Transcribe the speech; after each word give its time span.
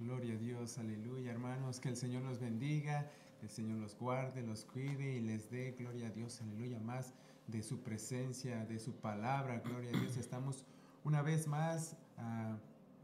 Gloria 0.00 0.32
a 0.32 0.38
Dios, 0.38 0.78
aleluya, 0.78 1.30
hermanos, 1.30 1.78
que 1.78 1.90
el 1.90 1.96
Señor 1.96 2.22
los 2.22 2.40
bendiga, 2.40 3.10
que 3.38 3.44
el 3.44 3.52
Señor 3.52 3.76
los 3.76 3.94
guarde, 3.98 4.42
los 4.42 4.64
cuide 4.64 5.16
y 5.16 5.20
les 5.20 5.50
dé, 5.50 5.72
gloria 5.78 6.06
a 6.06 6.10
Dios, 6.10 6.40
aleluya, 6.40 6.80
más 6.80 7.12
de 7.48 7.62
su 7.62 7.80
presencia, 7.82 8.64
de 8.64 8.78
su 8.78 8.94
palabra, 8.94 9.58
gloria 9.58 9.90
a 9.90 10.00
Dios. 10.00 10.16
Estamos 10.16 10.64
una 11.04 11.20
vez 11.20 11.46
más 11.46 11.98
uh, 12.16 12.56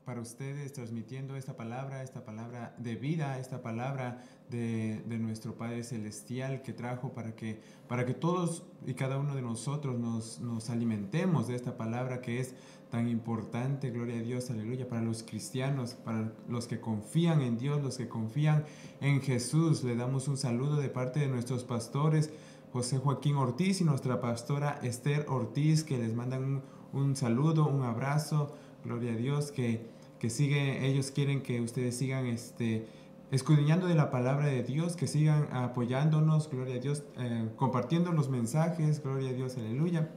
para 0.07 0.21
ustedes 0.21 0.73
transmitiendo 0.73 1.35
esta 1.35 1.57
palabra, 1.57 2.05
esta 2.05 2.25
palabra 2.25 2.77
de 2.79 2.95
vida, 2.95 3.41
esta 3.41 3.61
palabra 3.61 4.23
de, 4.49 5.03
de, 5.05 5.19
nuestro 5.19 5.57
Padre 5.57 5.83
Celestial 5.83 6.63
que 6.63 6.73
trajo 6.73 7.13
para 7.13 7.35
que, 7.35 7.61
para 7.89 8.07
que 8.07 8.15
todos 8.15 8.63
y 8.87 8.95
cada 8.95 9.19
uno 9.19 9.35
de 9.35 9.43
nosotros 9.43 9.99
nos, 9.99 10.39
nos 10.39 10.71
alimentemos 10.71 11.49
de 11.49 11.57
esta 11.57 11.77
palabra 11.77 12.21
que 12.21 12.39
es 12.39 12.55
tan 12.89 13.09
importante, 13.09 13.91
gloria 13.91 14.21
a 14.21 14.23
Dios, 14.23 14.49
aleluya, 14.49 14.89
para 14.89 15.03
los 15.03 15.25
cristianos, 15.25 15.95
para 15.95 16.33
los 16.49 16.69
que 16.69 16.79
confían 16.79 17.41
en 17.41 17.59
Dios, 17.59 17.83
los 17.83 17.97
que 17.97 18.09
confían 18.09 18.65
en 19.01 19.21
Jesús. 19.21 19.83
Le 19.83 19.97
damos 19.97 20.29
un 20.29 20.37
saludo 20.37 20.77
de 20.77 20.89
parte 20.89 21.19
de 21.19 21.27
nuestros 21.27 21.65
pastores, 21.65 22.31
José 22.73 22.99
Joaquín 22.99 23.35
Ortiz 23.35 23.81
y 23.81 23.85
nuestra 23.85 24.21
pastora 24.21 24.79
Esther 24.85 25.27
Ortiz, 25.29 25.83
que 25.83 25.99
les 25.99 26.15
mandan 26.15 26.45
un, 26.45 26.63
un 26.93 27.17
saludo, 27.17 27.67
un 27.67 27.83
abrazo, 27.83 28.55
gloria 28.85 29.15
a 29.15 29.17
Dios, 29.17 29.51
que, 29.51 29.96
que 30.29 30.87
ellos 30.87 31.11
quieren 31.11 31.43
que 31.43 31.61
ustedes 31.61 31.97
sigan 31.97 32.27
este, 32.27 32.87
escudriñando 33.31 33.87
de 33.87 33.95
la 33.95 34.11
palabra 34.11 34.47
de 34.47 34.63
Dios, 34.63 34.97
que 34.97 35.07
sigan 35.07 35.49
apoyándonos, 35.53 36.51
gloria 36.51 36.77
a 36.77 36.79
Dios, 36.79 37.03
eh, 37.19 37.49
compartiendo 37.57 38.13
los 38.13 38.29
mensajes, 38.29 39.03
gloria 39.03 39.31
a 39.31 39.33
Dios, 39.33 39.57
aleluya. 39.57 40.11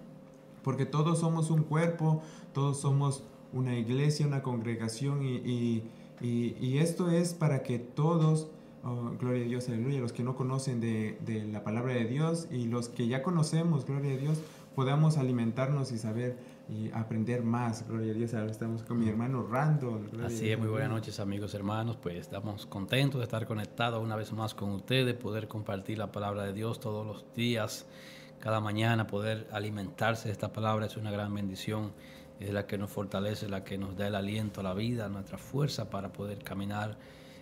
Porque 0.64 0.86
todos 0.86 1.20
somos 1.20 1.50
un 1.50 1.64
cuerpo, 1.64 2.22
todos 2.54 2.80
somos 2.80 3.24
una 3.54 3.78
iglesia, 3.78 4.28
una 4.28 4.44
congregación 4.44 5.24
y, 5.24 5.38
y, 5.38 6.56
y, 6.60 6.78
esto 6.78 7.10
es 7.10 7.34
para 7.34 7.64
que 7.64 7.80
todos, 7.80 8.50
oh, 8.84 9.12
gloria 9.20 9.44
a 9.44 9.48
Dios, 9.48 9.70
aleluya, 9.70 10.00
los 10.00 10.12
que 10.12 10.24
no 10.24 10.36
conocen 10.36 10.82
de, 10.82 11.18
de, 11.26 11.46
la 11.46 11.64
palabra 11.64 11.94
de 11.94 12.06
Dios 12.06 12.48
y 12.52 12.66
los 12.66 12.90
que 12.90 13.08
ya 13.08 13.24
conocemos, 13.24 13.86
gloria 13.86 14.14
a 14.14 14.18
Dios, 14.18 14.40
podamos 14.76 15.18
alimentarnos 15.18 15.92
y 15.92 15.98
saber 15.98 16.38
y 16.70 16.92
aprender 16.92 17.44
más, 17.44 17.88
gloria 17.88 18.12
a 18.12 18.16
Dios. 18.16 18.34
Ahora 18.34 18.52
estamos 18.52 18.84
con 18.84 19.00
mi 19.00 19.10
hermano 19.10 19.48
Randall. 19.48 20.10
Así 20.24 20.52
es, 20.52 20.60
muy 20.60 20.68
buenas 20.68 20.90
noches 20.90 21.20
amigos, 21.20 21.54
hermanos, 21.54 21.98
pues 21.98 22.18
estamos 22.18 22.66
contentos 22.66 23.20
de 23.20 23.26
estar 23.26 23.46
conectados 23.48 24.04
una 24.04 24.16
vez 24.16 24.32
más 24.34 24.54
con 24.54 24.72
ustedes, 24.72 25.16
poder 25.16 25.48
compartir 25.48 25.98
la 25.98 26.12
palabra 26.12 26.44
de 26.44 26.54
Dios 26.54 26.80
todos 26.80 27.06
los 27.06 27.26
días 27.34 27.86
cada 28.40 28.62
mañana 28.62 29.06
poder 29.06 29.48
alimentarse 29.52 30.30
de 30.30 30.32
esta 30.32 30.54
palabra 30.54 30.86
es 30.86 30.96
una 30.96 31.12
gran 31.12 31.34
bendición. 31.34 31.92
Es 32.40 32.54
la 32.54 32.66
que 32.66 32.78
nos 32.78 32.90
fortalece, 32.90 33.50
la 33.50 33.66
que 33.66 33.78
nos 33.78 33.98
da 33.98 34.08
el 34.08 34.16
aliento 34.16 34.62
a 34.62 34.64
la 34.64 34.74
vida, 34.74 35.10
nuestra 35.10 35.38
fuerza 35.38 35.90
para 35.90 36.14
poder 36.14 36.40
caminar 36.40 36.98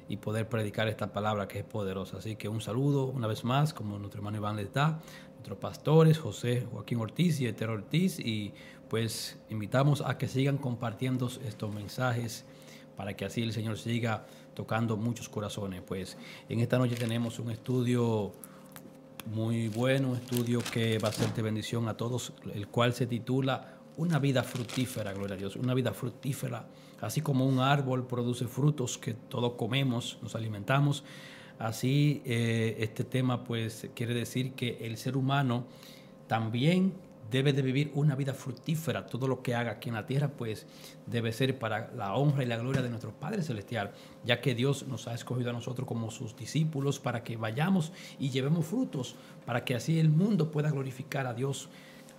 y 0.09 0.17
poder 0.17 0.47
predicar 0.47 0.87
esta 0.87 1.11
palabra 1.11 1.47
que 1.47 1.59
es 1.59 1.65
poderosa. 1.65 2.17
Así 2.17 2.35
que 2.35 2.49
un 2.49 2.61
saludo 2.61 3.05
una 3.05 3.27
vez 3.27 3.43
más, 3.43 3.73
como 3.73 3.99
nuestro 3.99 4.19
hermano 4.19 4.37
Iván 4.37 4.55
les 4.55 4.73
da, 4.73 4.99
nuestros 5.33 5.57
pastores, 5.57 6.17
José 6.17 6.67
Joaquín 6.71 6.99
Ortiz 6.99 7.39
y 7.39 7.47
Eter 7.47 7.69
Ortiz, 7.69 8.19
y 8.19 8.53
pues 8.89 9.37
invitamos 9.49 10.01
a 10.01 10.17
que 10.17 10.27
sigan 10.27 10.57
compartiendo 10.57 11.29
estos 11.45 11.73
mensajes 11.73 12.45
para 12.95 13.15
que 13.15 13.25
así 13.25 13.43
el 13.43 13.53
Señor 13.53 13.77
siga 13.77 14.25
tocando 14.53 14.97
muchos 14.97 15.29
corazones. 15.29 15.81
Pues 15.81 16.17
en 16.49 16.59
esta 16.59 16.77
noche 16.77 16.95
tenemos 16.95 17.39
un 17.39 17.51
estudio 17.51 18.31
muy 19.27 19.67
bueno, 19.67 20.11
un 20.11 20.17
estudio 20.17 20.61
que 20.71 20.97
va 20.99 21.09
a 21.09 21.11
ser 21.11 21.33
de 21.33 21.41
bendición 21.41 21.87
a 21.87 21.95
todos, 21.95 22.33
el 22.53 22.67
cual 22.67 22.93
se 22.93 23.05
titula 23.05 23.76
Una 23.97 24.19
vida 24.19 24.43
fructífera, 24.43 25.11
gloria 25.11 25.35
a 25.35 25.37
Dios, 25.37 25.55
una 25.55 25.73
vida 25.73 25.91
fructífera, 25.91 26.67
así 27.01 27.21
como 27.21 27.45
un 27.45 27.59
árbol 27.59 28.05
produce 28.05 28.45
frutos 28.47 28.97
que 28.97 29.13
todos 29.13 29.53
comemos, 29.53 30.19
nos 30.21 30.35
alimentamos, 30.35 31.03
así 31.57 32.21
eh, 32.25 32.77
este 32.79 33.03
tema 33.03 33.43
pues 33.43 33.89
quiere 33.95 34.13
decir 34.13 34.53
que 34.53 34.77
el 34.81 34.97
ser 34.97 35.17
humano 35.17 35.65
también 36.27 36.93
debe 37.31 37.53
de 37.53 37.61
vivir 37.61 37.91
una 37.93 38.15
vida 38.15 38.33
fructífera. 38.33 39.07
Todo 39.07 39.27
lo 39.27 39.41
que 39.41 39.55
haga 39.55 39.71
aquí 39.71 39.89
en 39.89 39.95
la 39.95 40.05
tierra, 40.05 40.29
pues 40.29 40.65
debe 41.05 41.33
ser 41.33 41.57
para 41.57 41.91
la 41.95 42.13
honra 42.15 42.43
y 42.43 42.47
la 42.47 42.57
gloria 42.57 42.81
de 42.81 42.89
nuestro 42.89 43.11
Padre 43.11 43.43
Celestial, 43.43 43.91
ya 44.23 44.41
que 44.41 44.55
Dios 44.55 44.87
nos 44.87 45.07
ha 45.07 45.13
escogido 45.13 45.49
a 45.49 45.53
nosotros 45.53 45.87
como 45.87 46.11
sus 46.11 46.35
discípulos 46.35 46.99
para 46.99 47.23
que 47.23 47.37
vayamos 47.37 47.91
y 48.19 48.29
llevemos 48.29 48.65
frutos, 48.65 49.15
para 49.45 49.65
que 49.65 49.75
así 49.75 49.99
el 49.99 50.09
mundo 50.09 50.51
pueda 50.51 50.71
glorificar 50.71 51.27
a 51.27 51.33
Dios 51.33 51.69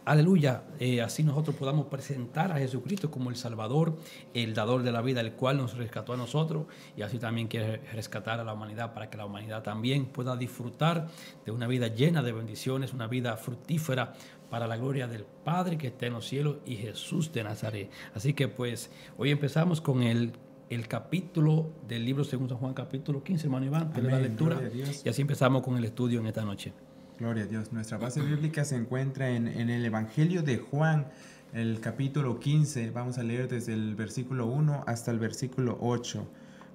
Aleluya, 0.09 0.63
eh, 0.81 1.03
así 1.03 1.23
nosotros 1.23 1.55
podamos 1.55 1.89
presentar 1.89 2.51
a 2.51 2.57
Jesucristo 2.57 3.11
como 3.11 3.29
el 3.29 3.37
Salvador, 3.37 3.99
el 4.33 4.55
dador 4.55 4.83
de 4.83 4.91
la 4.91 5.03
vida, 5.03 5.21
el 5.21 5.33
cual 5.33 5.59
nos 5.59 5.77
rescató 5.77 6.15
a 6.15 6.17
nosotros 6.17 6.65
y 6.97 7.03
así 7.03 7.19
también 7.19 7.47
quiere 7.47 7.83
rescatar 7.93 8.41
a 8.41 8.45
la 8.45 8.55
humanidad 8.55 8.95
para 8.95 9.11
que 9.11 9.19
la 9.19 9.27
humanidad 9.27 9.63
también 9.63 10.07
pueda 10.07 10.35
disfrutar 10.35 11.09
de 11.45 11.53
una 11.53 11.67
vida 11.67 11.89
llena 11.89 12.23
de 12.23 12.33
bendiciones, 12.33 12.95
una 12.95 13.07
vida 13.07 13.37
fructífera 13.37 14.15
para 14.49 14.67
la 14.67 14.79
gloria 14.79 15.07
del 15.09 15.27
Padre 15.45 15.77
que 15.77 15.89
está 15.89 16.07
en 16.07 16.15
los 16.15 16.27
cielos 16.27 16.57
y 16.65 16.77
Jesús 16.77 17.31
de 17.31 17.45
Nazaret. 17.45 17.91
Así 18.15 18.33
que 18.33 18.49
pues 18.49 18.91
hoy 19.19 19.31
empezamos 19.31 19.83
con 19.83 20.03
el, 20.03 20.33
el 20.71 20.89
capítulo 20.89 21.71
del 21.87 22.07
libro 22.07 22.25
segundo 22.25 22.57
Juan, 22.57 22.73
capítulo 22.73 23.23
15, 23.23 23.45
hermano 23.45 23.67
Iván, 23.67 23.93
de 23.93 24.01
la 24.01 24.19
lectura. 24.19 24.59
Y 25.05 25.07
así 25.07 25.21
empezamos 25.21 25.63
con 25.63 25.77
el 25.77 25.85
estudio 25.85 26.19
en 26.21 26.29
esta 26.29 26.47
noche. 26.47 26.73
Gloria 27.19 27.43
a 27.43 27.47
Dios. 27.47 27.73
Nuestra 27.73 27.99
base 27.99 28.21
bíblica 28.21 28.65
se 28.65 28.77
encuentra 28.77 29.31
en, 29.31 29.49
el 29.49 29.85
Evangelio 29.85 30.45
de 30.45 30.59
Juan, 30.59 31.09
el 31.53 31.81
capítulo 31.81 32.39
15. 32.39 32.91
Vamos 32.91 33.19
a 33.19 33.25
leer 33.25 33.49
desde 33.49 33.73
el 33.73 33.97
versículo 33.97 34.47
1 34.47 34.85
hasta 34.87 35.11
el 35.11 35.19
versículo 35.19 35.77
8. 35.81 36.29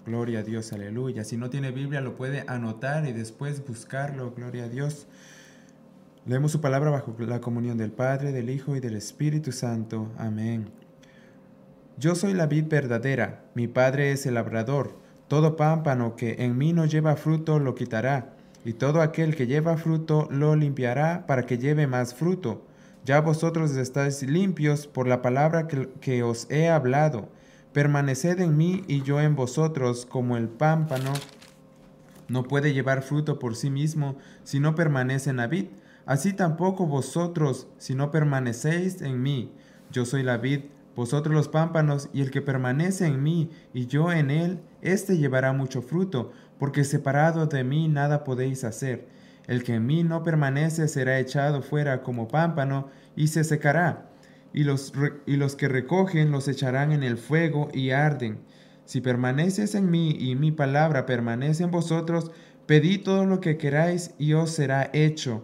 Gloria 0.06 0.40
a 0.40 0.44
Dios, 0.44 0.74
aleluya. 0.74 1.24
Si 1.24 1.38
no 1.38 1.50
tiene 1.50 1.72
Biblia, 1.72 2.02
lo 2.02 2.18
puede 2.18 2.44
anotar 2.48 3.08
y 3.08 3.14
después 3.14 3.66
buscarlo. 3.66 4.34
Gloria 4.36 4.66
a 4.66 4.68
Dios. 4.68 5.08
Leemos 6.26 6.52
su 6.52 6.60
palabra 6.60 6.90
bajo 6.90 7.16
la 7.20 7.40
comunión 7.40 7.78
del 7.78 7.94
Padre, 7.94 8.34
del 8.34 8.50
Hijo 8.50 8.76
y 8.76 8.82
del 8.82 8.98
Espíritu 8.98 9.54
Santo. 9.54 10.12
Amén. 10.18 10.68
Yo 11.98 12.16
soy 12.16 12.34
la 12.34 12.48
vid 12.48 12.66
verdadera, 12.68 13.46
mi 13.56 13.70
Padre 13.70 14.12
es 14.12 14.26
el 14.26 14.34
labrador. 14.34 15.00
Todo 15.30 15.56
pámpano 15.56 16.18
que 16.18 16.36
en 16.40 16.58
mí 16.58 16.74
no 16.74 16.86
lleva 16.86 17.16
fruto 17.16 17.60
lo 17.60 17.76
quitará 17.76 18.34
y 18.66 18.74
todo 18.74 19.02
aquel 19.02 19.36
que 19.36 19.48
lleva 19.48 19.78
fruto 19.78 20.28
lo 20.32 20.56
limpiará 20.56 21.26
para 21.28 21.46
que 21.46 21.58
lleve 21.58 21.88
más 21.88 22.14
fruto. 22.14 22.66
Ya 23.06 23.20
vosotros 23.20 23.76
estáis 23.76 24.24
limpios 24.24 24.88
por 24.88 25.08
la 25.08 25.22
palabra 25.22 25.68
que, 25.68 26.24
os 26.24 26.50
he 26.50 26.70
hablado. 26.70 27.28
Permaneced 27.74 28.40
en 28.40 28.56
mí 28.56 28.84
y 28.88 29.02
yo 29.02 29.20
en 29.20 29.36
vosotros, 29.36 30.06
como 30.06 30.38
el 30.38 30.48
pámpano 30.48 31.12
no 32.30 32.44
puede 32.44 32.74
llevar 32.74 33.02
fruto 33.02 33.40
por 33.40 33.56
sí 33.56 33.70
mismo 33.70 34.16
si 34.44 34.60
no 34.62 34.76
permanece 34.76 35.32
en 35.32 35.38
la 35.38 35.48
vid. 35.48 35.66
Así 36.06 36.32
tampoco 36.32 36.86
vosotros 36.86 37.68
si 37.78 37.94
no 37.94 38.10
permanecéis 38.12 39.02
en 39.02 39.22
mí. 39.22 39.52
Yo 39.92 40.06
soy 40.06 40.24
la 40.24 40.38
vid, 40.38 40.62
vosotros 40.96 41.36
los 41.36 41.50
pámpanos, 41.50 42.10
y 42.14 42.22
el 42.22 42.32
que 42.32 42.42
permanece 42.42 43.08
en 43.08 43.22
mí 43.22 43.50
y 43.74 43.88
yo 43.88 44.12
en 44.12 44.30
él, 44.30 44.60
éste 44.82 45.18
llevará 45.18 45.52
mucho 45.52 45.82
fruto 45.82 46.32
porque 46.64 46.86
separado 46.86 47.48
de 47.48 47.66
mí 47.66 47.90
nada 47.90 48.24
podéis 48.24 48.64
hacer. 48.64 49.06
El 49.48 49.66
que 49.66 49.74
en 49.74 49.86
mí 49.86 50.06
no 50.06 50.24
permanece 50.24 50.88
será 50.88 51.20
echado 51.20 51.62
fuera 51.62 52.04
como 52.04 52.30
pámpano 52.30 52.88
y 53.18 53.28
se 53.28 53.44
secará, 53.44 54.10
y 54.54 54.64
los, 54.64 54.94
y 55.26 55.36
los 55.36 55.58
que 55.58 55.68
recogen 55.68 56.32
los 56.32 56.48
echarán 56.48 56.94
en 56.94 57.04
el 57.04 57.18
fuego 57.18 57.68
y 57.74 57.90
arden. 57.90 58.40
Si 58.86 59.02
permaneces 59.02 59.76
en 59.76 59.92
mí 59.92 60.12
y 60.18 60.36
mi 60.36 60.54
palabra 60.54 61.06
permanece 61.06 61.66
en 61.66 61.72
vosotros, 61.72 62.32
pedid 62.66 63.04
todo 63.04 63.26
lo 63.26 63.42
que 63.42 63.58
queráis 63.58 64.16
y 64.18 64.32
os 64.32 64.52
será 64.52 64.90
hecho. 64.94 65.44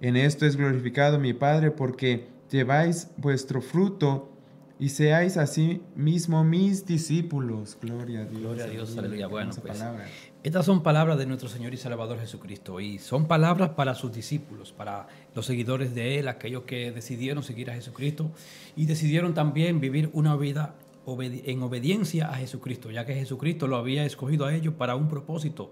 En 0.00 0.16
esto 0.16 0.46
es 0.46 0.54
glorificado 0.54 1.18
mi 1.18 1.32
Padre 1.32 1.72
porque 1.72 2.28
lleváis 2.48 3.08
vuestro 3.16 3.60
fruto 3.60 4.30
y 4.80 4.88
seáis 4.88 5.36
así 5.36 5.82
mismo 5.94 6.42
mis 6.42 6.86
discípulos. 6.86 7.76
Gloria 7.82 8.20
a 8.20 8.24
Dios. 8.24 8.40
Gloria 8.40 8.64
a 8.64 8.68
Dios, 8.68 8.96
aleluya. 8.96 9.26
Bueno, 9.26 9.50
pues, 9.60 9.84
estas 10.42 10.64
son 10.64 10.82
palabras 10.82 11.18
de 11.18 11.26
nuestro 11.26 11.50
Señor 11.50 11.74
y 11.74 11.76
Salvador 11.76 12.18
Jesucristo 12.18 12.80
y 12.80 12.98
son 12.98 13.26
palabras 13.26 13.70
para 13.70 13.94
sus 13.94 14.10
discípulos, 14.10 14.72
para 14.72 15.06
los 15.34 15.44
seguidores 15.44 15.94
de 15.94 16.18
Él, 16.18 16.28
aquellos 16.28 16.62
que 16.62 16.92
decidieron 16.92 17.42
seguir 17.42 17.70
a 17.70 17.74
Jesucristo 17.74 18.30
y 18.74 18.86
decidieron 18.86 19.34
también 19.34 19.80
vivir 19.80 20.08
una 20.14 20.36
vida 20.36 20.74
en 21.06 21.62
obediencia 21.62 22.30
a 22.30 22.36
Jesucristo, 22.36 22.90
ya 22.90 23.04
que 23.04 23.14
Jesucristo 23.14 23.66
lo 23.66 23.76
había 23.76 24.06
escogido 24.06 24.46
a 24.46 24.54
ellos 24.54 24.72
para 24.74 24.96
un 24.96 25.08
propósito 25.08 25.70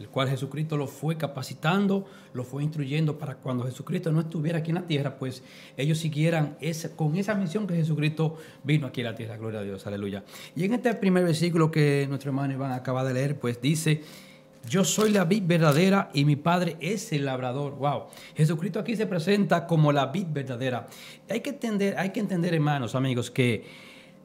el 0.00 0.08
cual 0.08 0.28
Jesucristo 0.28 0.76
lo 0.76 0.86
fue 0.86 1.16
capacitando, 1.16 2.06
lo 2.32 2.42
fue 2.42 2.62
instruyendo 2.62 3.18
para 3.18 3.36
cuando 3.36 3.64
Jesucristo 3.64 4.10
no 4.10 4.20
estuviera 4.20 4.58
aquí 4.58 4.70
en 4.70 4.76
la 4.76 4.86
tierra, 4.86 5.18
pues 5.18 5.42
ellos 5.76 5.98
siguieran 5.98 6.56
con 6.96 7.16
esa 7.16 7.34
misión 7.34 7.66
que 7.66 7.74
Jesucristo 7.74 8.38
vino 8.64 8.86
aquí 8.86 9.02
a 9.02 9.04
la 9.04 9.14
tierra. 9.14 9.36
Gloria 9.36 9.60
a 9.60 9.62
Dios, 9.62 9.86
aleluya. 9.86 10.24
Y 10.56 10.64
en 10.64 10.74
este 10.74 10.94
primer 10.94 11.24
versículo 11.24 11.70
que 11.70 12.06
nuestro 12.08 12.30
hermano 12.30 12.54
Iván 12.54 12.72
acaba 12.72 13.04
de 13.04 13.12
leer, 13.12 13.38
pues 13.38 13.60
dice, 13.60 14.02
yo 14.68 14.84
soy 14.84 15.10
la 15.10 15.24
vid 15.24 15.42
verdadera 15.46 16.10
y 16.14 16.24
mi 16.24 16.36
padre 16.36 16.76
es 16.80 17.12
el 17.12 17.26
labrador. 17.26 17.76
Wow. 17.76 18.04
Jesucristo 18.34 18.80
aquí 18.80 18.96
se 18.96 19.06
presenta 19.06 19.66
como 19.66 19.92
la 19.92 20.06
vid 20.06 20.26
verdadera. 20.30 20.86
Hay 21.28 21.40
que 21.40 21.50
entender, 21.50 21.98
hay 21.98 22.10
que 22.10 22.20
entender, 22.20 22.54
hermanos, 22.54 22.94
amigos, 22.94 23.30
que 23.30 23.64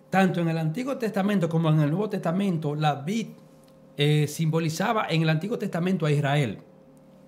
tanto 0.10 0.40
en 0.40 0.48
el 0.48 0.58
Antiguo 0.58 0.98
Testamento 0.98 1.50
como 1.50 1.70
en 1.70 1.82
el 1.82 1.90
Nuevo 1.90 2.10
Testamento, 2.10 2.76
la 2.76 2.96
vid 2.96 3.28
eh, 3.98 4.28
simbolizaba 4.28 5.08
en 5.10 5.22
el 5.22 5.30
Antiguo 5.30 5.58
Testamento 5.58 6.06
a 6.06 6.12
Israel, 6.12 6.60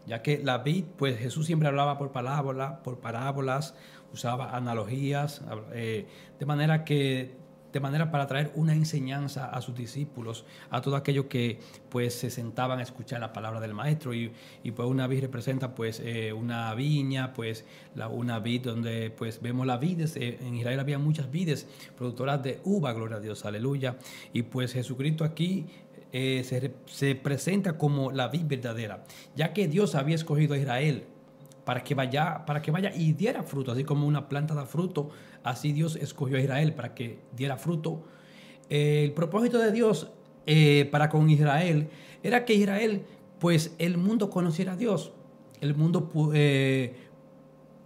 ya 0.05 0.21
que 0.21 0.41
la 0.43 0.59
vid, 0.59 0.85
pues 0.97 1.17
Jesús 1.17 1.45
siempre 1.45 1.67
hablaba 1.67 1.97
por 1.97 2.11
por 2.11 2.99
parábolas, 2.99 3.75
usaba 4.13 4.55
analogías, 4.55 5.41
eh, 5.73 6.07
de 6.39 6.45
manera 6.45 6.83
que 6.83 7.47
de 7.73 7.79
manera 7.81 8.09
para 8.09 8.25
traer 8.27 8.51
una 8.55 8.73
enseñanza 8.73 9.49
a 9.49 9.61
sus 9.61 9.75
discípulos, 9.75 10.45
a 10.69 10.81
todos 10.81 10.99
aquellos 10.99 11.25
que 11.25 11.59
pues 11.89 12.13
se 12.13 12.29
sentaban 12.29 12.79
a 12.79 12.81
escuchar 12.81 13.19
la 13.19 13.33
palabra 13.33 13.59
del 13.59 13.73
maestro. 13.73 14.13
Y, 14.13 14.31
pues 14.75 14.87
una 14.87 15.05
vid 15.05 15.21
representa 15.21 15.75
pues 15.75 16.01
eh, 16.03 16.33
una 16.33 16.73
viña, 16.73 17.33
pues 17.33 17.65
la, 17.93 18.07
una 18.07 18.39
vid 18.39 18.61
donde 18.61 19.11
pues 19.11 19.41
vemos 19.41 19.67
las 19.67 19.79
vides, 19.79 20.15
en 20.15 20.55
Israel 20.55 20.79
había 20.79 20.97
muchas 20.97 21.29
vides 21.29 21.67
productoras 21.95 22.41
de 22.41 22.61
uva, 22.63 22.93
gloria 22.93 23.17
a 23.17 23.19
Dios, 23.19 23.45
aleluya, 23.45 23.97
y 24.33 24.43
pues 24.43 24.73
Jesucristo 24.73 25.23
aquí 25.23 25.67
eh, 26.19 26.43
se, 26.43 26.73
se 26.87 27.13
presenta 27.13 27.77
como 27.77 28.11
la 28.11 28.27
vid 28.27 28.45
verdadera, 28.47 29.03
ya 29.35 29.53
que 29.53 29.67
Dios 29.67 29.93
había 29.93 30.15
escogido 30.15 30.55
a 30.55 30.57
Israel 30.57 31.03
para 31.63 31.83
que 31.83 31.93
vaya, 31.93 32.43
para 32.43 32.59
que 32.59 32.71
vaya 32.71 32.91
y 32.95 33.13
diera 33.13 33.43
fruto, 33.43 33.71
así 33.71 33.83
como 33.83 34.07
una 34.07 34.27
planta 34.27 34.55
da 34.55 34.65
fruto, 34.65 35.11
así 35.43 35.73
Dios 35.73 35.95
escogió 35.95 36.37
a 36.37 36.39
Israel 36.39 36.73
para 36.73 36.95
que 36.95 37.19
diera 37.35 37.57
fruto. 37.57 38.01
el 38.67 39.11
propósito 39.11 39.59
de 39.59 39.71
Dios 39.71 40.09
eh, 40.47 40.89
para 40.91 41.07
con 41.09 41.29
Israel 41.29 41.87
era 42.23 42.45
que 42.45 42.55
Israel, 42.55 43.05
pues 43.37 43.75
el 43.77 43.99
mundo 43.99 44.31
conociera 44.31 44.73
a 44.73 44.75
Dios, 44.75 45.11
el 45.61 45.75
mundo 45.75 46.09
eh, 46.33 46.95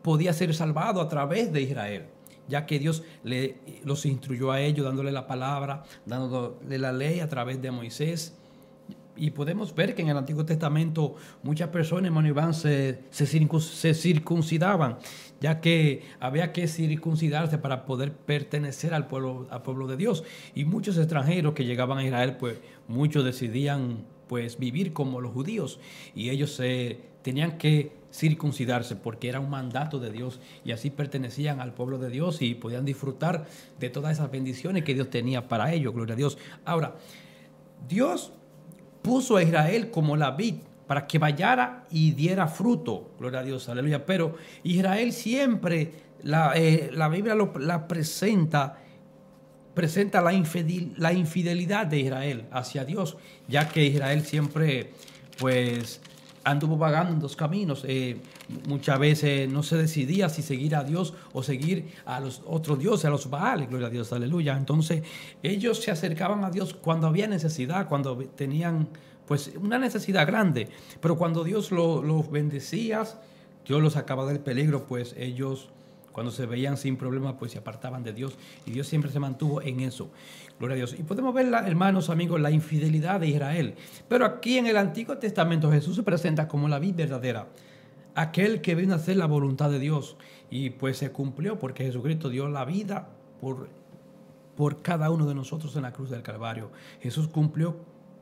podía 0.03 0.31
ser 0.31 0.53
salvado 0.53 1.01
a 1.01 1.09
través 1.09 1.51
de 1.51 1.63
Israel 1.63 2.05
ya 2.47 2.65
que 2.65 2.79
Dios 2.79 3.03
le, 3.23 3.57
los 3.83 4.05
instruyó 4.05 4.51
a 4.51 4.61
ellos 4.61 4.85
dándole 4.85 5.11
la 5.11 5.27
palabra, 5.27 5.83
dándole 6.05 6.77
la 6.77 6.91
ley 6.91 7.19
a 7.19 7.29
través 7.29 7.61
de 7.61 7.71
Moisés. 7.71 8.37
Y 9.15 9.31
podemos 9.31 9.75
ver 9.75 9.93
que 9.93 10.01
en 10.01 10.09
el 10.09 10.17
Antiguo 10.17 10.45
Testamento 10.45 11.15
muchas 11.43 11.69
personas, 11.69 12.05
hermano 12.05 12.27
Iván, 12.27 12.53
se, 12.53 13.03
se, 13.11 13.93
circuncidaban, 13.93 14.97
ya 15.39 15.59
que 15.59 16.03
había 16.19 16.53
que 16.53 16.67
circuncidarse 16.67 17.57
para 17.57 17.85
poder 17.85 18.13
pertenecer 18.13 18.93
al 18.93 19.07
pueblo, 19.07 19.47
al 19.51 19.61
pueblo 19.61 19.87
de 19.87 19.97
Dios. 19.97 20.23
Y 20.55 20.65
muchos 20.65 20.97
extranjeros 20.97 21.53
que 21.53 21.65
llegaban 21.65 21.97
a 21.97 22.05
Israel, 22.05 22.37
pues 22.37 22.59
muchos 22.87 23.25
decidían 23.25 24.05
pues 24.31 24.57
vivir 24.57 24.93
como 24.93 25.19
los 25.19 25.33
judíos 25.33 25.77
y 26.15 26.29
ellos 26.29 26.53
se 26.53 26.99
tenían 27.21 27.57
que 27.57 27.91
circuncidarse 28.11 28.95
porque 28.95 29.29
era 29.29 29.39
un 29.39 29.49
mandato 29.49 29.99
de 29.99 30.11
Dios 30.11 30.39
y 30.65 30.71
así 30.71 30.89
pertenecían 30.89 31.59
al 31.59 31.73
pueblo 31.73 31.97
de 31.97 32.09
Dios 32.09 32.41
y 32.41 32.55
podían 32.55 32.85
disfrutar 32.85 33.45
de 33.79 33.89
todas 33.89 34.13
esas 34.13 34.29
bendiciones 34.29 34.83
que 34.83 34.93
Dios 34.93 35.09
tenía 35.09 35.47
para 35.47 35.73
ellos, 35.73 35.93
gloria 35.93 36.13
a 36.13 36.17
Dios. 36.17 36.37
Ahora, 36.65 36.95
Dios 37.87 38.33
puso 39.01 39.37
a 39.37 39.43
Israel 39.43 39.89
como 39.91 40.15
la 40.17 40.31
vid 40.31 40.55
para 40.87 41.07
que 41.07 41.19
vayara 41.19 41.85
y 41.89 42.11
diera 42.11 42.47
fruto. 42.47 43.11
Gloria 43.17 43.39
a 43.39 43.43
Dios, 43.43 43.69
aleluya. 43.69 44.05
Pero 44.05 44.35
Israel 44.63 45.13
siempre, 45.13 45.93
la, 46.21 46.53
eh, 46.55 46.89
la 46.91 47.07
Biblia 47.07 47.33
lo, 47.33 47.53
la 47.59 47.87
presenta, 47.87 48.77
presenta 49.73 50.19
la, 50.21 50.31
la 50.97 51.13
infidelidad 51.13 51.87
de 51.87 51.99
Israel 52.01 52.45
hacia 52.51 52.83
Dios, 52.83 53.15
ya 53.47 53.69
que 53.69 53.85
Israel 53.85 54.25
siempre, 54.25 54.91
pues, 55.39 56.01
anduvo 56.43 56.77
vagando 56.77 57.13
en 57.13 57.19
dos 57.19 57.35
caminos. 57.35 57.83
Eh, 57.87 58.17
muchas 58.67 58.99
veces 58.99 59.49
no 59.49 59.63
se 59.63 59.77
decidía 59.77 60.29
si 60.29 60.41
seguir 60.41 60.75
a 60.75 60.83
Dios 60.83 61.13
o 61.33 61.43
seguir 61.43 61.93
a 62.05 62.19
los 62.19 62.41
otros 62.45 62.79
dioses, 62.79 63.05
a 63.05 63.09
los 63.09 63.29
Baales, 63.29 63.69
gloria 63.69 63.87
a 63.87 63.91
Dios, 63.91 64.11
aleluya. 64.13 64.57
Entonces 64.57 65.03
ellos 65.43 65.81
se 65.81 65.91
acercaban 65.91 66.43
a 66.43 66.49
Dios 66.49 66.73
cuando 66.73 67.07
había 67.07 67.27
necesidad, 67.27 67.87
cuando 67.87 68.17
tenían 68.17 68.87
pues 69.27 69.51
una 69.55 69.79
necesidad 69.79 70.27
grande, 70.27 70.67
pero 70.99 71.17
cuando 71.17 71.43
Dios 71.43 71.71
los 71.71 72.29
bendecía, 72.29 73.03
Dios 73.65 73.81
los 73.81 73.93
sacaba 73.93 74.25
del 74.25 74.39
peligro, 74.39 74.85
pues 74.85 75.15
ellos 75.17 75.69
cuando 76.11 76.31
se 76.31 76.45
veían 76.45 76.77
sin 76.77 76.97
problema, 76.97 77.37
pues 77.37 77.51
se 77.51 77.59
apartaban 77.59 78.03
de 78.03 78.13
Dios 78.13 78.37
y 78.65 78.71
Dios 78.71 78.87
siempre 78.87 79.11
se 79.11 79.19
mantuvo 79.19 79.61
en 79.61 79.79
eso. 79.81 80.09
Gloria 80.59 80.75
a 80.75 80.77
Dios. 80.77 80.95
Y 80.97 81.03
podemos 81.03 81.33
ver, 81.33 81.51
hermanos, 81.65 82.09
amigos, 82.09 82.39
la 82.39 82.51
infidelidad 82.51 83.19
de 83.19 83.27
Israel. 83.27 83.75
Pero 84.07 84.25
aquí 84.25 84.57
en 84.57 84.67
el 84.67 84.77
Antiguo 84.77 85.17
Testamento 85.17 85.71
Jesús 85.71 85.95
se 85.95 86.03
presenta 86.03 86.47
como 86.47 86.67
la 86.67 86.79
vida 86.79 86.97
verdadera, 86.97 87.47
aquel 88.15 88.61
que 88.61 88.75
vino 88.75 88.93
a 88.93 88.97
hacer 88.97 89.17
la 89.17 89.25
voluntad 89.25 89.69
de 89.69 89.79
Dios. 89.79 90.17
Y 90.49 90.71
pues 90.71 90.97
se 90.97 91.11
cumplió 91.11 91.57
porque 91.57 91.85
Jesucristo 91.85 92.29
dio 92.29 92.47
la 92.47 92.65
vida 92.65 93.09
por, 93.39 93.69
por 94.55 94.81
cada 94.81 95.09
uno 95.09 95.25
de 95.25 95.35
nosotros 95.35 95.75
en 95.75 95.83
la 95.83 95.93
cruz 95.93 96.09
del 96.09 96.21
Calvario. 96.21 96.71
Jesús 97.01 97.27
cumplió 97.27 97.77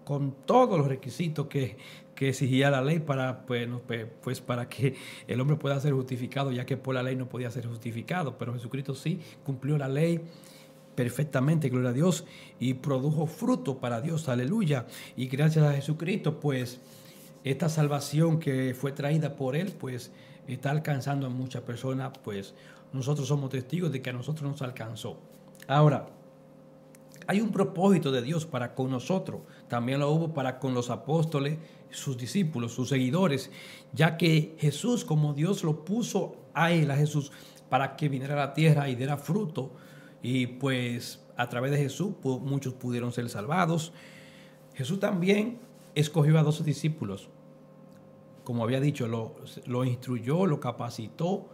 con 0.09 0.31
todos 0.45 0.77
los 0.77 0.88
requisitos 0.88 1.47
que, 1.47 1.77
que 2.19 2.27
exigía 2.27 2.69
la 2.69 2.81
ley 2.81 3.00
para, 3.00 3.45
pues, 3.45 3.69
pues, 4.21 4.42
para 4.42 4.68
que 4.68 4.94
el 5.25 5.39
hombre 5.39 5.56
pueda 5.56 5.80
ser 5.80 5.94
justificado, 5.94 6.51
ya 6.51 6.66
que 6.66 6.75
por 6.75 6.94
la 6.94 7.01
ley 7.01 7.16
no 7.16 7.30
podía 7.30 7.50
ser 7.50 7.66
justificado, 7.66 8.38
pero 8.38 8.51
Jesucristo 8.54 8.94
sí 8.94 9.21
cumplió 9.45 9.77
la 9.77 9.88
ley 9.88 10.19
perfectamente, 10.95 11.69
gloria 11.69 11.92
a 11.92 11.94
Dios, 11.94 12.25
y 12.60 12.74
produjo 12.74 13.25
fruto 13.25 13.77
para 13.77 14.01
Dios, 14.01 14.27
aleluya. 14.27 14.86
Y 15.16 15.27
gracias 15.27 15.63
a 15.63 15.71
Jesucristo, 15.71 16.42
pues 16.42 16.81
esta 17.45 17.69
salvación 17.69 18.42
que 18.42 18.75
fue 18.77 18.92
traída 18.92 19.38
por 19.38 19.56
Él, 19.56 19.71
pues 19.80 20.12
está 20.45 20.71
alcanzando 20.71 21.27
a 21.27 21.30
muchas 21.30 21.62
personas, 21.62 22.12
pues 22.21 22.54
nosotros 22.92 23.30
somos 23.30 23.50
testigos 23.50 23.94
de 23.94 24.01
que 24.01 24.10
a 24.10 24.13
nosotros 24.13 24.51
nos 24.51 24.62
alcanzó. 24.62 25.21
Ahora, 25.69 26.06
hay 27.30 27.42
un 27.42 27.52
propósito 27.52 28.12
de 28.12 28.24
Dios 28.24 28.48
para 28.48 28.74
con 28.74 28.90
nosotros, 28.90 29.42
también 29.68 30.00
lo 30.00 30.10
hubo 30.10 30.34
para 30.34 30.58
con 30.58 30.74
los 30.74 30.90
apóstoles, 30.90 31.60
sus 31.92 32.18
discípulos, 32.18 32.74
sus 32.74 32.90
seguidores, 32.90 33.52
ya 33.94 34.18
que 34.18 34.56
Jesús, 34.58 35.06
como 35.06 35.36
Dios 35.36 35.64
lo 35.64 35.86
puso 35.86 36.38
a 36.56 36.72
él, 36.72 36.90
a 36.90 36.96
Jesús, 36.96 37.31
para 37.70 37.96
que 37.96 38.10
viniera 38.10 38.34
a 38.34 38.48
la 38.48 38.54
tierra 38.56 38.90
y 38.90 38.96
diera 38.96 39.16
fruto, 39.16 39.74
y 40.24 40.48
pues 40.48 41.24
a 41.38 41.48
través 41.50 41.70
de 41.70 41.78
Jesús 41.78 42.14
muchos 42.24 42.74
pudieron 42.74 43.12
ser 43.12 43.30
salvados. 43.30 43.94
Jesús 44.74 45.00
también 45.00 45.60
escogió 45.94 46.40
a 46.40 46.42
dos 46.42 46.66
discípulos, 46.66 47.30
como 48.44 48.64
había 48.64 48.80
dicho, 48.80 49.08
lo, 49.08 49.36
lo 49.68 49.86
instruyó, 49.86 50.48
lo 50.48 50.60
capacitó 50.60 51.48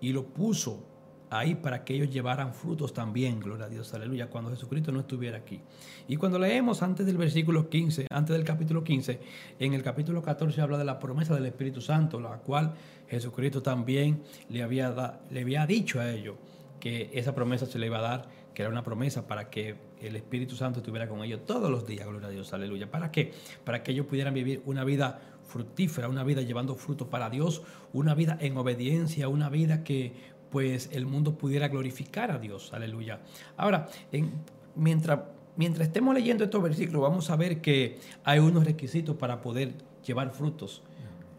y 0.00 0.12
lo 0.12 0.26
puso 0.26 0.84
ahí 1.30 1.54
para 1.54 1.84
que 1.84 1.94
ellos 1.94 2.10
llevaran 2.10 2.54
frutos 2.54 2.92
también, 2.92 3.40
gloria 3.40 3.66
a 3.66 3.68
Dios, 3.68 3.92
aleluya, 3.94 4.28
cuando 4.28 4.50
Jesucristo 4.50 4.92
no 4.92 5.00
estuviera 5.00 5.38
aquí. 5.38 5.60
Y 6.06 6.16
cuando 6.16 6.38
leemos 6.38 6.82
antes 6.82 7.06
del 7.06 7.16
versículo 7.16 7.68
15, 7.68 8.06
antes 8.10 8.36
del 8.36 8.44
capítulo 8.44 8.82
15, 8.82 9.20
en 9.58 9.74
el 9.74 9.82
capítulo 9.82 10.22
14 10.22 10.60
habla 10.60 10.78
de 10.78 10.84
la 10.84 10.98
promesa 10.98 11.34
del 11.34 11.46
Espíritu 11.46 11.80
Santo, 11.80 12.20
la 12.20 12.38
cual 12.38 12.74
Jesucristo 13.08 13.62
también 13.62 14.22
le 14.48 14.62
había, 14.62 15.20
le 15.30 15.40
había 15.40 15.66
dicho 15.66 16.00
a 16.00 16.10
ellos 16.10 16.36
que 16.80 17.10
esa 17.14 17.34
promesa 17.34 17.66
se 17.66 17.78
le 17.78 17.86
iba 17.86 17.98
a 17.98 18.02
dar, 18.02 18.28
que 18.54 18.62
era 18.62 18.70
una 18.70 18.82
promesa 18.82 19.26
para 19.26 19.50
que 19.50 19.76
el 20.00 20.16
Espíritu 20.16 20.56
Santo 20.56 20.80
estuviera 20.80 21.08
con 21.08 21.22
ellos 21.22 21.44
todos 21.46 21.70
los 21.70 21.86
días, 21.86 22.06
gloria 22.06 22.28
a 22.28 22.30
Dios, 22.30 22.52
aleluya. 22.52 22.90
¿Para 22.90 23.10
qué? 23.10 23.32
Para 23.64 23.82
que 23.82 23.92
ellos 23.92 24.06
pudieran 24.06 24.34
vivir 24.34 24.62
una 24.64 24.84
vida 24.84 25.20
fructífera, 25.48 26.08
una 26.08 26.24
vida 26.24 26.42
llevando 26.42 26.74
fruto 26.74 27.08
para 27.08 27.30
Dios, 27.30 27.62
una 27.92 28.14
vida 28.14 28.36
en 28.40 28.56
obediencia, 28.56 29.28
una 29.28 29.48
vida 29.48 29.82
que 29.82 30.12
pues 30.50 30.88
el 30.92 31.06
mundo 31.06 31.36
pudiera 31.36 31.68
glorificar 31.68 32.30
a 32.30 32.38
Dios. 32.38 32.72
Aleluya. 32.72 33.20
Ahora, 33.56 33.88
mientras, 34.74 35.20
mientras 35.56 35.88
estemos 35.88 36.14
leyendo 36.14 36.44
estos 36.44 36.62
versículos, 36.62 37.02
vamos 37.02 37.30
a 37.30 37.36
ver 37.36 37.60
que 37.60 37.98
hay 38.24 38.38
unos 38.38 38.64
requisitos 38.64 39.16
para 39.16 39.40
poder 39.40 39.74
llevar 40.04 40.30
frutos. 40.30 40.82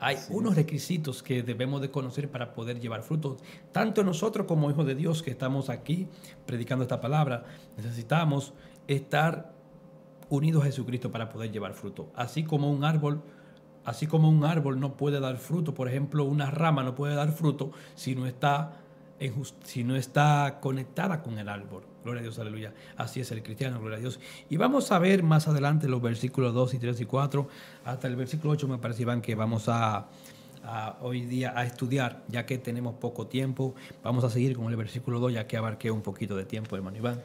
Hay 0.02 0.16
unos 0.30 0.56
requisitos 0.56 1.22
que 1.22 1.44
debemos 1.44 1.82
de 1.82 1.92
conocer 1.92 2.30
para 2.32 2.54
poder 2.54 2.80
llevar 2.80 3.04
frutos. 3.04 3.42
Tanto 3.74 4.02
nosotros 4.02 4.48
como 4.48 4.72
hijos 4.72 4.86
de 4.86 4.96
Dios 4.96 5.22
que 5.22 5.32
estamos 5.32 5.70
aquí 5.70 6.08
predicando 6.46 6.84
esta 6.84 7.02
palabra, 7.02 7.44
necesitamos 7.76 8.54
estar 8.88 9.52
unidos 10.30 10.64
a 10.64 10.68
Jesucristo 10.68 11.12
para 11.12 11.28
poder 11.28 11.52
llevar 11.52 11.74
fruto. 11.74 12.12
Así 12.16 12.44
como 12.44 12.72
un 12.72 12.86
árbol 12.86 13.24
Así 13.86 14.08
como 14.08 14.30
un 14.30 14.44
árbol 14.44 14.80
no 14.80 14.98
puede 14.98 15.20
dar 15.20 15.38
fruto, 15.38 15.74
por 15.74 15.88
ejemplo, 15.88 16.24
una 16.26 16.52
rama 16.52 16.84
no 16.84 16.94
puede 16.96 17.16
dar 17.16 17.32
fruto 17.32 17.72
si 17.96 18.14
no 18.14 18.28
está 18.28 18.82
si 19.64 19.84
no 19.84 19.96
está 19.96 20.60
conectada 20.62 21.22
con 21.22 21.38
el 21.38 21.50
árbol. 21.50 21.84
Gloria 22.04 22.22
a 22.22 22.24
Dios, 22.24 22.40
aleluya. 22.40 22.74
Así 22.96 23.20
es 23.20 23.32
el 23.32 23.44
cristiano, 23.44 23.80
gloria 23.80 23.98
a 23.98 24.02
Dios. 24.02 24.20
Y 24.50 24.58
vamos 24.58 24.92
a 24.92 25.00
ver 25.00 25.24
más 25.24 25.48
adelante 25.48 25.88
los 25.88 26.02
versículos 26.02 26.54
2 26.54 26.76
y 26.76 26.80
3 26.80 27.02
y 27.02 27.06
4, 27.06 27.48
hasta 27.86 28.08
el 28.08 28.16
versículo 28.16 28.54
8 28.54 28.68
me 28.68 28.78
parece, 28.78 29.02
Iván, 29.02 29.22
que 29.22 29.36
vamos 29.36 29.68
a, 29.68 30.08
hoy 31.02 31.22
día 31.22 31.54
a 31.56 31.66
estudiar, 31.66 32.24
ya 32.28 32.46
que 32.46 32.58
tenemos 32.58 32.96
poco 32.96 33.28
tiempo. 33.28 33.76
Vamos 34.04 34.24
a 34.24 34.30
seguir 34.30 34.56
con 34.56 34.68
el 34.68 34.76
versículo 34.76 35.20
2, 35.20 35.34
ya 35.34 35.48
que 35.48 35.58
abarqué 35.58 35.92
un 35.92 36.02
poquito 36.02 36.36
de 36.36 36.46
tiempo, 36.46 36.76
hermano 36.76 36.98
Iván. 36.98 37.22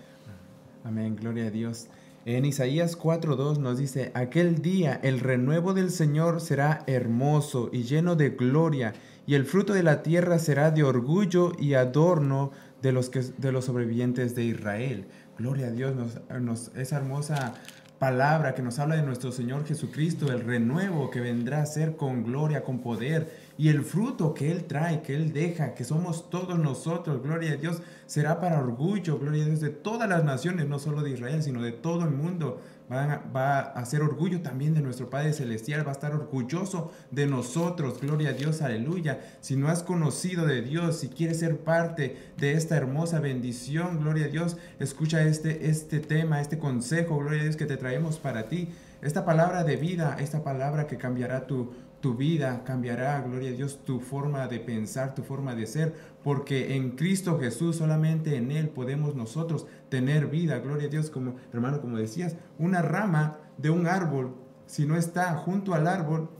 Amén, 0.84 1.16
gloria 1.16 1.46
a 1.46 1.50
Dios. 1.50 1.88
En 2.26 2.46
Isaías 2.46 2.98
4.2 2.98 3.58
nos 3.58 3.76
dice, 3.76 4.10
aquel 4.14 4.62
día 4.62 4.98
el 5.02 5.20
renuevo 5.20 5.74
del 5.74 5.90
Señor 5.90 6.40
será 6.40 6.82
hermoso 6.86 7.68
y 7.70 7.82
lleno 7.82 8.16
de 8.16 8.30
gloria 8.30 8.94
y 9.26 9.34
el 9.34 9.44
fruto 9.44 9.72
de 9.72 9.82
la 9.82 10.02
tierra 10.02 10.38
será 10.38 10.70
de 10.70 10.84
orgullo 10.84 11.52
y 11.58 11.74
adorno 11.74 12.50
de 12.82 12.92
los, 12.92 13.08
que, 13.08 13.20
de 13.20 13.52
los 13.52 13.64
sobrevivientes 13.64 14.34
de 14.34 14.44
Israel. 14.44 15.06
Gloria 15.38 15.68
a 15.68 15.70
Dios, 15.70 15.94
nos, 16.40 16.70
esa 16.76 16.96
hermosa 16.96 17.54
palabra 17.98 18.54
que 18.54 18.60
nos 18.62 18.78
habla 18.78 18.96
de 18.96 19.02
nuestro 19.02 19.32
Señor 19.32 19.64
Jesucristo, 19.64 20.30
el 20.30 20.40
renuevo 20.40 21.10
que 21.10 21.20
vendrá 21.20 21.62
a 21.62 21.66
ser 21.66 21.96
con 21.96 22.22
gloria, 22.22 22.62
con 22.62 22.80
poder, 22.80 23.32
y 23.56 23.68
el 23.68 23.82
fruto 23.82 24.34
que 24.34 24.50
Él 24.50 24.64
trae, 24.64 25.00
que 25.00 25.14
Él 25.14 25.32
deja, 25.32 25.74
que 25.74 25.84
somos 25.84 26.28
todos 26.28 26.58
nosotros, 26.58 27.22
gloria 27.22 27.52
a 27.52 27.56
Dios, 27.56 27.80
será 28.06 28.40
para 28.40 28.58
orgullo, 28.58 29.18
gloria 29.18 29.44
a 29.44 29.46
Dios, 29.46 29.60
de 29.60 29.70
todas 29.70 30.08
las 30.08 30.24
naciones, 30.24 30.68
no 30.68 30.78
solo 30.78 31.02
de 31.02 31.12
Israel, 31.12 31.42
sino 31.42 31.62
de 31.62 31.72
todo 31.72 32.04
el 32.04 32.10
mundo. 32.10 32.60
Va 32.90 33.60
a, 33.60 33.84
ser 33.86 34.02
orgullo 34.02 34.42
también 34.42 34.74
de 34.74 34.82
nuestro 34.82 35.08
Padre 35.08 35.32
Celestial, 35.32 35.86
va 35.86 35.90
a 35.90 35.92
estar 35.92 36.12
orgulloso 36.12 36.92
de 37.10 37.26
nosotros, 37.26 37.98
gloria 37.98 38.30
a 38.30 38.32
Dios, 38.34 38.60
aleluya. 38.60 39.20
Si 39.40 39.56
no 39.56 39.68
has 39.68 39.82
conocido 39.82 40.44
de 40.44 40.60
Dios, 40.60 40.98
si 40.98 41.08
quieres 41.08 41.38
ser 41.38 41.60
parte 41.60 42.16
de 42.36 42.52
esta 42.52 42.76
hermosa 42.76 43.20
bendición, 43.20 44.00
gloria 44.00 44.26
a 44.26 44.28
Dios, 44.28 44.58
escucha 44.78 45.22
este, 45.22 45.70
este 45.70 45.98
tema, 45.98 46.42
este 46.42 46.58
consejo, 46.58 47.16
gloria 47.16 47.40
a 47.40 47.44
Dios, 47.44 47.56
que 47.56 47.64
te 47.64 47.78
traemos 47.78 48.18
para 48.18 48.48
ti. 48.48 48.68
Esta 49.00 49.24
palabra 49.24 49.64
de 49.64 49.76
vida, 49.76 50.16
esta 50.20 50.44
palabra 50.44 50.86
que 50.86 50.98
cambiará 50.98 51.46
tu, 51.46 51.72
tu 52.04 52.14
vida 52.14 52.64
cambiará, 52.66 53.18
gloria 53.22 53.48
a 53.48 53.54
Dios, 53.54 53.78
tu 53.82 53.98
forma 53.98 54.46
de 54.46 54.60
pensar, 54.60 55.14
tu 55.14 55.22
forma 55.22 55.54
de 55.54 55.66
ser, 55.66 55.94
porque 56.24 56.74
en 56.74 56.92
Cristo 56.92 57.38
Jesús, 57.38 57.76
solamente 57.76 58.36
en 58.36 58.50
Él 58.50 58.70
podemos 58.70 59.14
nosotros 59.14 59.66
tener 59.90 60.26
vida, 60.26 60.58
gloria 60.58 60.86
a 60.86 60.90
Dios, 60.90 61.10
como 61.10 61.36
hermano, 61.52 61.82
como 61.82 61.98
decías, 61.98 62.36
una 62.58 62.80
rama 62.80 63.38
de 63.58 63.68
un 63.68 63.86
árbol, 63.86 64.34
si 64.66 64.86
no 64.86 64.96
está 64.96 65.36
junto 65.36 65.74
al 65.74 65.86
árbol, 65.86 66.30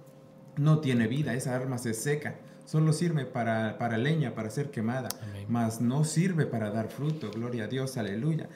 no 0.57 0.81
tiene 0.81 1.07
vida, 1.07 1.35
esa 1.35 1.59
rama 1.59 1.79
se 1.79 1.93
seca. 1.93 2.37
Solo 2.65 2.95
sirve 2.95 3.27
para, 3.27 3.77
para 3.77 3.99
leña, 3.99 4.35
para 4.35 4.49
ser 4.49 4.71
quemada, 4.71 5.11
mas 5.49 5.83
no 5.83 6.05
sirve 6.05 6.47
para 6.47 6.71
dar 6.71 6.89
fruto. 6.89 7.31
Gloria 7.31 7.65
a 7.65 7.69
Dios, 7.69 7.99
aleluya. 7.99 8.49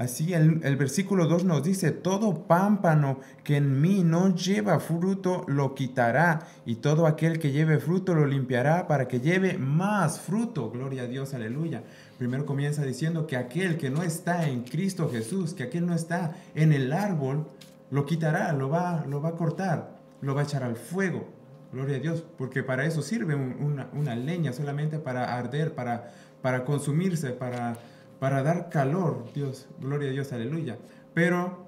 Así 0.00 0.32
el, 0.32 0.60
el, 0.64 0.76
versículo 0.76 1.26
2 1.26 1.44
nos 1.44 1.62
dice, 1.62 1.90
todo 1.90 2.46
pámpano 2.46 3.20
que 3.44 3.58
en 3.58 3.82
mí 3.82 4.02
no 4.02 4.34
lleva 4.34 4.80
fruto 4.80 5.44
lo 5.46 5.74
quitará 5.74 6.46
y 6.64 6.76
todo 6.76 7.06
aquel 7.06 7.38
que 7.38 7.52
lleve 7.52 7.78
fruto 7.78 8.14
lo 8.14 8.24
limpiará 8.24 8.88
para 8.88 9.08
que 9.08 9.20
lleve 9.20 9.58
más 9.58 10.18
fruto. 10.18 10.70
Gloria 10.70 11.02
a 11.02 11.06
Dios, 11.06 11.34
aleluya. 11.34 11.82
Primero 12.16 12.46
comienza 12.46 12.82
diciendo 12.82 13.26
que 13.26 13.36
aquel 13.36 13.76
que 13.76 13.90
no 13.90 14.02
está 14.02 14.48
en 14.48 14.62
Cristo 14.62 15.10
Jesús, 15.10 15.52
que 15.52 15.64
aquel 15.64 15.84
no 15.84 15.94
está 15.94 16.34
en 16.54 16.72
el 16.72 16.94
árbol, 16.94 17.46
lo 17.90 18.06
quitará, 18.06 18.54
lo 18.54 18.70
va, 18.70 19.04
lo 19.06 19.20
va 19.20 19.28
a 19.28 19.36
cortar, 19.36 19.98
lo 20.22 20.34
va 20.34 20.40
a 20.40 20.44
echar 20.44 20.62
al 20.62 20.76
fuego. 20.76 21.28
Gloria 21.74 21.96
a 21.96 22.00
Dios, 22.00 22.24
porque 22.38 22.62
para 22.62 22.86
eso 22.86 23.02
sirve 23.02 23.34
una, 23.34 23.90
una 23.92 24.16
leña, 24.16 24.54
solamente 24.54 24.98
para 24.98 25.36
arder, 25.36 25.74
para, 25.74 26.10
para 26.40 26.64
consumirse, 26.64 27.32
para 27.32 27.76
para 28.20 28.42
dar 28.42 28.68
calor, 28.68 29.24
Dios, 29.34 29.66
gloria 29.80 30.10
a 30.10 30.12
Dios, 30.12 30.32
aleluya. 30.32 30.78
Pero, 31.14 31.66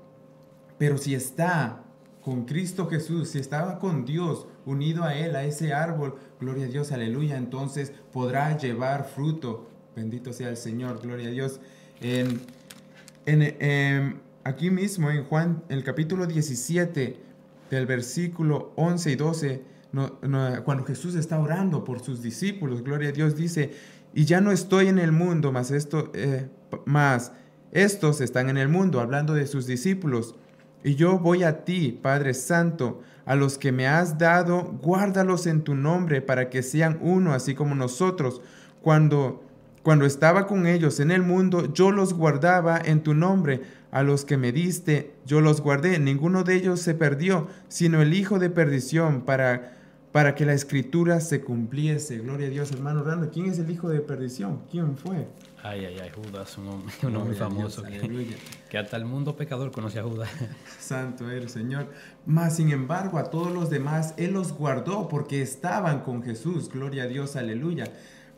pero 0.78 0.98
si 0.98 1.14
está 1.14 1.82
con 2.22 2.44
Cristo 2.44 2.86
Jesús, 2.88 3.30
si 3.30 3.38
estaba 3.38 3.78
con 3.78 4.04
Dios, 4.04 4.46
unido 4.66 5.02
a 5.02 5.14
Él, 5.14 5.34
a 5.34 5.44
ese 5.44 5.72
árbol, 5.72 6.16
gloria 6.38 6.66
a 6.66 6.68
Dios, 6.68 6.92
aleluya, 6.92 7.36
entonces 7.38 7.92
podrá 8.12 8.56
llevar 8.56 9.04
fruto. 9.04 9.66
Bendito 9.96 10.32
sea 10.32 10.50
el 10.50 10.58
Señor, 10.58 11.00
gloria 11.02 11.28
a 11.28 11.32
Dios. 11.32 11.58
En, 12.02 12.42
em, 13.26 14.20
aquí 14.44 14.70
mismo 14.70 15.10
en 15.10 15.24
Juan, 15.24 15.64
el 15.70 15.82
capítulo 15.82 16.26
17, 16.26 17.16
del 17.70 17.86
versículo 17.86 18.72
11 18.76 19.10
y 19.10 19.16
12, 19.16 19.62
cuando 20.64 20.84
Jesús 20.84 21.14
está 21.14 21.38
orando 21.38 21.84
por 21.84 22.00
sus 22.00 22.22
discípulos, 22.22 22.82
gloria 22.82 23.08
a 23.08 23.12
Dios, 23.12 23.36
dice, 23.36 23.72
y 24.14 24.24
ya 24.24 24.40
no 24.40 24.52
estoy 24.52 24.88
en 24.88 24.98
el 24.98 25.12
mundo, 25.12 25.52
más 25.52 25.70
esto, 25.70 26.10
eh, 26.14 26.48
estos 27.72 28.20
están 28.20 28.48
en 28.48 28.58
el 28.58 28.68
mundo, 28.68 29.00
hablando 29.00 29.34
de 29.34 29.46
sus 29.46 29.66
discípulos. 29.66 30.34
Y 30.84 30.96
yo 30.96 31.18
voy 31.18 31.44
a 31.44 31.64
ti, 31.64 31.98
Padre 32.02 32.34
Santo, 32.34 33.00
a 33.24 33.36
los 33.36 33.56
que 33.56 33.72
me 33.72 33.86
has 33.86 34.18
dado, 34.18 34.78
guárdalos 34.82 35.46
en 35.46 35.62
tu 35.62 35.74
nombre 35.74 36.20
para 36.20 36.50
que 36.50 36.62
sean 36.62 36.98
uno, 37.00 37.32
así 37.32 37.54
como 37.54 37.74
nosotros. 37.74 38.42
Cuando, 38.82 39.44
cuando 39.82 40.04
estaba 40.04 40.46
con 40.46 40.66
ellos 40.66 40.98
en 41.00 41.10
el 41.10 41.22
mundo, 41.22 41.72
yo 41.72 41.92
los 41.92 42.14
guardaba 42.14 42.80
en 42.84 43.02
tu 43.02 43.14
nombre. 43.14 43.62
A 43.92 44.02
los 44.02 44.24
que 44.24 44.36
me 44.36 44.52
diste, 44.52 45.14
yo 45.24 45.40
los 45.40 45.60
guardé. 45.60 45.98
Ninguno 45.98 46.44
de 46.44 46.56
ellos 46.56 46.80
se 46.80 46.94
perdió, 46.94 47.46
sino 47.68 48.02
el 48.02 48.12
hijo 48.12 48.38
de 48.38 48.50
perdición, 48.50 49.22
para 49.22 49.81
para 50.12 50.34
que 50.34 50.44
la 50.44 50.52
escritura 50.52 51.20
se 51.20 51.40
cumpliese. 51.40 52.18
Gloria 52.18 52.46
a 52.46 52.50
Dios, 52.50 52.70
hermano 52.70 53.00
Orlando. 53.00 53.30
¿Quién 53.30 53.46
es 53.46 53.58
el 53.58 53.70
hijo 53.70 53.88
de 53.88 54.00
perdición? 54.00 54.60
¿Quién 54.70 54.96
fue? 54.96 55.26
Ay, 55.62 55.86
ay, 55.86 55.96
ay, 56.02 56.10
Judas, 56.14 56.58
un 56.58 56.68
hombre, 56.68 56.94
un 57.02 57.16
hombre 57.16 57.34
famoso 57.34 57.82
que, 57.82 58.36
que, 58.68 58.78
hasta 58.78 58.96
el 58.96 59.06
mundo 59.06 59.36
pecador 59.36 59.72
conoce 59.72 60.00
a 60.00 60.02
Judas. 60.02 60.28
Santo 60.78 61.30
eres, 61.30 61.52
Señor. 61.52 61.86
Mas, 62.26 62.56
sin 62.56 62.70
embargo, 62.70 63.18
a 63.18 63.30
todos 63.30 63.50
los 63.52 63.70
demás 63.70 64.12
Él 64.18 64.32
los 64.32 64.52
guardó 64.52 65.08
porque 65.08 65.40
estaban 65.40 66.00
con 66.00 66.22
Jesús. 66.22 66.68
Gloria 66.68 67.04
a 67.04 67.06
Dios, 67.06 67.36
aleluya. 67.36 67.84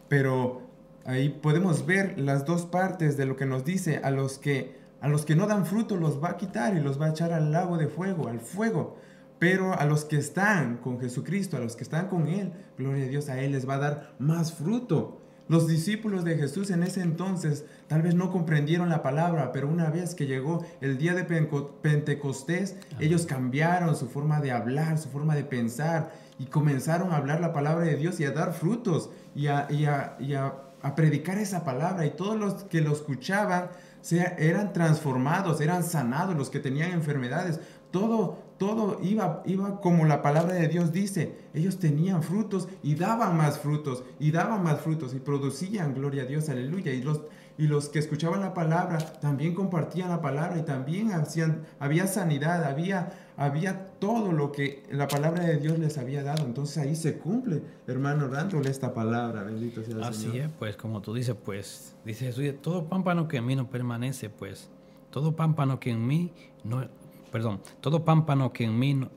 Pero 0.09 0.63
ahí 1.05 1.29
podemos 1.29 1.87
ver 1.87 2.21
las 2.21 2.45
dos 2.45 2.67
partes 2.67 3.17
de 3.17 3.27
lo 3.27 3.37
que 3.37 3.47
nos 3.47 3.65
dice. 3.65 4.01
A 4.05 4.13
los 4.13 4.39
que, 4.39 4.77
a 5.01 5.09
los 5.09 5.25
que 5.25 5.35
no 5.35 5.49
dan 5.49 5.67
fruto 5.67 5.97
los 5.97 6.23
va 6.23 6.31
a 6.31 6.37
quitar 6.37 6.77
y 6.77 6.81
los 6.81 7.01
va 7.01 7.07
a 7.07 7.11
echar 7.11 7.33
al 7.33 7.51
lago 7.51 7.79
de 7.79 7.89
fuego, 7.89 8.29
al 8.29 8.39
fuego. 8.39 8.97
Pero 9.39 9.79
a 9.79 9.85
los 9.85 10.05
que 10.05 10.17
están 10.17 10.79
con 10.79 11.01
Jesucristo, 11.01 11.57
a 11.57 11.61
los 11.61 11.77
que 11.77 11.85
están 11.85 12.09
con 12.09 12.29
Él, 12.29 12.53
gloria 12.79 13.05
a 13.05 13.09
Dios, 13.09 13.29
a 13.29 13.41
Él 13.41 13.53
les 13.53 13.69
va 13.69 13.75
a 13.75 13.79
dar 13.79 14.15
más 14.19 14.53
fruto. 14.53 15.21
Los 15.47 15.69
discípulos 15.69 16.25
de 16.25 16.39
Jesús 16.39 16.71
en 16.71 16.83
ese 16.83 17.03
entonces 17.03 17.67
tal 17.87 18.01
vez 18.01 18.15
no 18.15 18.31
comprendieron 18.31 18.89
la 18.89 19.03
palabra, 19.03 19.53
pero 19.53 19.69
una 19.69 19.91
vez 19.91 20.15
que 20.15 20.27
llegó 20.27 20.65
el 20.81 20.97
día 20.97 21.13
de 21.13 21.25
Pentecostés, 21.25 22.77
ellos 22.99 23.27
cambiaron 23.27 23.95
su 23.95 24.09
forma 24.09 24.41
de 24.41 24.53
hablar, 24.53 24.97
su 24.97 25.11
forma 25.11 25.35
de 25.35 25.45
pensar 25.45 26.13
y 26.39 26.47
comenzaron 26.47 27.13
a 27.13 27.17
hablar 27.17 27.41
la 27.41 27.53
palabra 27.53 27.85
de 27.85 27.97
Dios 27.97 28.19
y 28.21 28.25
a 28.25 28.31
dar 28.31 28.55
frutos 28.55 29.11
y 29.35 29.49
a, 29.49 29.69
a, 30.83 30.95
predicar 30.95 31.37
esa 31.37 31.63
palabra. 31.63 32.07
Y 32.07 32.11
todos 32.11 32.39
los 32.39 32.65
que 32.65 32.81
lo 32.81 32.93
escuchaban 32.93 33.69
eran 34.39 34.73
transformados, 34.73 35.61
eran 35.61 35.85
sanados, 35.85 36.37
los 36.37 36.49
que 36.49 36.61
tenían 36.61 36.93
enfermedades. 36.93 37.61
Todo, 37.91 38.39
todo 38.59 38.99
iba, 39.03 39.43
iba 39.47 39.81
como 39.81 40.05
la 40.05 40.23
palabra 40.23 40.55
de 40.55 40.69
Dios 40.69 40.93
dice. 40.93 41.37
Ellos 41.55 41.79
tenían 41.79 42.23
frutos 42.23 42.69
y 42.83 42.95
daban 42.95 43.37
más 43.37 43.59
frutos 43.59 44.05
y 44.19 44.31
daban 44.31 44.63
más 44.63 44.81
frutos 44.81 45.15
y 45.15 45.19
producían, 45.19 45.95
gloria 45.95 46.23
a 46.23 46.27
Dios, 46.27 46.49
aleluya. 46.49 46.93
Y 46.93 47.03
los, 47.03 47.23
y 47.59 47.67
los 47.67 47.89
que 47.89 47.99
escuchaban 47.99 48.41
la 48.41 48.55
palabra 48.55 48.99
también 48.99 49.55
compartían 49.55 50.09
la 50.09 50.21
palabra 50.21 50.59
y 50.59 50.63
también 50.63 51.13
hacían, 51.13 51.63
había 51.79 52.07
sanidad, 52.07 52.65
había, 52.65 53.13
había 53.37 53.91
todo 53.99 54.33
lo 54.33 54.53
que 54.53 54.85
la 54.91 55.09
palabra 55.09 55.45
de 55.45 55.59
Dios 55.59 55.79
les 55.79 55.99
había 55.99 56.23
dado. 56.23 56.45
Entonces 56.45 56.79
ahí 56.79 56.97
se 56.97 57.19
cumple, 57.19 57.63
hermano, 57.87 58.29
dándole 58.29 58.71
esta 58.71 58.95
palabra. 58.95 59.43
Bendito 59.43 59.83
sea 59.83 59.95
el 59.95 60.05
Así 60.05 60.39
es, 60.39 60.49
pues 60.59 60.77
como 60.77 61.01
tú 61.01 61.15
dices, 61.15 61.37
pues 61.45 61.97
dice 62.05 62.27
Jesús, 62.27 62.45
todo 62.61 62.89
pámpano 62.89 63.29
que 63.29 63.39
en 63.39 63.47
mí 63.47 63.57
no 63.57 63.69
permanece, 63.69 64.31
pues 64.31 64.71
todo 65.11 65.37
pámpano 65.37 65.79
que 65.79 65.91
en 65.91 66.07
mí 66.07 66.33
no 66.65 66.89
perdón, 67.35 67.61
todo 67.81 68.05
pámpano 68.05 68.53
que 68.53 68.63
en 68.63 68.79
mí 68.79 68.95
no, 68.95 69.11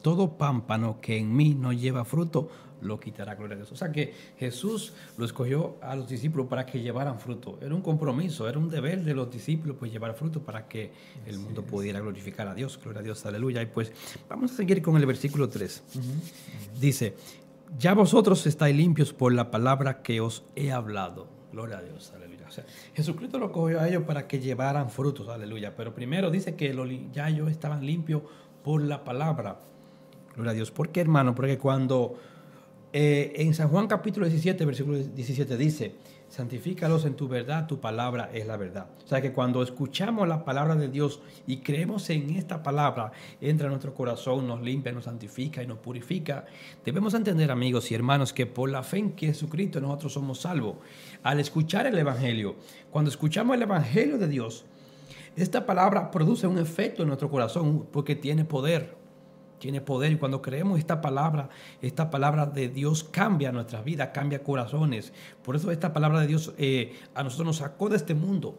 todo 0.00 0.38
pámpano 0.38 0.98
que 1.02 1.18
en 1.18 1.36
mí 1.36 1.54
no 1.54 1.74
lleva 1.74 2.06
fruto, 2.06 2.48
lo 2.80 2.98
quitará 2.98 3.34
gloria 3.34 3.52
a 3.52 3.56
Dios. 3.58 3.70
O 3.70 3.76
sea 3.76 3.92
que 3.92 4.14
Jesús 4.38 4.94
lo 5.18 5.26
escogió 5.26 5.76
a 5.82 5.94
los 5.94 6.08
discípulos 6.08 6.46
para 6.46 6.64
que 6.64 6.80
llevaran 6.80 7.18
fruto. 7.18 7.58
Era 7.60 7.74
un 7.74 7.82
compromiso, 7.82 8.48
era 8.48 8.58
un 8.58 8.70
deber 8.70 9.04
de 9.04 9.12
los 9.12 9.30
discípulos 9.30 9.76
pues 9.78 9.92
llevar 9.92 10.14
fruto 10.14 10.40
para 10.40 10.66
que 10.66 10.90
el 11.26 11.38
mundo 11.38 11.62
pudiera 11.62 12.00
glorificar 12.00 12.48
a 12.48 12.54
Dios. 12.54 12.80
Gloria 12.82 13.00
a 13.00 13.02
Dios, 13.02 13.26
aleluya. 13.26 13.60
Y 13.60 13.66
pues 13.66 13.92
vamos 14.26 14.50
a 14.52 14.56
seguir 14.56 14.80
con 14.80 14.96
el 14.96 15.04
versículo 15.04 15.46
3. 15.50 15.82
Dice, 16.80 17.14
ya 17.78 17.92
vosotros 17.92 18.46
estáis 18.46 18.74
limpios 18.74 19.12
por 19.12 19.34
la 19.34 19.50
palabra 19.50 20.00
que 20.00 20.22
os 20.22 20.44
he 20.56 20.72
hablado. 20.72 21.28
Gloria 21.52 21.76
a 21.76 21.82
Dios, 21.82 22.10
aleluya. 22.14 22.23
Jesucristo 22.94 23.38
lo 23.38 23.52
cogió 23.52 23.80
a 23.80 23.88
ellos 23.88 24.04
para 24.04 24.26
que 24.26 24.40
llevaran 24.40 24.90
frutos, 24.90 25.28
aleluya. 25.28 25.74
Pero 25.76 25.94
primero 25.94 26.30
dice 26.30 26.54
que 26.54 26.74
ya 27.12 27.28
ellos 27.28 27.50
estaban 27.50 27.84
limpios 27.84 28.22
por 28.62 28.82
la 28.82 29.04
palabra. 29.04 29.58
Gloria 30.34 30.52
a 30.52 30.54
Dios. 30.54 30.70
¿Por 30.70 30.90
qué, 30.90 31.00
hermano? 31.00 31.34
Porque 31.34 31.58
cuando 31.58 32.18
eh, 32.96 33.42
en 33.42 33.54
San 33.54 33.70
Juan 33.70 33.88
capítulo 33.88 34.24
17, 34.24 34.64
versículo 34.64 34.98
17 34.98 35.56
dice, 35.56 35.96
santifícalos 36.28 37.04
en 37.06 37.14
tu 37.14 37.26
verdad, 37.26 37.66
tu 37.66 37.80
palabra 37.80 38.30
es 38.32 38.46
la 38.46 38.56
verdad. 38.56 38.86
O 39.04 39.08
sea 39.08 39.20
que 39.20 39.32
cuando 39.32 39.64
escuchamos 39.64 40.28
la 40.28 40.44
palabra 40.44 40.76
de 40.76 40.86
Dios 40.86 41.20
y 41.44 41.56
creemos 41.56 42.08
en 42.10 42.30
esta 42.30 42.62
palabra, 42.62 43.10
entra 43.40 43.66
en 43.66 43.72
nuestro 43.72 43.94
corazón, 43.94 44.46
nos 44.46 44.62
limpia, 44.62 44.92
nos 44.92 45.06
santifica 45.06 45.60
y 45.60 45.66
nos 45.66 45.78
purifica. 45.78 46.44
Debemos 46.84 47.14
entender, 47.14 47.50
amigos 47.50 47.90
y 47.90 47.96
hermanos, 47.96 48.32
que 48.32 48.46
por 48.46 48.70
la 48.70 48.84
fe 48.84 48.98
en 48.98 49.18
Jesucristo 49.18 49.80
nosotros 49.80 50.12
somos 50.12 50.42
salvos. 50.42 50.76
Al 51.24 51.40
escuchar 51.40 51.88
el 51.88 51.98
Evangelio, 51.98 52.54
cuando 52.92 53.10
escuchamos 53.10 53.56
el 53.56 53.62
Evangelio 53.62 54.18
de 54.18 54.28
Dios, 54.28 54.66
esta 55.34 55.66
palabra 55.66 56.12
produce 56.12 56.46
un 56.46 56.58
efecto 56.58 57.02
en 57.02 57.08
nuestro 57.08 57.28
corazón 57.28 57.88
porque 57.90 58.14
tiene 58.14 58.44
poder 58.44 59.02
tiene 59.64 59.80
poder 59.80 60.12
y 60.12 60.16
cuando 60.16 60.42
creemos 60.42 60.78
esta 60.78 61.00
palabra, 61.00 61.48
esta 61.80 62.10
palabra 62.10 62.44
de 62.44 62.68
Dios 62.68 63.02
cambia 63.02 63.50
nuestras 63.50 63.82
vidas, 63.82 64.10
cambia 64.12 64.42
corazones. 64.42 65.14
Por 65.42 65.56
eso 65.56 65.70
esta 65.70 65.94
palabra 65.94 66.20
de 66.20 66.26
Dios 66.26 66.52
eh, 66.58 66.92
a 67.14 67.22
nosotros 67.22 67.46
nos 67.46 67.56
sacó 67.56 67.88
de 67.88 67.96
este 67.96 68.12
mundo 68.12 68.58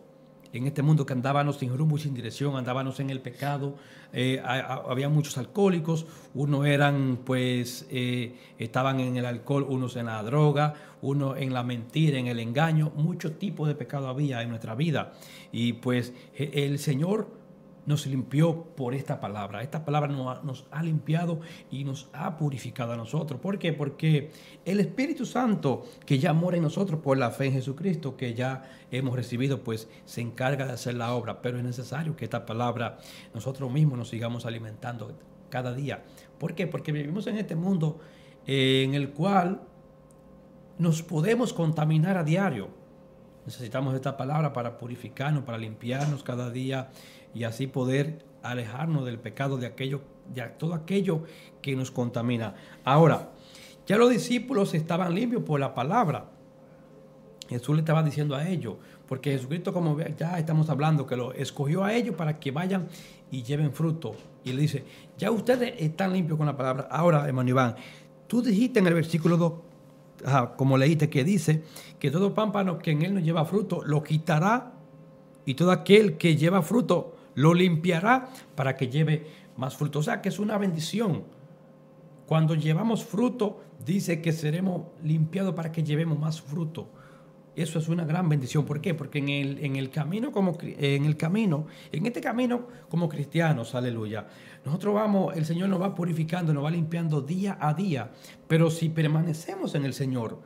en 0.51 0.65
este 0.65 0.81
mundo 0.81 1.05
que 1.05 1.13
andábamos 1.13 1.57
sin 1.57 1.77
rumbo 1.77 1.97
y 1.97 1.99
sin 1.99 2.13
dirección, 2.15 2.55
andábamos 2.55 2.99
en 3.01 3.09
el 3.09 3.19
pecado, 3.19 3.75
eh, 4.13 4.41
había 4.41 5.09
muchos 5.09 5.37
alcohólicos, 5.37 6.07
unos 6.33 6.65
eran 6.65 7.19
pues, 7.25 7.85
eh, 7.91 8.37
estaban 8.57 9.01
en 9.01 9.17
el 9.17 9.25
alcohol, 9.25 9.65
unos 9.67 9.97
en 9.97 10.05
la 10.05 10.23
droga, 10.23 10.73
unos 11.01 11.37
en 11.37 11.53
la 11.53 11.61
mentira, 11.63 12.17
en 12.17 12.27
el 12.27 12.39
engaño, 12.39 12.93
muchos 12.95 13.37
tipos 13.37 13.67
de 13.67 13.75
pecado 13.75 14.07
había 14.07 14.41
en 14.41 14.49
nuestra 14.49 14.75
vida. 14.75 15.11
Y 15.51 15.73
pues 15.73 16.13
el 16.37 16.79
Señor 16.79 17.44
nos 17.85 18.07
limpió 18.07 18.63
por 18.75 18.93
esta 18.93 19.19
palabra. 19.19 19.61
Esta 19.61 19.85
palabra 19.85 20.09
nos 20.09 20.65
ha, 20.71 20.83
limpiado 20.83 21.39
y 21.69 21.83
nos 21.83 22.09
ha 22.13 22.37
purificado 22.37 22.93
a 22.93 22.97
nosotros. 22.97 23.39
¿Por 23.39 23.59
qué? 23.59 23.73
Porque 23.73 24.31
el 24.65 24.79
Espíritu 24.79 25.25
Santo 25.25 25.85
que 26.05 26.19
ya 26.19 26.33
mora 26.33 26.57
en 26.57 26.63
nosotros 26.63 27.01
por 27.01 27.17
la 27.17 27.31
fe 27.31 27.47
en 27.47 27.53
Jesucristo, 27.53 28.17
que 28.17 28.33
ya 28.33 28.63
hemos 28.91 29.15
recibido, 29.15 29.63
pues 29.63 29.87
se 30.05 30.21
encarga 30.21 30.65
de 30.65 30.73
hacer 30.73 30.95
la 30.95 31.13
obra. 31.13 31.41
Pero 31.41 31.57
es 31.57 31.63
necesario 31.63 32.15
que 32.15 32.25
esta 32.25 32.45
palabra 32.45 32.97
nosotros 33.33 33.71
mismos 33.71 33.97
nos 33.97 34.09
sigamos 34.09 34.45
alimentando 34.45 35.15
cada 35.49 35.73
día. 35.73 36.03
¿Por 36.39 36.55
qué? 36.55 36.67
Porque 36.67 36.91
vivimos 36.91 37.27
en 37.27 37.37
este 37.37 37.55
mundo 37.55 37.99
en 38.47 38.93
el 38.93 39.11
cual 39.11 39.61
nos 40.77 41.01
podemos 41.03 41.53
contaminar 41.53 42.17
a 42.17 42.23
diario. 42.23 42.69
Necesitamos 43.45 43.93
esta 43.93 44.17
palabra 44.17 44.53
para 44.53 44.77
purificarnos, 44.77 45.43
para 45.43 45.57
limpiarnos 45.57 46.23
cada 46.23 46.49
día 46.49 46.89
y 47.35 47.43
así 47.43 47.67
poder 47.67 48.25
alejarnos 48.41 49.05
del 49.05 49.19
pecado, 49.19 49.57
de 49.57 49.67
aquello, 49.67 50.01
de 50.33 50.41
todo 50.57 50.73
aquello 50.73 51.23
que 51.61 51.75
nos 51.75 51.91
contamina. 51.91 52.55
Ahora, 52.83 53.29
ya 53.85 53.97
los 53.97 54.09
discípulos 54.09 54.73
estaban 54.73 55.13
limpios 55.13 55.43
por 55.43 55.59
la 55.59 55.75
palabra. 55.75 56.31
Jesús 57.47 57.75
le 57.75 57.81
estaba 57.81 58.01
diciendo 58.01 58.35
a 58.35 58.47
ellos, 58.47 58.77
porque 59.07 59.31
Jesucristo, 59.31 59.71
como 59.71 59.99
ya 59.99 60.39
estamos 60.39 60.69
hablando, 60.69 61.05
que 61.05 61.15
lo 61.15 61.33
escogió 61.33 61.83
a 61.83 61.93
ellos 61.93 62.15
para 62.15 62.39
que 62.39 62.49
vayan 62.49 62.87
y 63.29 63.43
lleven 63.43 63.71
fruto. 63.71 64.15
Y 64.43 64.53
le 64.53 64.61
dice, 64.61 64.83
ya 65.17 65.29
ustedes 65.29 65.75
están 65.77 66.13
limpios 66.13 66.37
con 66.37 66.47
la 66.47 66.57
palabra. 66.57 66.87
Ahora, 66.89 67.27
hermano 67.27 67.49
Iván, 67.49 67.75
tú 68.27 68.41
dijiste 68.41 68.79
en 68.79 68.87
el 68.87 68.95
versículo 68.95 69.37
2, 69.37 69.53
como 70.55 70.77
leíste, 70.77 71.09
que 71.09 71.23
dice 71.23 71.63
que 71.99 72.09
todo 72.09 72.33
pámpano 72.33 72.79
que 72.79 72.91
en 72.91 73.03
él 73.03 73.13
no 73.13 73.19
lleva 73.19 73.45
fruto, 73.45 73.83
lo 73.83 74.01
quitará, 74.01 74.71
y 75.45 75.53
todo 75.53 75.71
aquel 75.71 76.17
que 76.17 76.35
lleva 76.35 76.63
fruto, 76.63 77.14
lo 77.35 77.53
limpiará 77.53 78.29
para 78.55 78.75
que 78.75 78.87
lleve 78.87 79.27
más 79.57 79.75
fruto. 79.77 79.99
O 79.99 80.03
sea 80.03 80.21
que 80.21 80.29
es 80.29 80.39
una 80.39 80.57
bendición. 80.57 81.23
Cuando 82.25 82.55
llevamos 82.55 83.05
fruto, 83.05 83.61
dice 83.85 84.21
que 84.21 84.31
seremos 84.31 84.87
limpiados 85.03 85.53
para 85.53 85.71
que 85.71 85.83
llevemos 85.83 86.17
más 86.17 86.41
fruto. 86.41 86.89
Eso 87.55 87.79
es 87.79 87.87
una 87.87 88.03
gran 88.03 88.27
bendición. 88.27 88.65
¿Por 88.65 88.81
qué? 88.81 88.93
Porque 88.93 89.19
en 89.19 89.29
el, 89.29 89.63
en 89.63 89.75
el 89.77 89.89
camino, 89.89 90.31
como 90.31 90.57
en 90.61 91.05
el 91.05 91.15
camino, 91.15 91.67
en 91.91 92.05
este 92.05 92.19
camino 92.19 92.67
como 92.89 93.07
cristianos, 93.07 93.75
aleluya, 93.75 94.27
nosotros 94.65 94.93
vamos, 94.95 95.37
el 95.37 95.45
Señor 95.45 95.69
nos 95.69 95.81
va 95.81 95.95
purificando, 95.95 96.53
nos 96.53 96.65
va 96.65 96.71
limpiando 96.71 97.21
día 97.21 97.57
a 97.61 97.73
día. 97.73 98.11
Pero 98.47 98.69
si 98.69 98.89
permanecemos 98.89 99.73
en 99.75 99.85
el 99.85 99.93
Señor, 99.93 100.41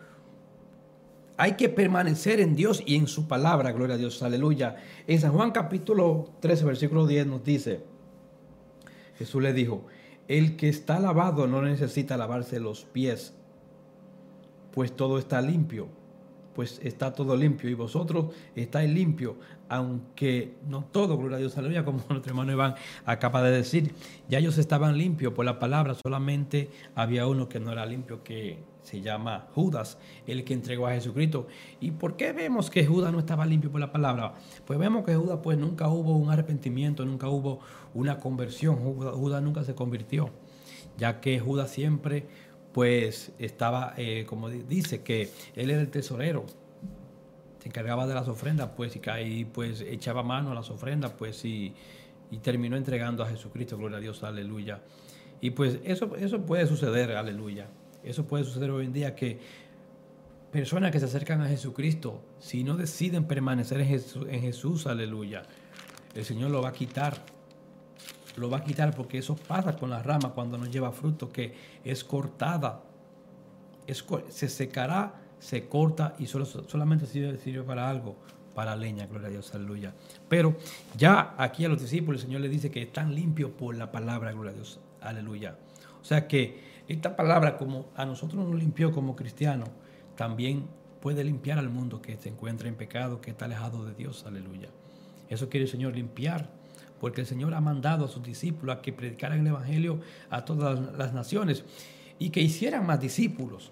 hay 1.41 1.53
que 1.53 1.69
permanecer 1.69 2.41
en 2.41 2.53
Dios 2.53 2.83
y 2.85 2.97
en 2.97 3.07
su 3.07 3.29
palabra, 3.29 3.71
gloria 3.71 3.95
a 3.95 3.97
Dios, 3.97 4.21
aleluya. 4.21 4.75
En 5.07 5.21
San 5.21 5.31
Juan 5.31 5.51
capítulo 5.51 6.31
13, 6.41 6.65
versículo 6.65 7.07
10 7.07 7.27
nos 7.27 7.45
dice, 7.45 7.81
Jesús 9.17 9.41
le 9.41 9.53
dijo, 9.53 9.85
el 10.27 10.57
que 10.57 10.67
está 10.67 10.99
lavado 10.99 11.47
no 11.47 11.61
necesita 11.61 12.17
lavarse 12.17 12.59
los 12.59 12.83
pies, 12.83 13.33
pues 14.73 14.93
todo 14.93 15.17
está 15.17 15.41
limpio, 15.41 15.87
pues 16.53 16.79
está 16.83 17.13
todo 17.13 17.35
limpio 17.35 17.69
y 17.69 17.73
vosotros 17.73 18.33
estáis 18.55 18.89
limpios, 18.89 19.35
aunque 19.69 20.55
no 20.67 20.83
todo, 20.85 21.17
gloria 21.17 21.37
a 21.37 21.39
Dios, 21.39 21.57
aleluya, 21.57 21.85
como 21.85 22.03
nuestro 22.09 22.31
hermano 22.31 22.51
Iván 22.51 22.75
acaba 23.05 23.41
de 23.41 23.51
decir, 23.51 23.93
ya 24.27 24.39
ellos 24.39 24.57
estaban 24.57 24.97
limpios 24.97 25.33
por 25.33 25.45
la 25.45 25.59
palabra, 25.59 25.95
solamente 25.95 26.69
había 26.95 27.27
uno 27.27 27.47
que 27.47 27.59
no 27.59 27.71
era 27.71 27.85
limpio, 27.85 28.23
que 28.23 28.57
se 28.81 29.01
llama 29.01 29.47
Judas, 29.53 29.99
el 30.25 30.43
que 30.43 30.53
entregó 30.53 30.87
a 30.87 30.93
Jesucristo. 30.93 31.47
¿Y 31.79 31.91
por 31.91 32.15
qué 32.15 32.33
vemos 32.33 32.69
que 32.69 32.85
Judas 32.85 33.11
no 33.11 33.19
estaba 33.19 33.45
limpio 33.45 33.71
por 33.71 33.79
la 33.79 33.91
palabra? 33.91 34.33
Pues 34.65 34.79
vemos 34.79 35.05
que 35.05 35.15
Judas 35.15 35.39
pues 35.43 35.57
nunca 35.57 35.89
hubo 35.89 36.15
un 36.15 36.31
arrepentimiento, 36.31 37.05
nunca 37.05 37.29
hubo 37.29 37.59
una 37.93 38.19
conversión, 38.19 38.77
Judas, 38.77 39.43
nunca 39.43 39.63
se 39.63 39.75
convirtió, 39.75 40.31
ya 40.97 41.21
que 41.21 41.39
Judas 41.39 41.69
siempre 41.69 42.27
pues 42.79 43.33
estaba, 43.39 43.93
eh, 43.97 44.23
como 44.25 44.47
dice, 44.47 45.01
que 45.01 45.29
él 45.57 45.69
era 45.69 45.81
el 45.81 45.89
tesorero, 45.89 46.45
se 47.61 47.67
encargaba 47.67 48.07
de 48.07 48.13
las 48.13 48.29
ofrendas, 48.29 48.69
pues, 48.77 48.95
y 48.95 49.01
ahí 49.09 49.43
pues 49.43 49.81
echaba 49.81 50.23
mano 50.23 50.53
a 50.53 50.55
las 50.55 50.69
ofrendas, 50.69 51.11
pues, 51.11 51.43
y, 51.43 51.75
terminó 52.41 52.77
entregando 52.77 53.21
a 53.21 53.27
Jesucristo, 53.27 53.77
gloria 53.77 53.97
a 53.97 53.99
Dios, 53.99 54.23
aleluya. 54.23 54.79
Y 55.41 55.49
pues 55.49 55.79
eso, 55.83 56.15
eso 56.15 56.45
puede 56.45 56.67
suceder, 56.67 57.17
aleluya. 57.17 57.67
Eso 58.01 58.25
puede 58.25 58.45
suceder 58.45 58.71
hoy 58.71 58.85
en 58.85 58.93
día 58.93 59.13
que 59.13 59.39
personas 60.49 60.93
que 60.93 61.01
se 61.01 61.05
acercan 61.05 61.41
a 61.41 61.49
Jesucristo, 61.49 62.21
si 62.39 62.63
no 62.63 62.77
deciden 62.77 63.25
permanecer 63.25 63.81
en 63.81 64.41
Jesús, 64.41 64.87
aleluya, 64.87 65.43
el 66.15 66.23
Señor 66.23 66.49
lo 66.49 66.61
va 66.61 66.69
a 66.69 66.73
quitar. 66.73 67.38
Lo 68.39 68.49
va 68.49 68.57
a 68.57 68.63
quitar 68.63 68.95
porque 68.95 69.17
eso 69.17 69.35
pasa 69.35 69.75
con 69.75 69.89
la 69.89 70.01
rama 70.01 70.29
cuando 70.33 70.57
no 70.57 70.65
lleva 70.65 70.91
fruto, 70.91 71.29
que 71.31 71.53
es 71.83 72.03
cortada. 72.03 72.81
se 74.29 74.49
secará, 74.49 75.13
se 75.39 75.67
corta 75.67 76.15
y 76.19 76.25
solo, 76.25 76.45
solamente 76.45 77.05
sirve, 77.05 77.63
para 77.63 77.89
algo, 77.89 78.15
para 78.55 78.75
leña, 78.75 79.05
gloria 79.07 79.27
a 79.27 79.31
Dios, 79.31 79.53
aleluya. 79.53 79.93
Pero 80.27 80.57
ya 80.97 81.35
aquí 81.37 81.65
a 81.65 81.69
los 81.69 81.81
discípulos 81.81 82.21
el 82.21 82.27
Señor 82.27 82.41
le 82.41 82.49
dice 82.49 82.71
que 82.71 82.81
están 82.81 83.13
limpios 83.13 83.51
por 83.51 83.75
la 83.75 83.91
palabra, 83.91 84.31
gloria 84.31 84.51
a 84.51 84.55
Dios, 84.55 84.79
aleluya. 85.01 85.57
O 86.01 86.05
sea 86.05 86.27
que 86.27 86.83
esta 86.87 87.15
palabra, 87.15 87.57
como 87.57 87.89
a 87.95 88.05
nosotros 88.05 88.43
nos 88.45 88.59
limpió 88.59 88.91
como 88.91 89.15
cristianos, 89.15 89.69
también 90.15 90.65
puede 91.01 91.23
limpiar 91.23 91.59
al 91.59 91.69
mundo 91.69 92.01
que 92.01 92.17
se 92.17 92.29
encuentra 92.29 92.67
en 92.67 92.75
pecado, 92.75 93.21
que 93.21 93.31
está 93.31 93.45
alejado 93.45 93.85
de 93.85 93.93
Dios. 93.93 94.25
Aleluya. 94.25 94.69
Eso 95.29 95.49
quiere 95.49 95.65
el 95.65 95.71
Señor 95.71 95.95
limpiar, 95.95 96.49
porque 96.99 97.21
el 97.21 97.27
Señor 97.27 97.53
ha 97.53 97.61
mandado 97.61 98.05
a 98.05 98.07
sus 98.07 98.23
discípulos 98.23 98.75
a 98.75 98.81
que 98.81 98.93
predicaran 98.93 99.39
el 99.39 99.47
Evangelio 99.47 99.99
a 100.29 100.45
todas 100.45 100.97
las 100.97 101.13
naciones 101.13 101.63
y 102.17 102.29
que 102.29 102.41
hicieran 102.41 102.85
más 102.85 102.99
discípulos, 102.99 103.71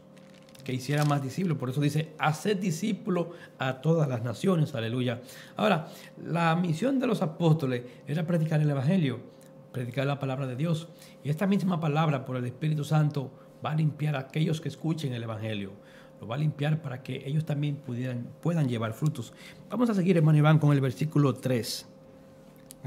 que 0.63 0.73
hicieran 0.73 1.07
más 1.07 1.21
discípulos. 1.21 1.57
Por 1.57 1.69
eso 1.69 1.81
dice, 1.81 2.13
hacer 2.17 2.59
discípulos 2.59 3.27
a 3.59 3.81
todas 3.81 4.07
las 4.07 4.23
naciones. 4.23 4.73
Aleluya. 4.75 5.21
Ahora, 5.55 5.87
la 6.23 6.55
misión 6.55 6.99
de 6.99 7.07
los 7.07 7.21
apóstoles 7.21 7.83
era 8.07 8.25
predicar 8.25 8.61
el 8.61 8.69
Evangelio 8.69 9.37
predicar 9.77 10.07
la 10.07 10.19
palabra 10.19 10.47
de 10.47 10.55
Dios. 10.55 10.87
Y 11.23 11.29
esta 11.29 11.45
misma 11.45 11.79
palabra 11.79 12.25
por 12.25 12.35
el 12.35 12.45
Espíritu 12.45 12.83
Santo 12.83 13.31
va 13.63 13.71
a 13.71 13.75
limpiar 13.75 14.15
a 14.15 14.19
aquellos 14.19 14.59
que 14.59 14.69
escuchen 14.69 15.13
el 15.13 15.23
Evangelio. 15.23 15.71
Lo 16.19 16.27
va 16.27 16.35
a 16.35 16.39
limpiar 16.39 16.81
para 16.81 17.03
que 17.03 17.23
ellos 17.27 17.45
también 17.45 17.75
pudieran, 17.75 18.27
puedan 18.41 18.67
llevar 18.67 18.93
frutos. 18.93 19.33
Vamos 19.69 19.89
a 19.91 19.93
seguir, 19.93 20.17
hermano 20.17 20.39
Iván, 20.39 20.57
con 20.57 20.71
el 20.73 20.81
versículo 20.81 21.35
3. 21.35 21.87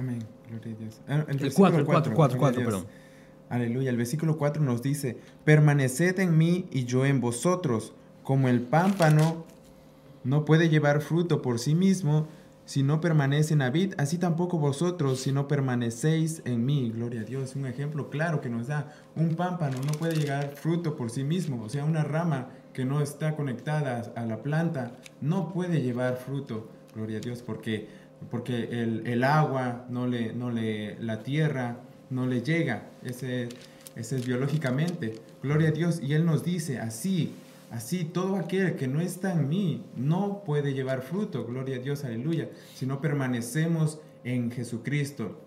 Amén. 0.00 0.18
Gloria 0.48 0.74
a 0.74 0.78
Dios. 0.78 1.00
Ah, 1.06 1.24
el, 1.28 1.52
4, 1.52 1.84
4, 1.84 2.14
4, 2.14 2.38
4, 2.38 2.64
perdón. 2.64 2.86
Aleluya. 3.48 3.90
El 3.90 3.96
versículo 3.96 4.38
4 4.38 4.62
nos 4.62 4.82
dice, 4.82 5.18
permaneced 5.44 6.18
en 6.20 6.38
mí 6.38 6.66
y 6.70 6.84
yo 6.84 7.04
en 7.04 7.20
vosotros, 7.20 7.92
como 8.22 8.48
el 8.48 8.62
pámpano 8.62 9.44
no 10.24 10.44
puede 10.44 10.68
llevar 10.68 11.00
fruto 11.00 11.42
por 11.42 11.58
sí 11.58 11.74
mismo 11.74 12.26
si 12.70 12.84
no 12.84 13.00
permanece 13.00 13.54
en 13.54 13.72
vid, 13.72 13.94
así 13.98 14.16
tampoco 14.16 14.56
vosotros 14.58 15.18
si 15.18 15.32
no 15.32 15.48
permanecéis 15.48 16.40
en 16.44 16.64
mí. 16.64 16.92
Gloria 16.94 17.22
a 17.22 17.24
Dios. 17.24 17.56
Un 17.56 17.66
ejemplo 17.66 18.10
claro 18.10 18.40
que 18.40 18.48
nos 18.48 18.68
da. 18.68 18.94
Un 19.16 19.34
pámpano 19.34 19.78
no 19.84 19.90
puede 19.98 20.14
llegar 20.14 20.50
fruto 20.54 20.94
por 20.94 21.10
sí 21.10 21.24
mismo. 21.24 21.64
O 21.64 21.68
sea, 21.68 21.84
una 21.84 22.04
rama 22.04 22.50
que 22.72 22.84
no 22.84 23.00
está 23.00 23.34
conectada 23.34 24.12
a 24.14 24.24
la 24.24 24.44
planta 24.44 24.92
no 25.20 25.52
puede 25.52 25.82
llevar 25.82 26.18
fruto. 26.18 26.70
Gloria 26.94 27.18
a 27.18 27.20
Dios. 27.20 27.42
Porque, 27.42 27.88
porque 28.30 28.68
el, 28.70 29.24
agua, 29.24 29.86
no 29.88 30.06
le, 30.06 30.32
no 30.32 30.50
le, 30.50 30.98
la 31.00 31.22
tierra 31.22 31.78
no 32.10 32.26
le 32.26 32.42
llega. 32.42 32.90
Ese, 33.02 33.48
ese 33.96 34.16
es 34.16 34.26
biológicamente. 34.26 35.14
Gloria 35.42 35.68
a 35.68 35.72
Dios. 35.72 36.00
Y 36.02 36.14
Él 36.14 36.26
nos 36.26 36.44
dice 36.44 36.78
así 36.78 37.34
Así, 37.70 38.04
todo 38.04 38.34
aquel 38.34 38.74
que 38.74 38.88
no 38.88 39.00
está 39.00 39.32
en 39.32 39.48
mí 39.48 39.84
no 39.96 40.42
puede 40.44 40.74
llevar 40.74 41.02
fruto, 41.02 41.46
gloria 41.46 41.76
a 41.76 41.78
Dios, 41.78 42.04
aleluya, 42.04 42.50
si 42.74 42.84
no 42.84 43.00
permanecemos 43.00 44.00
en 44.24 44.50
Jesucristo. 44.50 45.40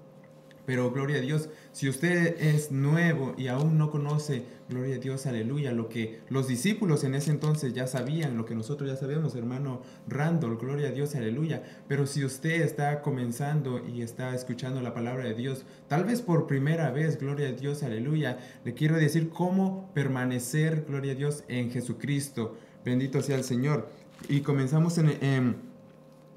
Pero 0.65 0.91
gloria 0.91 1.17
a 1.17 1.21
Dios, 1.21 1.49
si 1.71 1.89
usted 1.89 2.39
es 2.39 2.71
nuevo 2.71 3.33
y 3.37 3.47
aún 3.47 3.77
no 3.77 3.91
conoce, 3.91 4.43
gloria 4.69 4.95
a 4.95 4.99
Dios, 4.99 5.25
aleluya, 5.25 5.73
lo 5.73 5.89
que 5.89 6.21
los 6.29 6.47
discípulos 6.47 7.03
en 7.03 7.15
ese 7.15 7.31
entonces 7.31 7.73
ya 7.73 7.85
sabían, 7.85 8.37
lo 8.37 8.45
que 8.45 8.55
nosotros 8.55 8.89
ya 8.89 8.95
sabemos, 8.95 9.35
hermano 9.35 9.81
Randall, 10.07 10.57
gloria 10.57 10.87
a 10.87 10.91
Dios, 10.91 11.15
aleluya. 11.15 11.63
Pero 11.87 12.07
si 12.07 12.23
usted 12.23 12.61
está 12.61 13.01
comenzando 13.01 13.85
y 13.85 14.01
está 14.01 14.33
escuchando 14.33 14.81
la 14.81 14.93
palabra 14.93 15.25
de 15.25 15.35
Dios, 15.35 15.65
tal 15.87 16.05
vez 16.05 16.21
por 16.21 16.47
primera 16.47 16.91
vez, 16.91 17.19
gloria 17.19 17.49
a 17.49 17.51
Dios, 17.51 17.83
aleluya, 17.83 18.37
le 18.63 18.73
quiero 18.73 18.95
decir 18.95 19.29
cómo 19.29 19.91
permanecer, 19.93 20.85
gloria 20.87 21.11
a 21.11 21.15
Dios, 21.15 21.43
en 21.49 21.71
Jesucristo. 21.71 22.57
Bendito 22.85 23.21
sea 23.21 23.37
el 23.37 23.43
Señor. 23.43 23.89
Y 24.29 24.41
comenzamos 24.41 24.97
en 24.97 25.73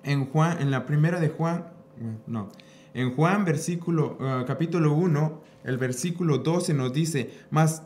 en 0.07 0.27
Juan, 0.27 0.63
en 0.63 0.71
la 0.71 0.87
primera 0.87 1.21
de 1.21 1.29
Juan, 1.29 1.67
no, 2.27 2.49
en 2.97 3.15
Juan 3.15 3.45
versículo, 3.45 4.17
uh, 4.19 4.47
capítulo 4.47 4.95
1, 4.95 5.43
el 5.65 5.77
versículo 5.77 6.39
12 6.39 6.73
nos 6.73 6.95
dice, 6.95 7.31
mas 7.51 7.83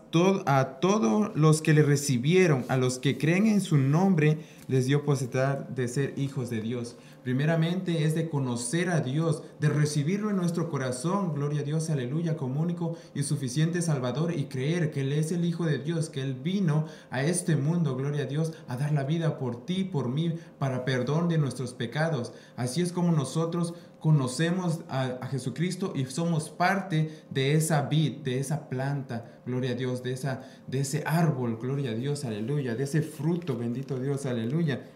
a 0.46 0.78
todos 0.80 1.32
los 1.34 1.62
que 1.62 1.74
le 1.74 1.82
recibieron, 1.82 2.64
a 2.68 2.76
los 2.76 3.00
que 3.00 3.18
creen 3.18 3.46
en 3.46 3.60
su 3.60 3.76
nombre, 3.76 4.38
les 4.68 4.86
dio 4.86 5.04
posibilidad 5.04 5.68
de 5.68 5.88
ser 5.88 6.14
hijos 6.16 6.48
de 6.48 6.60
Dios. 6.60 6.96
Primeramente 7.24 8.04
es 8.04 8.14
de 8.14 8.28
conocer 8.30 8.88
a 8.88 9.00
Dios, 9.00 9.42
de 9.60 9.68
recibirlo 9.68 10.30
en 10.30 10.36
nuestro 10.36 10.70
corazón, 10.70 11.34
gloria 11.34 11.60
a 11.60 11.64
Dios, 11.64 11.90
aleluya, 11.90 12.36
como 12.36 12.60
único 12.60 12.96
y 13.14 13.24
suficiente 13.24 13.82
Salvador 13.82 14.32
y 14.34 14.44
creer 14.44 14.90
que 14.90 15.00
Él 15.00 15.12
es 15.12 15.32
el 15.32 15.44
Hijo 15.44 15.66
de 15.66 15.78
Dios, 15.78 16.08
que 16.08 16.22
Él 16.22 16.34
vino 16.34 16.86
a 17.10 17.22
este 17.22 17.56
mundo, 17.56 17.96
gloria 17.96 18.22
a 18.22 18.26
Dios, 18.26 18.52
a 18.68 18.76
dar 18.76 18.92
la 18.92 19.04
vida 19.04 19.38
por 19.38 19.66
ti, 19.66 19.84
por 19.84 20.08
mí, 20.08 20.34
para 20.58 20.84
perdón 20.84 21.28
de 21.28 21.38
nuestros 21.38 21.74
pecados. 21.74 22.32
Así 22.56 22.80
es 22.80 22.92
como 22.92 23.12
nosotros 23.12 23.74
conocemos 24.00 24.80
a, 24.88 25.26
Jesucristo 25.30 25.92
y 25.94 26.06
somos 26.06 26.50
parte 26.50 27.22
de 27.30 27.54
esa 27.54 27.82
vid, 27.82 28.18
de 28.18 28.40
esa 28.40 28.68
planta, 28.68 29.40
gloria 29.46 29.72
a 29.72 29.74
Dios, 29.74 30.02
de, 30.02 30.12
esa, 30.12 30.42
de 30.66 30.80
ese 30.80 31.02
árbol, 31.06 31.58
gloria 31.60 31.90
a 31.90 31.94
Dios, 31.94 32.24
aleluya, 32.24 32.74
de 32.74 32.84
ese 32.84 33.02
fruto, 33.02 33.56
bendito 33.56 34.00
Dios, 34.00 34.26
aleluya. 34.26 34.86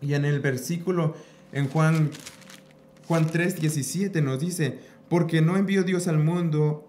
Y 0.00 0.14
en 0.14 0.24
el 0.24 0.40
versículo 0.40 1.14
en 1.52 1.68
Juan, 1.68 2.10
Juan 3.06 3.26
3, 3.26 3.60
17 3.60 4.22
nos 4.22 4.40
dice, 4.40 4.78
porque 5.08 5.42
no 5.42 5.56
envió 5.56 5.82
Dios 5.82 6.08
al 6.08 6.18
mundo, 6.18 6.88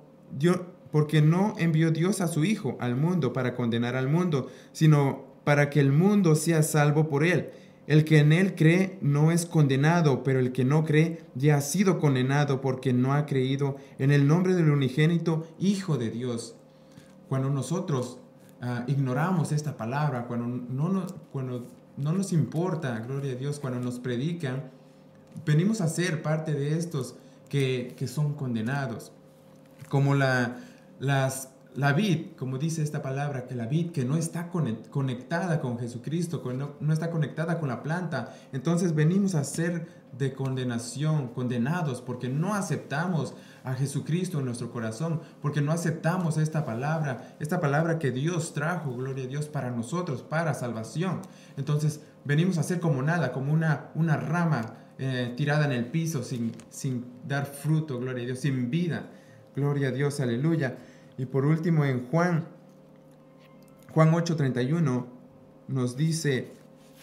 porque 0.91 1.21
no 1.21 1.53
envió 1.57 1.91
Dios 1.91 2.21
a 2.21 2.27
su 2.27 2.45
Hijo 2.45 2.77
al 2.79 2.95
mundo 2.95 3.33
para 3.33 3.55
condenar 3.55 3.95
al 3.95 4.07
mundo, 4.07 4.49
sino 4.71 5.25
para 5.43 5.69
que 5.69 5.79
el 5.79 5.91
mundo 5.91 6.35
sea 6.35 6.63
salvo 6.63 7.09
por 7.09 7.23
él. 7.25 7.49
El 7.87 8.05
que 8.05 8.19
en 8.19 8.31
él 8.31 8.55
cree 8.55 8.97
no 9.01 9.31
es 9.31 9.45
condenado, 9.45 10.23
pero 10.23 10.39
el 10.39 10.51
que 10.51 10.63
no 10.63 10.85
cree 10.85 11.23
ya 11.35 11.57
ha 11.57 11.61
sido 11.61 11.99
condenado 11.99 12.61
porque 12.61 12.93
no 12.93 13.13
ha 13.13 13.25
creído 13.25 13.77
en 13.97 14.11
el 14.11 14.27
nombre 14.27 14.53
del 14.53 14.69
unigénito 14.69 15.47
Hijo 15.59 15.97
de 15.97 16.09
Dios. 16.11 16.55
Cuando 17.27 17.49
nosotros 17.49 18.19
ah, 18.61 18.83
ignoramos 18.87 19.51
esta 19.51 19.77
palabra, 19.77 20.25
cuando 20.27 20.47
no, 20.47 22.13
nos 22.13 22.33
importa, 22.33 22.99
gloria 22.99 23.33
a 23.33 23.35
Dios, 23.35 23.59
cuando 23.59 23.79
nos 23.79 23.99
predican, 23.99 24.69
venimos 25.45 25.81
a 25.81 25.87
ser 25.87 26.21
parte 26.21 26.53
de 26.53 26.77
estos 26.77 27.15
que, 27.49 27.95
son 28.07 28.35
condenados. 28.35 29.11
Como 29.89 30.13
la, 30.13 30.59
las, 30.99 31.50
la 31.75 31.93
vid, 31.93 32.33
como 32.37 32.57
dice 32.57 32.83
esta 32.83 33.01
palabra, 33.01 33.45
que 33.45 33.55
la 33.55 33.65
vid 33.65 33.91
que 33.91 34.03
no 34.03 34.17
está 34.17 34.49
conectada 34.49 35.61
con 35.61 35.79
Jesucristo, 35.79 36.41
no, 36.53 36.73
no 36.79 36.93
está 36.93 37.09
conectada 37.11 37.59
con 37.59 37.69
la 37.69 37.81
planta, 37.81 38.35
entonces 38.51 38.93
venimos 38.93 39.35
a 39.35 39.43
ser 39.43 40.01
de 40.17 40.33
condenación, 40.33 41.29
condenados, 41.29 42.01
porque 42.01 42.27
no 42.27 42.53
aceptamos 42.53 43.33
a 43.63 43.73
Jesucristo 43.73 44.39
en 44.39 44.45
nuestro 44.45 44.71
corazón, 44.71 45.21
porque 45.41 45.61
no 45.61 45.71
aceptamos 45.71 46.37
esta 46.37 46.65
palabra, 46.65 47.35
esta 47.39 47.61
palabra 47.61 47.99
que 47.99 48.11
Dios 48.11 48.53
trajo, 48.53 48.93
gloria 48.93 49.25
a 49.25 49.27
Dios, 49.27 49.47
para 49.47 49.71
nosotros, 49.71 50.21
para 50.23 50.53
salvación. 50.53 51.21
Entonces 51.55 52.01
venimos 52.25 52.57
a 52.57 52.63
ser 52.63 52.79
como 52.79 53.01
nada, 53.01 53.31
como 53.31 53.53
una, 53.53 53.91
una 53.95 54.17
rama 54.17 54.73
eh, 54.97 55.33
tirada 55.37 55.65
en 55.65 55.71
el 55.71 55.85
piso 55.85 56.23
sin, 56.23 56.51
sin 56.69 57.05
dar 57.25 57.45
fruto, 57.45 57.99
gloria 57.99 58.23
a 58.23 58.25
Dios, 58.25 58.39
sin 58.39 58.69
vida. 58.69 59.09
Gloria 59.55 59.89
a 59.89 59.91
Dios, 59.91 60.19
aleluya. 60.21 60.77
Y 61.21 61.27
por 61.27 61.45
último 61.45 61.85
en 61.85 62.07
Juan, 62.07 62.47
Juan 63.93 64.11
8:31 64.11 65.05
nos 65.67 65.95
dice, 65.95 66.47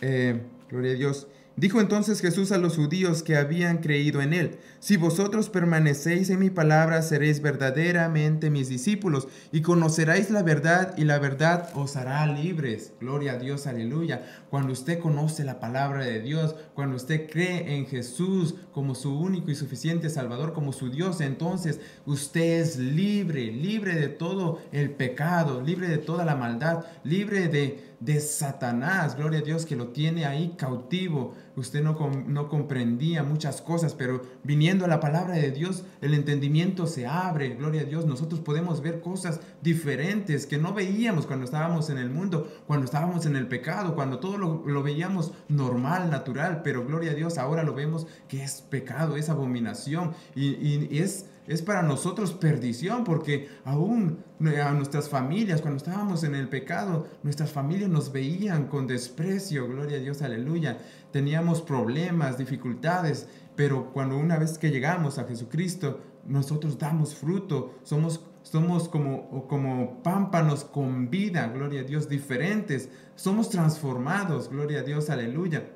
eh, 0.01 0.43
gloria 0.69 0.91
a 0.91 0.95
Dios, 0.97 1.29
Dijo 1.55 1.81
entonces 1.81 2.21
Jesús 2.21 2.53
a 2.53 2.59
los 2.59 2.77
judíos 2.77 3.25
que 3.25 3.37
habían 3.37 3.79
creído 3.79 4.23
en 4.23 4.33
él, 4.33 4.59
si 4.81 4.97
vosotros 4.97 5.49
permanecéis 5.49 6.31
en 6.31 6.39
mi 6.39 6.51
palabra, 6.51 7.03
seréis 7.03 7.43
verdaderamente 7.43 8.49
mis 8.49 8.69
discípulos 8.69 9.27
y 9.51 9.63
conoceréis 9.63 10.31
la 10.31 10.43
verdad 10.43 10.95
y 10.97 11.05
la 11.05 11.19
verdad 11.19 11.71
os 11.75 11.97
hará 11.97 12.27
libres. 12.27 12.93
Gloria 13.01 13.33
a 13.33 13.39
Dios, 13.39 13.67
aleluya. 13.67 14.45
Cuando 14.51 14.73
usted 14.73 15.01
conoce 15.01 15.43
la 15.45 15.59
palabra 15.59 16.05
de 16.05 16.21
Dios, 16.21 16.55
cuando 16.75 16.97
usted 16.97 17.29
cree 17.29 17.77
en 17.77 17.87
Jesús 17.87 18.55
como 18.73 18.95
su 18.95 19.19
único 19.19 19.51
y 19.51 19.57
suficiente 19.57 20.11
Salvador, 20.11 20.53
como 20.53 20.73
su 20.73 20.91
Dios, 20.91 21.21
entonces 21.21 21.81
usted 22.07 22.61
es 22.61 22.79
libre, 22.79 23.51
libre 23.51 23.97
de 23.97 24.09
todo 24.09 24.61
el 24.71 24.91
pecado, 24.91 25.61
libre 25.61 25.89
de 25.89 25.99
toda 25.99 26.25
la 26.25 26.37
maldad, 26.37 26.85
libre 27.03 27.49
de 27.49 27.89
de 28.01 28.21
Satanás, 28.21 29.17
gloria 29.17 29.41
a 29.41 29.43
Dios 29.43 29.67
que 29.67 29.75
lo 29.75 29.89
tiene 29.89 30.25
ahí 30.25 30.55
cautivo. 30.57 31.35
Usted 31.57 31.83
no, 31.83 31.97
no 32.27 32.49
comprendía 32.49 33.25
muchas 33.25 33.61
cosas, 33.61 33.95
pero 33.95 34.23
viniendo 34.45 34.68
a 34.69 34.89
la 34.89 35.01
palabra 35.01 35.35
de 35.35 35.51
Dios, 35.51 35.85
el 36.03 36.13
entendimiento 36.13 36.87
se 36.87 37.07
abre, 37.07 37.55
gloria 37.55 37.83
a 37.83 37.85
Dios. 37.85 38.05
Nosotros 38.05 38.41
podemos 38.41 38.83
ver 38.83 39.01
cosas 39.01 39.41
diferentes 39.63 40.47
que 40.47 40.59
no 40.59 40.75
veíamos 40.75 41.27
cuando 41.27 41.47
estábamos 41.47 41.89
en 41.91 41.99
el 41.99 42.11
mundo, 42.11 42.49
cuando 42.67 42.85
estábamos 42.85 43.25
en 43.25 43.37
el 43.37 43.49
pecado, 43.49 43.95
cuando 43.95 44.19
todo 44.19 44.37
lo, 44.37 44.83
veíamos 44.83 45.33
normal, 45.49 46.11
natural, 46.11 46.61
pero 46.63 46.85
gloria 46.85 47.13
a 47.13 47.15
Dios, 47.15 47.39
ahora 47.39 47.63
lo 47.63 47.75
vemos 47.75 48.07
que 48.29 48.43
es 48.43 48.61
pecado, 48.61 49.17
es 49.17 49.29
abominación 49.29 50.13
y, 50.35 50.49
y 50.55 50.99
es 50.99 51.27
es 51.49 51.63
para 51.63 51.83
nosotros 51.83 52.35
perdición, 52.35 53.05
porque 53.05 53.49
aún 53.65 54.23
a 54.63 54.73
nuestras 54.73 55.09
familias, 55.09 55.63
cuando 55.63 55.79
estábamos 55.79 56.23
en 56.23 56.35
el 56.35 56.49
pecado, 56.49 57.09
nuestras 57.23 57.51
familias 57.51 57.89
nos 57.89 58.13
veían 58.13 58.67
con 58.67 58.87
desprecio, 58.87 59.67
gloria 59.67 59.97
a 59.97 60.01
Dios, 60.01 60.21
aleluya. 60.21 60.77
Teníamos 61.11 61.63
problemas, 61.63 62.37
dificultades, 62.37 63.29
pero 63.59 63.91
cuando 63.93 64.17
una 64.17 64.39
vez 64.39 64.57
que 64.57 64.71
llegamos 64.71 65.19
a 65.19 65.25
Jesucristo, 65.25 65.99
nosotros 66.25 66.79
damos 66.79 67.17
fruto, 67.17 67.75
somos, 67.83 68.25
somos 68.45 68.89
como, 68.89 69.49
como 69.49 70.01
pámpanos 70.05 70.63
con 70.63 71.11
vida, 71.11 71.49
gloria 71.49 71.81
a 71.81 71.83
Dios, 71.83 72.09
diferentes, 72.09 72.89
somos 73.17 73.51
transformados, 73.51 74.49
gloria 74.49 74.79
a 74.79 74.83
Dios, 74.85 75.11
aleluya. 75.11 75.73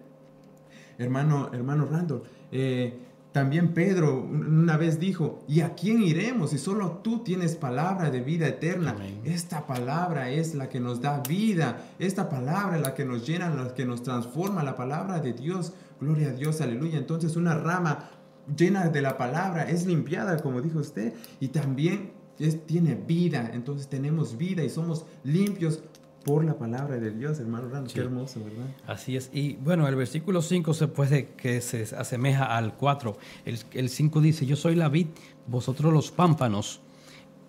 Hermano, 0.97 1.51
hermano 1.53 1.87
Randall, 1.87 2.23
eh, 2.53 3.01
también 3.33 3.75
Pedro 3.75 4.23
una 4.23 4.77
vez 4.77 5.01
dijo, 5.01 5.42
¿y 5.49 5.62
a 5.62 5.75
quién 5.75 6.03
iremos 6.03 6.51
si 6.51 6.59
solo 6.59 7.01
tú 7.03 7.25
tienes 7.25 7.57
palabra 7.57 8.11
de 8.11 8.21
vida 8.21 8.47
eterna? 8.47 8.95
Esta 9.25 9.66
palabra 9.66 10.31
es 10.31 10.55
la 10.55 10.68
que 10.68 10.79
nos 10.79 11.01
da 11.01 11.21
vida, 11.27 11.83
esta 11.99 12.29
palabra 12.29 12.77
es 12.77 12.83
la 12.83 12.95
que 12.95 13.05
nos 13.07 13.27
llena, 13.27 13.51
la 13.51 13.75
que 13.75 13.87
nos 13.87 14.05
transforma, 14.05 14.62
la 14.62 14.77
palabra 14.77 15.18
de 15.18 15.33
Dios. 15.33 15.73
Gloria 16.02 16.30
a 16.30 16.32
Dios, 16.32 16.60
aleluya. 16.60 16.98
Entonces 16.98 17.36
una 17.36 17.54
rama 17.54 18.10
llena 18.56 18.88
de 18.88 19.00
la 19.00 19.16
palabra 19.16 19.70
es 19.70 19.86
limpiada, 19.86 20.36
como 20.42 20.60
dijo 20.60 20.80
usted, 20.80 21.14
y 21.38 21.48
también 21.48 22.12
es, 22.40 22.66
tiene 22.66 22.96
vida. 22.96 23.52
Entonces 23.54 23.86
tenemos 23.88 24.36
vida 24.36 24.64
y 24.64 24.68
somos 24.68 25.06
limpios 25.22 25.84
por 26.24 26.44
la 26.44 26.58
palabra 26.58 26.98
de 26.98 27.12
Dios, 27.12 27.38
hermano 27.38 27.68
Qué 27.92 28.00
hermoso, 28.00 28.42
¿verdad? 28.42 28.66
Así 28.84 29.16
es. 29.16 29.30
Y 29.32 29.54
bueno, 29.56 29.86
el 29.86 29.94
versículo 29.94 30.42
5 30.42 30.74
se 30.74 30.88
puede 30.88 31.28
que 31.36 31.60
se 31.60 31.82
asemeja 31.94 32.56
al 32.56 32.76
4. 32.76 33.16
El, 33.44 33.58
el 33.72 33.88
5 33.88 34.20
dice, 34.20 34.44
yo 34.44 34.56
soy 34.56 34.74
la 34.74 34.88
vid, 34.88 35.06
vosotros 35.46 35.92
los 35.92 36.10
pámpanos. 36.10 36.80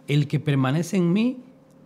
El 0.08 0.28
que 0.28 0.40
permanece 0.40 0.98
en 0.98 1.12
mí 1.12 1.42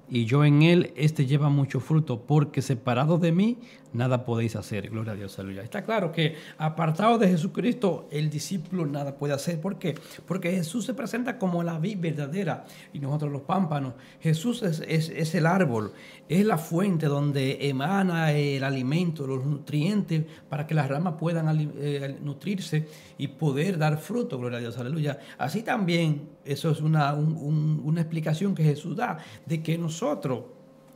y 0.10 0.25
yo 0.25 0.45
en 0.45 0.63
él, 0.63 0.93
este 0.95 1.25
lleva 1.25 1.49
mucho 1.49 1.80
fruto, 1.80 2.21
porque 2.21 2.62
separado 2.62 3.17
de 3.17 3.32
mí, 3.34 3.58
nada 3.93 4.26
podéis 4.26 4.56
hacer. 4.56 4.89
Gloria 4.89 5.13
a 5.13 5.15
Dios, 5.15 5.38
aleluya. 5.39 5.63
Está 5.63 5.84
claro 5.84 6.12
que 6.12 6.36
apartado 6.58 7.17
de 7.17 7.28
Jesucristo, 7.28 8.08
el 8.12 8.30
discípulo 8.30 8.86
nada 8.86 9.15
puede 9.15 9.34
hacer. 9.34 9.60
¿Por 9.60 9.78
qué? 9.78 9.95
Porque 10.26 10.52
Jesús 10.52 10.86
se 10.86 10.93
presenta 10.93 11.38
como 11.38 11.63
la 11.63 11.80
vid 11.80 12.00
verdadera 12.00 12.65
y 12.93 13.00
nosotros 13.00 13.32
los 13.32 13.41
pámpanos. 13.43 13.93
Jesús 14.21 14.63
es, 14.63 14.80
es, 14.82 15.36
el 15.36 15.45
árbol, 15.45 15.93
es 16.28 16.45
la 16.45 16.58
fuente 16.58 17.08
donde 17.08 17.67
emana 17.69 18.32
el 18.34 18.63
alimento, 18.63 19.26
los 19.26 19.45
nutrientes, 19.45 20.26
para 20.50 20.67
que 20.67 20.73
las 20.73 20.88
ramas 20.88 21.15
puedan 21.19 21.71
eh, 21.78 22.17
nutrirse 22.21 22.88
y 23.17 23.28
poder 23.28 23.78
dar 23.78 23.97
fruto. 23.97 24.38
Gloria 24.38 24.58
a 24.58 24.62
Dios, 24.62 24.78
aleluya. 24.78 25.19
Así 25.38 25.63
también, 25.63 26.30
eso 26.45 26.71
es 26.71 26.82
una, 26.82 27.13
una 27.13 28.02
explicación 28.02 28.54
que 28.54 28.63
Jesús 28.63 28.95
da 28.95 29.17
de 29.45 29.62
que 29.63 29.78
nosotros, 29.78 30.43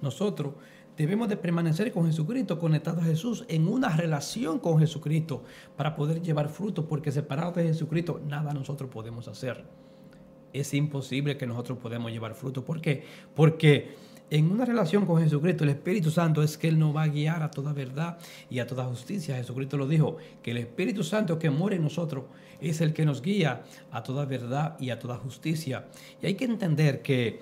nosotros, 0.02 0.54
Debemos 0.98 1.30
de 1.30 1.38
permanecer 1.38 1.92
con 1.92 2.06
Jesucristo, 2.06 2.60
conectados 2.60 3.04
a 3.04 3.08
Jesús, 3.08 3.46
en 3.48 3.68
una 3.68 3.96
relación 3.96 4.60
con 4.60 4.80
Jesucristo 4.80 5.44
para 5.78 5.96
poder 5.96 6.22
llevar 6.22 6.50
fruto, 6.50 6.88
porque 6.88 7.12
separados 7.12 7.56
de 7.56 7.64
Jesucristo 7.64 8.22
nada 8.28 8.54
nosotros 8.54 8.90
podemos 8.90 9.28
hacer. 9.28 9.64
Es 10.54 10.74
imposible 10.74 11.38
que 11.38 11.48
nosotros 11.48 11.78
podamos 11.78 12.12
llevar 12.12 12.36
fruto. 12.36 12.66
¿Por 12.66 12.82
qué? 12.82 13.06
Porque 13.34 13.96
en 14.32 14.50
una 14.50 14.64
relación 14.64 15.06
con 15.06 15.22
Jesucristo, 15.22 15.66
el 15.66 15.72
Espíritu 15.72 16.10
Santo 16.10 16.42
es 16.42 16.58
que 16.58 16.70
Él 16.70 16.80
nos 16.80 16.96
va 16.96 17.04
a 17.04 17.08
guiar 17.08 17.44
a 17.44 17.52
toda 17.52 17.74
verdad 17.74 18.18
y 18.50 18.60
a 18.60 18.68
toda 18.68 18.86
justicia. 18.86 19.36
Jesucristo 19.36 19.78
lo 19.78 19.88
dijo, 19.88 20.16
que 20.42 20.52
el 20.52 20.58
Espíritu 20.58 21.04
Santo 21.04 21.38
que 21.38 21.50
muere 21.50 21.76
en 21.76 21.84
nosotros 21.84 22.24
es 22.62 22.80
el 22.80 22.94
que 22.94 23.06
nos 23.06 23.22
guía 23.22 23.64
a 23.92 24.04
toda 24.04 24.24
verdad 24.24 24.78
y 24.80 24.90
a 24.90 25.00
toda 25.00 25.18
justicia. 25.18 25.88
Y 26.22 26.28
hay 26.28 26.36
que 26.36 26.46
entender 26.46 27.02
que 27.02 27.42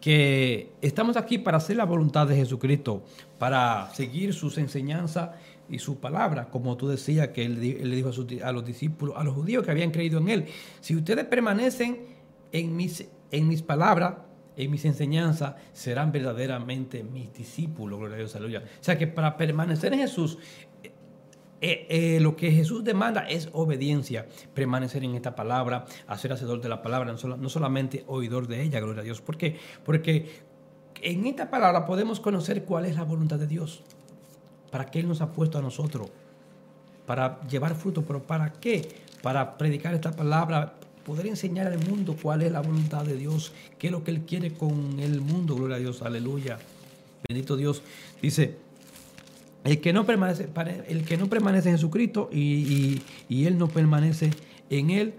que 0.00 0.72
estamos 0.80 1.16
aquí 1.16 1.38
para 1.38 1.58
hacer 1.58 1.76
la 1.76 1.84
voluntad 1.84 2.26
de 2.26 2.36
Jesucristo, 2.36 3.04
para 3.38 3.90
seguir 3.94 4.32
sus 4.32 4.58
enseñanzas 4.58 5.30
y 5.68 5.78
su 5.78 5.98
palabra, 5.98 6.48
como 6.48 6.76
tú 6.76 6.88
decías 6.88 7.28
que 7.28 7.44
él, 7.44 7.60
le 7.60 7.96
dijo 7.96 8.08
a, 8.08 8.48
a, 8.48 8.52
los 8.52 8.64
discípulos, 8.64 9.14
a 9.16 9.22
los 9.22 9.34
judíos 9.34 9.64
que 9.64 9.70
habían 9.70 9.90
creído 9.90 10.18
en 10.18 10.28
él, 10.28 10.46
si 10.80 10.96
ustedes 10.96 11.24
permanecen 11.26 11.98
en 12.52 12.76
mis, 12.76 13.06
en 13.30 13.48
mis 13.48 13.62
palabras, 13.62 14.14
en 14.56 14.70
mis 14.70 14.84
enseñanzas, 14.84 15.54
serán 15.72 16.12
verdaderamente 16.12 17.04
mis 17.04 17.32
discípulos, 17.32 17.98
gloria 17.98 18.16
a 18.16 18.18
Dios, 18.18 18.34
aleluya. 18.34 18.64
O 18.80 18.84
sea 18.84 18.98
que 18.98 19.06
para 19.06 19.36
permanecer 19.36 19.92
en 19.92 20.00
Jesús, 20.00 20.38
eh, 21.62 21.86
eh, 21.90 22.20
lo 22.20 22.36
que 22.36 22.50
Jesús 22.52 22.84
demanda 22.84 23.28
es 23.28 23.50
obediencia, 23.52 24.26
permanecer 24.54 25.04
en 25.04 25.14
esta 25.14 25.34
palabra, 25.34 25.84
hacer 26.06 26.32
hacedor 26.32 26.60
de 26.62 26.70
la 26.70 26.80
palabra, 26.80 27.12
no, 27.12 27.48
solamente 27.48 28.04
oidor 28.06 28.46
de 28.46 28.62
ella, 28.62 28.80
gloria 28.80 29.02
a 29.02 29.04
Dios. 29.04 29.20
¿Por 29.20 29.36
qué? 29.36 29.58
Porque 29.84 30.30
en 31.02 31.26
esta 31.26 31.50
palabra 31.50 31.84
podemos 31.84 32.18
conocer 32.18 32.64
cuál 32.64 32.86
es 32.86 32.96
la 32.96 33.04
voluntad 33.04 33.38
de 33.38 33.46
Dios 33.46 33.82
para 34.70 34.86
qué 34.86 35.00
Él 35.00 35.08
nos 35.08 35.20
ha 35.20 35.32
puesto 35.32 35.58
a 35.58 35.62
nosotros, 35.62 36.08
para 37.04 37.40
llevar 37.42 37.74
fruto, 37.74 38.04
pero 38.04 38.22
¿para 38.22 38.52
qué? 38.52 38.88
Para 39.20 39.58
predicar 39.58 39.94
esta 39.94 40.12
palabra, 40.12 40.74
poder 41.04 41.26
enseñar 41.26 41.66
al 41.66 41.78
mundo 41.78 42.16
cuál 42.20 42.42
es 42.42 42.52
la 42.52 42.60
voluntad 42.60 43.04
de 43.04 43.16
Dios, 43.16 43.52
qué 43.78 43.88
es 43.88 43.92
lo 43.92 44.02
que 44.04 44.12
Él 44.12 44.22
quiere 44.22 44.52
con 44.54 44.98
el 45.00 45.20
mundo, 45.20 45.56
gloria 45.56 45.76
a 45.76 45.80
Dios, 45.80 46.02
aleluya. 46.02 46.58
Bendito 47.28 47.56
Dios. 47.56 47.82
Dice, 48.22 48.56
el 49.64 49.80
que 49.80 49.92
no 49.92 50.06
permanece, 50.06 50.48
el 50.88 51.04
que 51.04 51.16
no 51.16 51.28
permanece 51.28 51.68
en 51.68 51.76
Jesucristo 51.76 52.28
y, 52.32 53.02
y 53.28 53.46
Él 53.46 53.58
no 53.58 53.68
permanece 53.68 54.30
en 54.70 54.90
Él, 54.90 55.14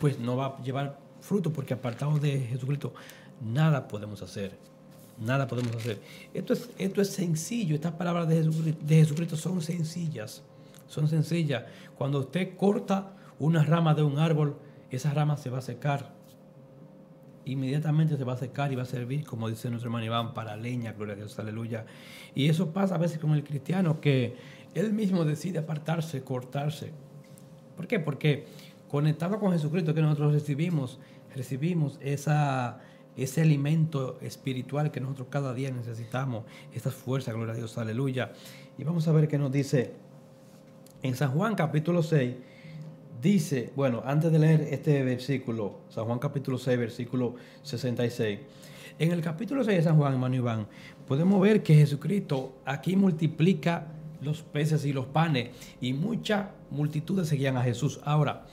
pues 0.00 0.18
no 0.18 0.36
va 0.36 0.46
a 0.46 0.62
llevar 0.62 0.98
fruto, 1.20 1.52
porque 1.52 1.74
apartados 1.74 2.20
de 2.20 2.40
Jesucristo, 2.40 2.94
nada 3.40 3.88
podemos 3.88 4.22
hacer. 4.22 4.56
Nada 5.18 5.46
podemos 5.46 5.74
hacer. 5.74 5.98
Esto 6.34 6.52
es, 6.52 6.68
esto 6.78 7.00
es 7.00 7.10
sencillo. 7.10 7.74
Estas 7.74 7.92
palabras 7.92 8.28
de 8.28 8.36
Jesucristo, 8.88 9.36
son 9.36 9.62
sencillas. 9.62 10.42
Son 10.88 11.08
sencillas. 11.08 11.64
Cuando 11.96 12.20
usted 12.20 12.56
corta 12.56 13.12
una 13.38 13.64
rama 13.64 13.94
de 13.94 14.02
un 14.02 14.18
árbol, 14.18 14.56
esa 14.90 15.12
rama 15.12 15.36
se 15.36 15.50
va 15.50 15.58
a 15.58 15.62
secar. 15.62 16.14
Inmediatamente 17.46 18.16
se 18.16 18.24
va 18.24 18.34
a 18.34 18.36
secar 18.36 18.72
y 18.72 18.76
va 18.76 18.82
a 18.82 18.86
servir, 18.86 19.24
como 19.24 19.48
dice 19.48 19.70
nuestro 19.70 19.88
hermano 19.88 20.04
Iván, 20.04 20.34
para 20.34 20.56
leña, 20.56 20.92
gloria 20.92 21.14
a 21.14 21.16
Dios, 21.16 21.38
aleluya. 21.38 21.86
Y 22.34 22.48
eso 22.48 22.72
pasa 22.72 22.96
a 22.96 22.98
veces 22.98 23.18
con 23.18 23.32
el 23.32 23.42
cristiano, 23.42 24.00
que 24.00 24.36
él 24.74 24.92
mismo 24.92 25.24
decide 25.24 25.60
apartarse, 25.60 26.22
cortarse. 26.22 26.92
¿Por 27.76 27.86
qué? 27.86 28.00
Porque 28.00 28.46
conectado 28.88 29.40
con 29.40 29.52
Jesucristo 29.52 29.94
que 29.94 30.02
nosotros 30.02 30.32
recibimos, 30.32 30.98
recibimos 31.34 31.98
esa 32.00 32.80
ese 33.16 33.40
alimento 33.40 34.18
espiritual 34.20 34.90
que 34.90 35.00
nosotros 35.00 35.28
cada 35.30 35.54
día 35.54 35.70
necesitamos, 35.70 36.44
esa 36.74 36.90
fuerza, 36.90 37.32
gloria 37.32 37.54
a 37.54 37.56
Dios, 37.56 37.78
aleluya. 37.78 38.32
Y 38.76 38.84
vamos 38.84 39.08
a 39.08 39.12
ver 39.12 39.26
qué 39.26 39.38
nos 39.38 39.50
dice 39.50 39.94
en 41.02 41.16
San 41.16 41.32
Juan 41.32 41.54
capítulo 41.54 42.02
6. 42.02 42.34
Dice, 43.22 43.72
bueno, 43.74 44.02
antes 44.04 44.30
de 44.30 44.38
leer 44.38 44.60
este 44.70 45.02
versículo, 45.02 45.80
San 45.88 46.04
Juan 46.04 46.18
capítulo 46.18 46.58
6, 46.58 46.78
versículo 46.78 47.34
66. 47.62 48.40
En 48.98 49.12
el 49.12 49.22
capítulo 49.22 49.64
6 49.64 49.78
de 49.78 49.82
San 49.82 49.96
Juan, 49.96 50.14
hermano 50.14 50.34
Iván, 50.34 50.66
podemos 51.06 51.40
ver 51.40 51.62
que 51.62 51.74
Jesucristo 51.74 52.58
aquí 52.66 52.94
multiplica 52.94 53.86
los 54.20 54.42
peces 54.42 54.84
y 54.84 54.92
los 54.92 55.06
panes 55.06 55.50
y 55.80 55.92
muchas 55.92 56.48
multitudes 56.70 57.28
seguían 57.28 57.56
a 57.56 57.62
Jesús. 57.62 58.00
Ahora, 58.04 58.46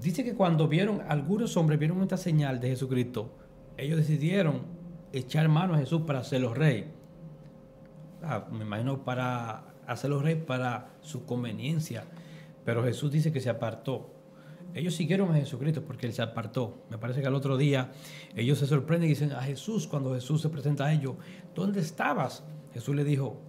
dice 0.00 0.24
que 0.24 0.34
cuando 0.34 0.66
vieron, 0.66 1.02
algunos 1.08 1.56
hombres 1.56 1.78
vieron 1.78 2.00
esta 2.02 2.16
señal 2.16 2.60
de 2.60 2.68
Jesucristo, 2.68 3.30
ellos 3.76 3.98
decidieron 3.98 4.62
echar 5.12 5.48
mano 5.48 5.74
a 5.74 5.78
Jesús 5.78 6.02
para 6.06 6.20
hacerlo 6.20 6.54
rey. 6.54 6.86
Ah, 8.22 8.46
me 8.50 8.64
imagino 8.64 9.04
para 9.04 9.64
hacerlo 9.86 10.20
rey 10.20 10.36
para 10.36 10.88
su 11.02 11.26
conveniencia. 11.26 12.04
Pero 12.64 12.84
Jesús 12.84 13.10
dice 13.10 13.32
que 13.32 13.40
se 13.40 13.50
apartó. 13.50 14.14
Ellos 14.74 14.94
siguieron 14.94 15.30
a 15.32 15.34
Jesucristo 15.34 15.82
porque 15.82 16.06
Él 16.06 16.12
se 16.12 16.22
apartó. 16.22 16.84
Me 16.90 16.98
parece 16.98 17.20
que 17.20 17.26
al 17.26 17.34
otro 17.34 17.56
día 17.56 17.92
ellos 18.36 18.58
se 18.58 18.66
sorprenden 18.66 19.08
y 19.08 19.14
dicen 19.14 19.32
a 19.32 19.42
Jesús 19.42 19.86
cuando 19.86 20.14
Jesús 20.14 20.40
se 20.42 20.48
presenta 20.48 20.86
a 20.86 20.92
ellos, 20.92 21.16
¿dónde 21.54 21.80
estabas? 21.80 22.44
Jesús 22.72 22.94
le 22.94 23.02
dijo, 23.02 23.40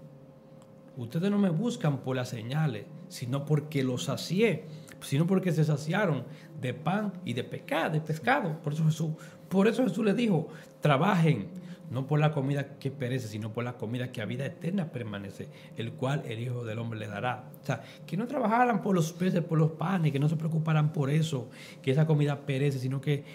ustedes 0.98 1.30
no 1.30 1.38
me 1.38 1.50
buscan 1.50 2.00
por 2.00 2.16
las 2.16 2.30
señales, 2.30 2.86
sino 3.08 3.46
porque 3.46 3.84
los 3.84 4.06
sacié, 4.06 4.66
sino 5.02 5.28
porque 5.28 5.52
se 5.52 5.64
saciaron 5.64 6.24
de 6.60 6.74
pan 6.74 7.14
y 7.26 7.34
de 7.34 7.44
pecado, 7.44 7.92
de 7.92 8.02
pescado. 8.02 8.62
Por 8.62 8.74
eso 8.74 8.86
Jesús 8.86 9.12
por 9.52 9.68
eso 9.68 9.84
Jesús 9.84 10.06
les 10.06 10.16
dijo, 10.16 10.48
trabajen, 10.80 11.50
no 11.90 12.08
por 12.08 12.22
la 12.22 12.32
comida 12.32 12.78
que 12.80 12.90
perece, 12.90 13.28
sino 13.28 13.52
por 13.52 13.66
la 13.66 13.74
comida 13.74 14.10
que 14.10 14.22
a 14.22 14.26
vida 14.26 14.46
eterna 14.46 14.94
permanece, 14.94 15.50
el 15.76 15.92
cual 15.92 16.24
el 16.26 16.40
Hijo 16.40 16.64
del 16.64 16.80
Hombre 16.80 16.98
le 16.98 17.08
dará. 17.08 17.50
O 17.62 17.66
sea, 17.66 17.84
que 18.08 18.16
no 18.16 18.28
trabajaran 18.28 18.82
por 18.82 18.96
los 18.96 19.12
peces, 19.12 19.42
por 19.42 19.60
los 19.60 19.72
panes, 19.72 20.14
que 20.14 20.20
no 20.20 20.30
se 20.30 20.38
preocuparan 20.38 20.94
por 20.94 21.10
eso, 21.10 21.50
que 21.82 21.92
esa 21.92 22.08
comida 22.08 22.46
perece, 22.46 22.80
sino 22.80 23.02
que 23.02 23.26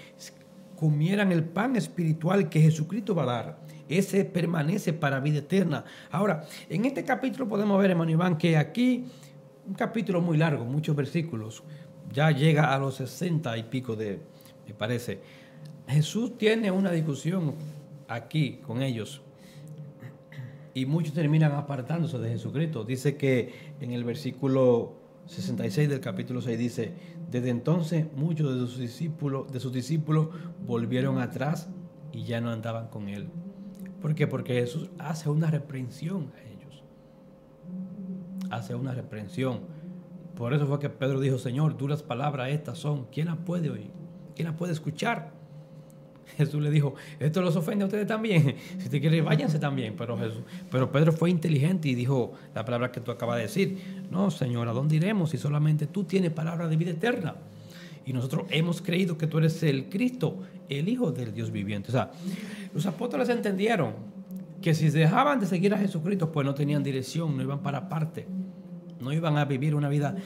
comieran 0.74 1.32
el 1.32 1.44
pan 1.44 1.76
espiritual 1.76 2.48
que 2.48 2.62
Jesucristo 2.62 3.14
va 3.14 3.24
a 3.24 3.26
dar. 3.26 3.58
Ese 3.86 4.24
permanece 4.24 4.94
para 4.94 5.20
vida 5.20 5.40
eterna. 5.40 5.84
Ahora, 6.10 6.44
en 6.70 6.86
este 6.86 7.04
capítulo 7.04 7.46
podemos 7.46 7.78
ver, 7.78 7.90
hermano 7.90 8.10
Iván, 8.10 8.38
que 8.38 8.56
aquí, 8.56 9.04
un 9.66 9.74
capítulo 9.74 10.20
muy 10.20 10.36
largo, 10.36 10.64
muchos 10.64 10.94
versículos, 10.94 11.62
ya 12.12 12.30
llega 12.30 12.74
a 12.74 12.78
los 12.78 12.96
sesenta 12.96 13.56
y 13.58 13.64
pico 13.64 13.96
de, 13.96 14.20
me 14.66 14.74
parece. 14.74 15.20
Jesús 15.88 16.38
tiene 16.38 16.70
una 16.70 16.90
discusión 16.90 17.54
aquí 18.08 18.60
con 18.66 18.82
ellos 18.82 19.22
y 20.74 20.86
muchos 20.86 21.14
terminan 21.14 21.52
apartándose 21.52 22.18
de 22.18 22.30
Jesucristo. 22.30 22.84
Dice 22.84 23.16
que 23.16 23.74
en 23.80 23.92
el 23.92 24.04
versículo 24.04 24.94
66 25.26 25.88
del 25.88 26.00
capítulo 26.00 26.40
6 26.40 26.58
dice, 26.58 26.92
desde 27.30 27.50
entonces 27.50 28.06
muchos 28.14 28.54
de 28.54 28.60
sus 28.60 28.78
discípulos, 28.78 29.50
de 29.50 29.58
sus 29.58 29.72
discípulos 29.72 30.28
volvieron 30.64 31.18
atrás 31.18 31.68
y 32.12 32.24
ya 32.24 32.40
no 32.40 32.50
andaban 32.50 32.88
con 32.88 33.08
él. 33.08 33.28
¿Por 34.00 34.14
qué? 34.14 34.26
Porque 34.26 34.54
Jesús 34.54 34.90
hace 34.98 35.28
una 35.28 35.50
reprensión 35.50 36.32
a 36.38 36.45
Hace 38.50 38.74
una 38.74 38.92
reprensión. 38.92 39.60
Por 40.36 40.52
eso 40.52 40.66
fue 40.66 40.78
que 40.78 40.90
Pedro 40.90 41.20
dijo, 41.20 41.38
Señor, 41.38 41.76
duras 41.76 42.02
palabras 42.02 42.50
estas 42.50 42.78
son. 42.78 43.06
¿Quién 43.10 43.26
las 43.26 43.38
puede 43.38 43.70
oír? 43.70 43.90
¿Quién 44.34 44.48
las 44.48 44.56
puede 44.56 44.72
escuchar? 44.72 45.32
Jesús 46.36 46.60
le 46.60 46.70
dijo, 46.70 46.94
esto 47.18 47.40
los 47.40 47.56
ofende 47.56 47.84
a 47.84 47.86
ustedes 47.86 48.06
también. 48.06 48.56
Si 48.78 48.88
te 48.88 49.00
quieren, 49.00 49.24
váyanse 49.24 49.58
también. 49.58 49.94
Pero, 49.96 50.18
Jesús, 50.18 50.42
pero 50.70 50.90
Pedro 50.92 51.12
fue 51.12 51.30
inteligente 51.30 51.88
y 51.88 51.94
dijo 51.94 52.32
la 52.54 52.64
palabra 52.64 52.92
que 52.92 53.00
tú 53.00 53.10
acabas 53.10 53.36
de 53.36 53.42
decir. 53.42 54.04
No, 54.10 54.30
Señor, 54.30 54.68
¿a 54.68 54.72
dónde 54.72 54.96
iremos 54.96 55.30
si 55.30 55.38
solamente 55.38 55.86
tú 55.86 56.04
tienes 56.04 56.32
palabra 56.32 56.68
de 56.68 56.76
vida 56.76 56.90
eterna? 56.90 57.36
Y 58.04 58.12
nosotros 58.12 58.44
hemos 58.50 58.82
creído 58.82 59.18
que 59.18 59.26
tú 59.26 59.38
eres 59.38 59.62
el 59.62 59.88
Cristo, 59.88 60.42
el 60.68 60.88
Hijo 60.88 61.10
del 61.10 61.34
Dios 61.34 61.50
viviente. 61.50 61.88
O 61.88 61.92
sea, 61.92 62.12
los 62.72 62.86
apóstoles 62.86 63.28
entendieron 63.28 63.94
que 64.60 64.74
si 64.74 64.90
dejaban 64.90 65.40
de 65.40 65.46
seguir 65.46 65.74
a 65.74 65.78
Jesucristo, 65.78 66.32
pues 66.32 66.44
no 66.44 66.54
tenían 66.54 66.82
dirección, 66.82 67.36
no 67.36 67.42
iban 67.42 67.60
para 67.60 67.88
parte, 67.88 68.26
no 69.00 69.12
iban 69.12 69.36
a 69.36 69.44
vivir 69.44 69.74
una 69.74 69.88
vida 69.88 70.16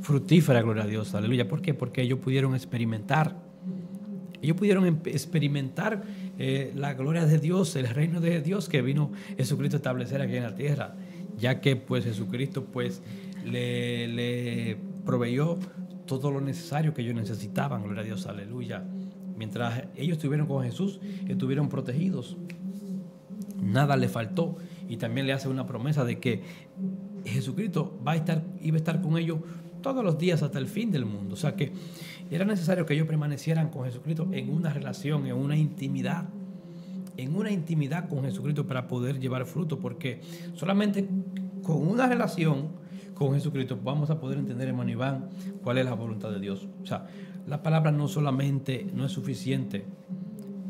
fructífera, 0.00 0.62
gloria 0.62 0.84
a 0.84 0.86
Dios, 0.86 1.14
aleluya. 1.14 1.48
¿Por 1.48 1.60
qué? 1.60 1.74
Porque 1.74 2.02
ellos 2.02 2.18
pudieron 2.18 2.54
experimentar 2.54 3.48
ellos 4.42 4.56
pudieron 4.56 4.86
em, 4.86 4.98
experimentar 5.06 6.02
eh, 6.38 6.72
la 6.76 6.94
gloria 6.94 7.26
de 7.26 7.38
Dios, 7.38 7.74
el 7.76 7.88
reino 7.88 8.20
de 8.20 8.40
Dios 8.40 8.68
que 8.68 8.82
vino 8.82 9.10
Jesucristo 9.36 9.76
a 9.76 9.78
establecer 9.78 10.20
aquí 10.22 10.36
en 10.36 10.44
la 10.44 10.54
tierra, 10.54 10.94
ya 11.36 11.60
que 11.60 11.76
pues 11.76 12.04
Jesucristo 12.04 12.64
pues 12.64 13.02
le, 13.44 14.76
proveyó 15.04 15.58
todo 16.06 16.30
lo 16.30 16.40
necesario 16.40 16.94
que 16.94 17.02
ellos 17.02 17.14
necesitaban, 17.14 17.82
gloria 17.82 18.02
a 18.02 18.04
Dios, 18.04 18.26
aleluya. 18.26 18.84
Mientras 19.36 19.84
ellos 19.96 20.16
estuvieron 20.16 20.46
con 20.46 20.64
Jesús, 20.64 21.00
estuvieron 21.28 21.68
protegidos, 21.68 22.36
nada 23.60 23.96
le 23.96 24.08
faltó 24.08 24.56
y 24.88 24.96
también 24.96 25.26
le 25.26 25.32
hace 25.32 25.48
una 25.48 25.66
promesa 25.66 26.04
de 26.04 26.18
que 26.18 26.42
Jesucristo 27.24 27.98
va 28.06 28.12
a 28.12 28.16
estar, 28.16 28.44
iba 28.60 28.76
a 28.76 28.78
estar 28.78 29.00
con 29.00 29.18
ellos 29.18 29.38
todos 29.82 30.04
los 30.04 30.18
días 30.18 30.42
hasta 30.42 30.58
el 30.58 30.66
fin 30.66 30.90
del 30.90 31.04
mundo. 31.04 31.34
O 31.34 31.36
sea 31.36 31.54
que 31.54 31.72
era 32.30 32.44
necesario 32.44 32.86
que 32.86 32.94
ellos 32.94 33.06
permanecieran 33.06 33.70
con 33.70 33.84
Jesucristo 33.84 34.28
en 34.32 34.50
una 34.50 34.72
relación, 34.72 35.26
en 35.26 35.34
una 35.34 35.56
intimidad, 35.56 36.28
en 37.16 37.34
una 37.34 37.50
intimidad 37.50 38.08
con 38.08 38.22
Jesucristo 38.22 38.66
para 38.66 38.86
poder 38.86 39.18
llevar 39.18 39.46
fruto, 39.46 39.78
porque 39.78 40.20
solamente 40.54 41.08
con 41.62 41.86
una 41.86 42.06
relación 42.06 42.68
con 43.14 43.32
Jesucristo 43.34 43.78
vamos 43.82 44.10
a 44.10 44.20
poder 44.20 44.38
entender, 44.38 44.68
hermano 44.68 44.90
Iván, 44.90 45.28
cuál 45.62 45.78
es 45.78 45.84
la 45.84 45.94
voluntad 45.94 46.30
de 46.30 46.38
Dios. 46.38 46.68
O 46.82 46.86
sea, 46.86 47.06
la 47.46 47.62
palabra 47.62 47.90
no 47.90 48.08
solamente 48.08 48.86
no 48.94 49.04
es 49.06 49.12
suficiente. 49.12 49.84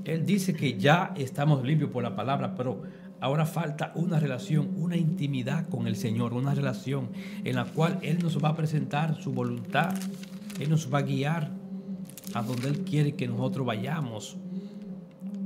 Él 0.04 0.24
dice 0.24 0.54
que 0.54 0.78
ya 0.78 1.12
estamos 1.16 1.64
limpios 1.64 1.90
por 1.90 2.02
la 2.02 2.16
palabra, 2.16 2.54
pero 2.54 2.82
ahora 3.20 3.46
falta 3.46 3.92
una 3.94 4.18
relación, 4.20 4.70
una 4.76 4.96
intimidad 4.96 5.68
con 5.68 5.86
el 5.86 5.96
Señor, 5.96 6.32
una 6.32 6.54
relación 6.54 7.10
en 7.44 7.56
la 7.56 7.64
cual 7.64 7.98
Él 8.02 8.18
nos 8.22 8.42
va 8.42 8.50
a 8.50 8.56
presentar 8.56 9.20
su 9.20 9.32
voluntad 9.32 9.94
él 10.58 10.70
nos 10.70 10.92
va 10.92 10.98
a 10.98 11.02
guiar 11.02 11.50
a 12.34 12.42
donde 12.42 12.68
Él 12.68 12.80
quiere 12.80 13.14
que 13.14 13.28
nosotros 13.28 13.66
vayamos. 13.66 14.36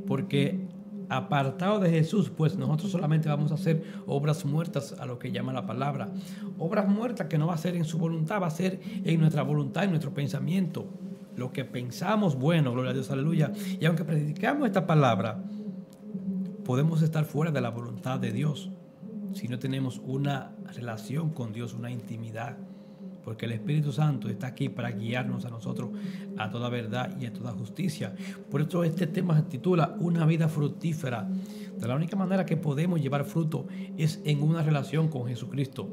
Porque 0.06 0.66
apartado 1.08 1.78
de 1.78 1.90
Jesús, 1.90 2.30
pues 2.34 2.56
nosotros 2.56 2.90
solamente 2.90 3.28
vamos 3.28 3.52
a 3.52 3.56
hacer 3.56 3.84
obras 4.06 4.44
muertas 4.44 4.94
a 4.98 5.04
lo 5.04 5.18
que 5.18 5.30
llama 5.30 5.52
la 5.52 5.66
palabra. 5.66 6.08
Obras 6.58 6.88
muertas 6.88 7.26
que 7.28 7.38
no 7.38 7.46
va 7.46 7.54
a 7.54 7.58
ser 7.58 7.76
en 7.76 7.84
su 7.84 7.98
voluntad, 7.98 8.40
va 8.40 8.46
a 8.46 8.50
ser 8.50 8.80
en 9.04 9.20
nuestra 9.20 9.42
voluntad, 9.42 9.84
en 9.84 9.90
nuestro 9.90 10.14
pensamiento. 10.14 10.86
Lo 11.36 11.52
que 11.52 11.64
pensamos, 11.64 12.36
bueno, 12.36 12.72
gloria 12.72 12.90
a 12.90 12.94
Dios, 12.94 13.10
aleluya. 13.10 13.52
Y 13.80 13.84
aunque 13.86 14.04
predicamos 14.04 14.66
esta 14.66 14.86
palabra, 14.86 15.42
podemos 16.64 17.02
estar 17.02 17.24
fuera 17.24 17.50
de 17.50 17.60
la 17.60 17.70
voluntad 17.70 18.20
de 18.20 18.32
Dios 18.32 18.70
si 19.32 19.48
no 19.48 19.58
tenemos 19.58 20.00
una 20.04 20.52
relación 20.74 21.30
con 21.30 21.52
Dios, 21.52 21.72
una 21.72 21.90
intimidad 21.90 22.56
porque 23.24 23.46
el 23.46 23.52
Espíritu 23.52 23.92
Santo 23.92 24.28
está 24.28 24.48
aquí 24.48 24.68
para 24.68 24.90
guiarnos 24.90 25.44
a 25.44 25.50
nosotros 25.50 25.90
a 26.36 26.50
toda 26.50 26.68
verdad 26.68 27.16
y 27.20 27.26
a 27.26 27.32
toda 27.32 27.52
justicia. 27.52 28.14
Por 28.50 28.62
eso 28.62 28.84
este 28.84 29.06
tema 29.06 29.36
se 29.36 29.42
titula 29.44 29.96
Una 30.00 30.26
vida 30.26 30.48
fructífera. 30.48 31.28
De 31.78 31.88
la 31.88 31.96
única 31.96 32.16
manera 32.16 32.44
que 32.44 32.56
podemos 32.56 33.00
llevar 33.00 33.24
fruto 33.24 33.66
es 33.96 34.20
en 34.24 34.42
una 34.42 34.62
relación 34.62 35.08
con 35.08 35.26
Jesucristo. 35.26 35.88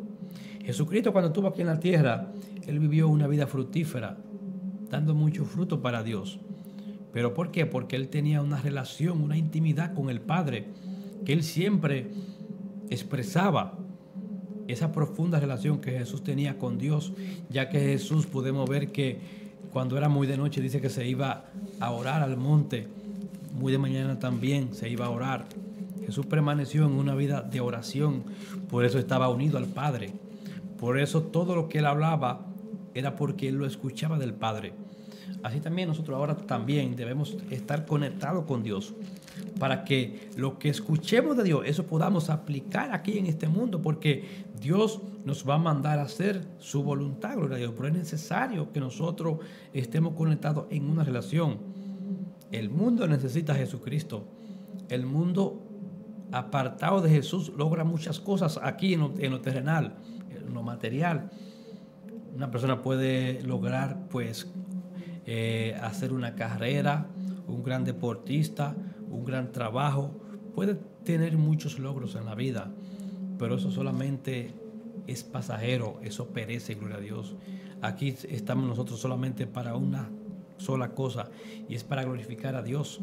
Jesucristo 0.63 1.11
cuando 1.11 1.29
estuvo 1.29 1.47
aquí 1.47 1.61
en 1.61 1.67
la 1.67 1.79
tierra, 1.79 2.31
Él 2.67 2.79
vivió 2.79 3.07
una 3.07 3.27
vida 3.27 3.47
fructífera, 3.47 4.17
dando 4.89 5.13
mucho 5.13 5.45
fruto 5.45 5.81
para 5.81 6.03
Dios. 6.03 6.39
¿Pero 7.11 7.33
por 7.33 7.51
qué? 7.51 7.65
Porque 7.65 7.95
Él 7.95 8.09
tenía 8.09 8.41
una 8.41 8.61
relación, 8.61 9.21
una 9.21 9.37
intimidad 9.37 9.93
con 9.93 10.09
el 10.09 10.21
Padre, 10.21 10.67
que 11.25 11.33
Él 11.33 11.43
siempre 11.43 12.11
expresaba 12.89 13.77
esa 14.67 14.91
profunda 14.91 15.39
relación 15.39 15.79
que 15.79 15.91
Jesús 15.91 16.23
tenía 16.23 16.57
con 16.57 16.77
Dios, 16.77 17.13
ya 17.49 17.69
que 17.69 17.79
Jesús 17.79 18.27
podemos 18.27 18.69
ver 18.69 18.91
que 18.91 19.19
cuando 19.73 19.97
era 19.97 20.09
muy 20.09 20.27
de 20.27 20.37
noche 20.37 20.61
dice 20.61 20.81
que 20.81 20.89
se 20.89 21.07
iba 21.07 21.45
a 21.79 21.91
orar 21.91 22.21
al 22.21 22.37
monte, 22.37 22.87
muy 23.53 23.71
de 23.71 23.79
mañana 23.79 24.19
también 24.19 24.73
se 24.73 24.89
iba 24.89 25.07
a 25.07 25.09
orar. 25.09 25.45
Jesús 26.05 26.25
permaneció 26.25 26.85
en 26.85 26.91
una 26.91 27.15
vida 27.15 27.41
de 27.41 27.61
oración, 27.61 28.23
por 28.69 28.85
eso 28.85 28.99
estaba 28.99 29.29
unido 29.29 29.57
al 29.57 29.65
Padre. 29.65 30.11
Por 30.79 30.97
eso 30.97 31.23
todo 31.23 31.55
lo 31.55 31.67
que 31.67 31.79
él 31.79 31.85
hablaba 31.85 32.45
era 32.93 33.15
porque 33.15 33.47
él 33.49 33.55
lo 33.55 33.65
escuchaba 33.65 34.17
del 34.17 34.33
Padre. 34.33 34.73
Así 35.43 35.59
también 35.59 35.87
nosotros 35.87 36.17
ahora 36.17 36.35
también 36.35 36.95
debemos 36.95 37.37
estar 37.49 37.85
conectados 37.85 38.45
con 38.45 38.63
Dios 38.63 38.93
para 39.59 39.83
que 39.83 40.29
lo 40.35 40.57
que 40.57 40.69
escuchemos 40.69 41.37
de 41.37 41.43
Dios, 41.43 41.61
eso 41.65 41.85
podamos 41.85 42.29
aplicar 42.29 42.93
aquí 42.93 43.17
en 43.17 43.25
este 43.25 43.47
mundo, 43.47 43.81
porque 43.81 44.25
Dios 44.59 45.01
nos 45.25 45.47
va 45.47 45.55
a 45.55 45.59
mandar 45.59 45.99
a 45.99 46.03
hacer 46.03 46.45
su 46.59 46.83
voluntad, 46.83 47.35
gloria 47.35 47.55
a 47.57 47.59
Dios, 47.59 47.73
pero 47.75 47.89
es 47.89 47.93
necesario 47.93 48.71
que 48.71 48.79
nosotros 48.79 49.39
estemos 49.73 50.13
conectados 50.13 50.65
en 50.69 50.89
una 50.89 51.03
relación. 51.03 51.57
El 52.51 52.69
mundo 52.69 53.07
necesita 53.07 53.53
a 53.53 53.55
Jesucristo. 53.55 54.25
El 54.89 55.05
mundo 55.05 55.61
apartado 56.31 57.01
de 57.01 57.09
Jesús 57.09 57.51
logra 57.55 57.83
muchas 57.83 58.19
cosas 58.19 58.59
aquí 58.61 58.93
en 58.93 59.31
lo, 59.31 59.41
terrenal, 59.41 59.95
en 60.29 60.53
lo 60.53 60.63
material. 60.63 61.29
Una 62.35 62.51
persona 62.51 62.81
puede 62.81 63.41
lograr 63.43 64.07
pues 64.09 64.47
eh, 65.25 65.77
hacer 65.81 66.13
una 66.13 66.35
carrera, 66.35 67.07
un 67.47 67.63
gran 67.63 67.83
deportista, 67.83 68.75
un 69.09 69.25
gran 69.25 69.51
trabajo, 69.51 70.11
puede 70.55 70.75
tener 71.03 71.37
muchos 71.37 71.79
logros 71.79 72.15
en 72.15 72.25
la 72.25 72.35
vida, 72.35 72.71
pero 73.37 73.55
eso 73.55 73.71
solamente 73.71 74.53
es 75.07 75.23
pasajero, 75.23 75.99
eso 76.03 76.27
perece, 76.29 76.75
gloria 76.75 76.97
a 76.97 77.01
Dios. 77.01 77.35
Aquí 77.81 78.15
estamos 78.29 78.67
nosotros 78.67 78.99
solamente 78.99 79.47
para 79.47 79.75
una 79.75 80.09
sola 80.57 80.93
cosa 80.93 81.29
y 81.67 81.75
es 81.75 81.83
para 81.83 82.03
glorificar 82.03 82.55
a 82.55 82.61
Dios. 82.61 82.99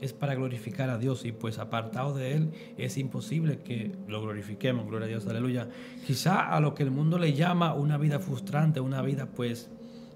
Es 0.00 0.12
para 0.12 0.34
glorificar 0.34 0.90
a 0.90 0.98
Dios 0.98 1.24
y 1.24 1.32
pues 1.32 1.58
apartado 1.58 2.14
de 2.14 2.32
Él 2.34 2.50
es 2.76 2.98
imposible 2.98 3.60
que 3.60 3.92
lo 4.06 4.20
glorifiquemos, 4.20 4.86
gloria 4.86 5.06
a 5.06 5.08
Dios, 5.08 5.26
aleluya. 5.26 5.68
Quizá 6.06 6.54
a 6.54 6.60
lo 6.60 6.74
que 6.74 6.82
el 6.82 6.90
mundo 6.90 7.18
le 7.18 7.32
llama 7.32 7.74
una 7.74 7.96
vida 7.96 8.18
frustrante, 8.18 8.80
una 8.80 9.00
vida 9.02 9.26
pues 9.34 9.70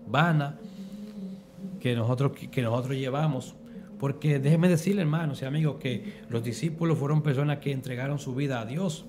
vana 0.06 0.56
que 1.80 1.94
nosotros, 1.94 2.32
que 2.32 2.62
nosotros 2.62 2.96
llevamos, 2.96 3.54
porque 3.98 4.38
déjeme 4.38 4.68
decirle, 4.68 5.02
hermanos 5.02 5.42
y 5.42 5.44
amigos, 5.44 5.76
que 5.80 6.22
los 6.28 6.42
discípulos 6.42 6.98
fueron 6.98 7.22
personas 7.22 7.58
que 7.58 7.72
entregaron 7.72 8.18
su 8.18 8.34
vida 8.34 8.60
a 8.60 8.66
Dios. 8.66 9.04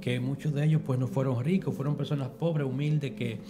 Que 0.00 0.20
muchos 0.20 0.52
de 0.52 0.64
ellos 0.64 0.82
pues 0.84 0.98
no 0.98 1.06
fueron 1.06 1.42
ricos, 1.44 1.74
fueron 1.74 1.96
personas 1.96 2.28
pobres, 2.28 2.66
humildes, 2.66 3.12
que, 3.12 3.40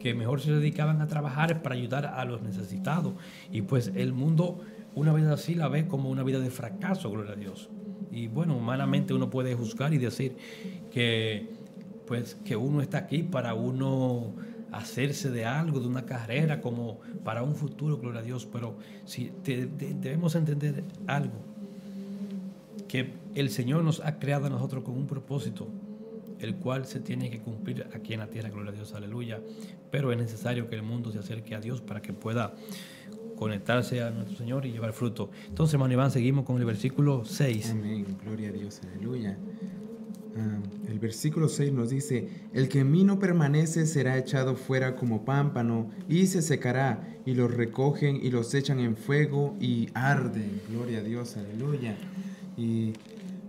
que 0.00 0.14
mejor 0.14 0.40
se 0.40 0.52
dedicaban 0.52 1.00
a 1.00 1.06
trabajar 1.06 1.62
para 1.62 1.74
ayudar 1.74 2.06
a 2.06 2.24
los 2.24 2.42
necesitados. 2.42 3.14
Y 3.52 3.62
pues 3.62 3.92
el 3.94 4.12
mundo 4.12 4.60
una 4.96 5.12
vida 5.12 5.34
así 5.34 5.54
la 5.54 5.68
ve 5.68 5.86
como 5.86 6.10
una 6.10 6.24
vida 6.24 6.40
de 6.40 6.50
fracaso, 6.50 7.10
gloria 7.10 7.34
a 7.34 7.36
Dios. 7.36 7.68
Y 8.10 8.28
bueno, 8.28 8.56
humanamente 8.56 9.14
uno 9.14 9.30
puede 9.30 9.54
juzgar 9.54 9.92
y 9.94 9.98
decir 9.98 10.36
que 10.90 11.50
pues 12.06 12.36
que 12.44 12.56
uno 12.56 12.80
está 12.80 12.98
aquí 12.98 13.22
para 13.22 13.54
uno 13.54 14.32
hacerse 14.72 15.30
de 15.30 15.44
algo, 15.44 15.80
de 15.80 15.86
una 15.86 16.06
carrera, 16.06 16.60
como 16.60 17.00
para 17.24 17.42
un 17.42 17.54
futuro, 17.54 17.98
gloria 17.98 18.20
a 18.20 18.22
Dios. 18.22 18.46
Pero 18.50 18.76
si 19.04 19.32
debemos 19.44 20.34
entender 20.34 20.82
algo, 21.06 21.34
que 22.88 23.12
el 23.34 23.50
Señor 23.50 23.84
nos 23.84 24.00
ha 24.00 24.18
creado 24.18 24.46
a 24.46 24.50
nosotros 24.50 24.82
con 24.82 24.94
un 24.94 25.06
propósito, 25.06 25.68
el 26.38 26.56
cual 26.56 26.86
se 26.86 27.00
tiene 27.00 27.28
que 27.30 27.40
cumplir 27.40 27.86
aquí 27.94 28.14
en 28.14 28.20
la 28.20 28.28
tierra, 28.28 28.48
gloria 28.48 28.70
a 28.70 28.74
Dios, 28.74 28.94
aleluya. 28.94 29.40
Pero 29.90 30.10
es 30.10 30.18
necesario 30.18 30.70
que 30.70 30.76
el 30.76 30.82
mundo 30.82 31.12
se 31.12 31.18
acerque 31.18 31.54
a 31.54 31.60
Dios 31.60 31.82
para 31.82 32.00
que 32.00 32.14
pueda 32.14 32.54
conectarse 33.36 34.02
a 34.02 34.10
nuestro 34.10 34.36
Señor 34.36 34.66
y 34.66 34.72
llevar 34.72 34.92
fruto. 34.92 35.30
Entonces, 35.48 35.74
hermano 35.74 35.92
Iván, 35.92 36.10
seguimos 36.10 36.44
con 36.44 36.58
el 36.58 36.64
versículo 36.64 37.24
6. 37.24 37.70
Amén, 37.70 38.06
gloria 38.24 38.48
a 38.48 38.52
Dios, 38.52 38.80
aleluya. 38.82 39.36
Ah, 40.38 40.58
el 40.88 40.98
versículo 40.98 41.48
6 41.48 41.72
nos 41.72 41.90
dice, 41.90 42.28
el 42.52 42.68
que 42.68 42.80
en 42.80 42.90
mí 42.90 43.04
no 43.04 43.18
permanece 43.18 43.86
será 43.86 44.18
echado 44.18 44.56
fuera 44.56 44.96
como 44.96 45.24
pámpano 45.24 45.90
y 46.08 46.26
se 46.26 46.42
secará 46.42 47.16
y 47.24 47.34
los 47.34 47.52
recogen 47.52 48.16
y 48.22 48.30
los 48.30 48.54
echan 48.54 48.80
en 48.80 48.96
fuego 48.96 49.56
y 49.60 49.88
arden. 49.94 50.60
Gloria 50.70 50.98
a 50.98 51.02
Dios, 51.02 51.36
aleluya. 51.36 51.96
Y 52.56 52.92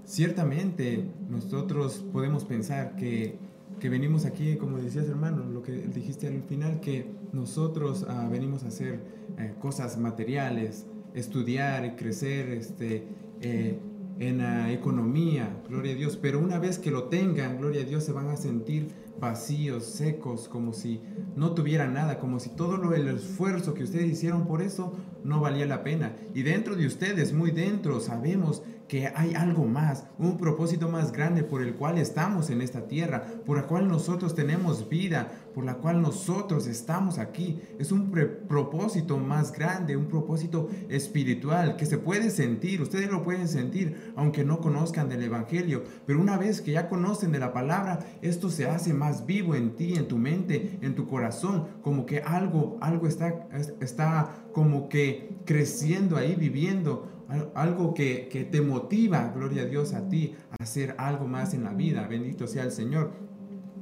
ciertamente 0.06 1.04
nosotros 1.30 2.06
podemos 2.14 2.46
pensar 2.46 2.96
que, 2.96 3.36
que 3.80 3.90
venimos 3.90 4.26
aquí, 4.26 4.56
como 4.56 4.78
decías 4.78 5.08
hermano, 5.10 5.44
lo 5.46 5.62
que 5.64 5.74
dijiste 5.74 6.28
al 6.28 6.42
final, 6.44 6.80
que 6.80 7.06
nosotros 7.34 8.06
ah, 8.08 8.30
venimos 8.32 8.64
a 8.64 8.68
hacer 8.68 9.17
eh, 9.38 9.54
cosas 9.60 9.98
materiales, 9.98 10.86
estudiar 11.14 11.86
y 11.86 11.92
crecer, 11.92 12.50
este, 12.50 13.08
eh, 13.42 13.80
en 14.20 14.40
la 14.40 14.72
economía, 14.72 15.62
gloria 15.70 15.94
a 15.94 15.96
Dios, 15.96 16.18
pero 16.20 16.40
una 16.40 16.60
vez 16.60 16.80
que 16.80 16.90
lo 16.90 17.04
tengan, 17.04 17.58
gloria 17.58 17.82
a 17.82 17.86
Dios, 17.86 18.04
se 18.04 18.12
van 18.12 18.30
a 18.30 18.38
sentir 18.38 18.90
vacíos, 19.20 19.86
secos, 19.86 20.48
como 20.48 20.74
si 20.74 21.02
no 21.36 21.52
tuvieran 21.52 21.94
nada, 21.94 22.20
como 22.20 22.40
si 22.40 22.50
todo 22.50 22.78
lo, 22.78 22.94
el 22.94 23.08
esfuerzo 23.08 23.74
que 23.74 23.84
ustedes 23.84 24.12
hicieron 24.12 24.48
por 24.48 24.62
eso 24.62 24.94
no 25.24 25.40
valía 25.40 25.66
la 25.66 25.84
pena. 25.84 26.16
Y 26.34 26.44
dentro 26.44 26.76
de 26.76 26.88
ustedes, 26.88 27.34
muy 27.34 27.52
dentro, 27.52 28.00
sabemos 28.00 28.64
que 28.88 29.12
hay 29.16 29.34
algo 29.36 29.66
más, 29.66 30.06
un 30.18 30.38
propósito 30.38 30.90
más 30.90 31.12
grande 31.12 31.44
por 31.44 31.62
el 31.62 31.76
cual 31.76 31.98
estamos 31.98 32.50
en 32.50 32.62
esta 32.62 32.88
tierra, 32.88 33.26
por 33.46 33.58
el 33.58 33.66
cual 33.66 33.88
nosotros 33.88 34.34
tenemos 34.34 34.88
vida, 34.88 35.32
por 35.54 35.66
la 35.66 35.76
cual 35.76 36.02
nosotros 36.02 36.68
estamos 36.68 37.18
aquí. 37.18 37.60
Es 37.80 37.92
un 37.92 38.12
propósito 38.48 39.18
más 39.18 39.52
grande, 39.52 39.98
un 39.98 40.08
propósito 40.08 40.70
espiritual 40.90 41.76
que 41.76 41.86
se 41.86 41.98
puede 41.98 42.30
sentir, 42.30 42.82
ustedes 42.82 43.12
lo 43.12 43.24
pueden 43.24 43.48
sentir, 43.48 44.14
aunque 44.16 44.46
no 44.46 44.62
conozcan 44.62 45.10
del 45.10 45.24
Evangelio, 45.24 45.84
pero 46.06 46.22
una 46.22 46.38
vez 46.38 46.62
que 46.62 46.72
ya 46.72 46.88
conocen 46.88 47.32
de 47.32 47.40
la 47.40 47.54
palabra, 47.54 48.00
esto 48.22 48.50
se 48.50 48.68
hace 48.68 48.94
más 48.94 49.26
vivo 49.26 49.56
en 49.56 49.76
ti, 49.76 49.96
en 49.96 50.08
tu 50.08 50.18
mente, 50.18 50.80
en 50.82 50.96
tu 50.96 51.08
corazón, 51.08 51.68
como 51.82 52.06
que 52.06 52.20
algo, 52.20 52.78
algo 52.80 53.08
está, 53.08 53.48
está 53.82 54.30
como 54.54 54.90
que 54.90 55.07
creciendo 55.46 56.18
ahí, 56.18 56.36
viviendo, 56.36 57.08
algo 57.56 57.94
que, 57.94 58.30
que 58.30 58.46
te 58.46 58.62
motiva, 58.62 59.32
gloria 59.36 59.64
a 59.64 59.66
Dios, 59.66 59.94
a 59.94 60.08
ti, 60.08 60.36
a 60.52 60.64
hacer 60.64 60.96
algo 60.98 61.28
más 61.28 61.54
en 61.54 61.64
la 61.64 61.74
vida. 61.74 62.08
Bendito 62.08 62.48
sea 62.48 62.64
el 62.64 62.72
Señor. 62.72 63.12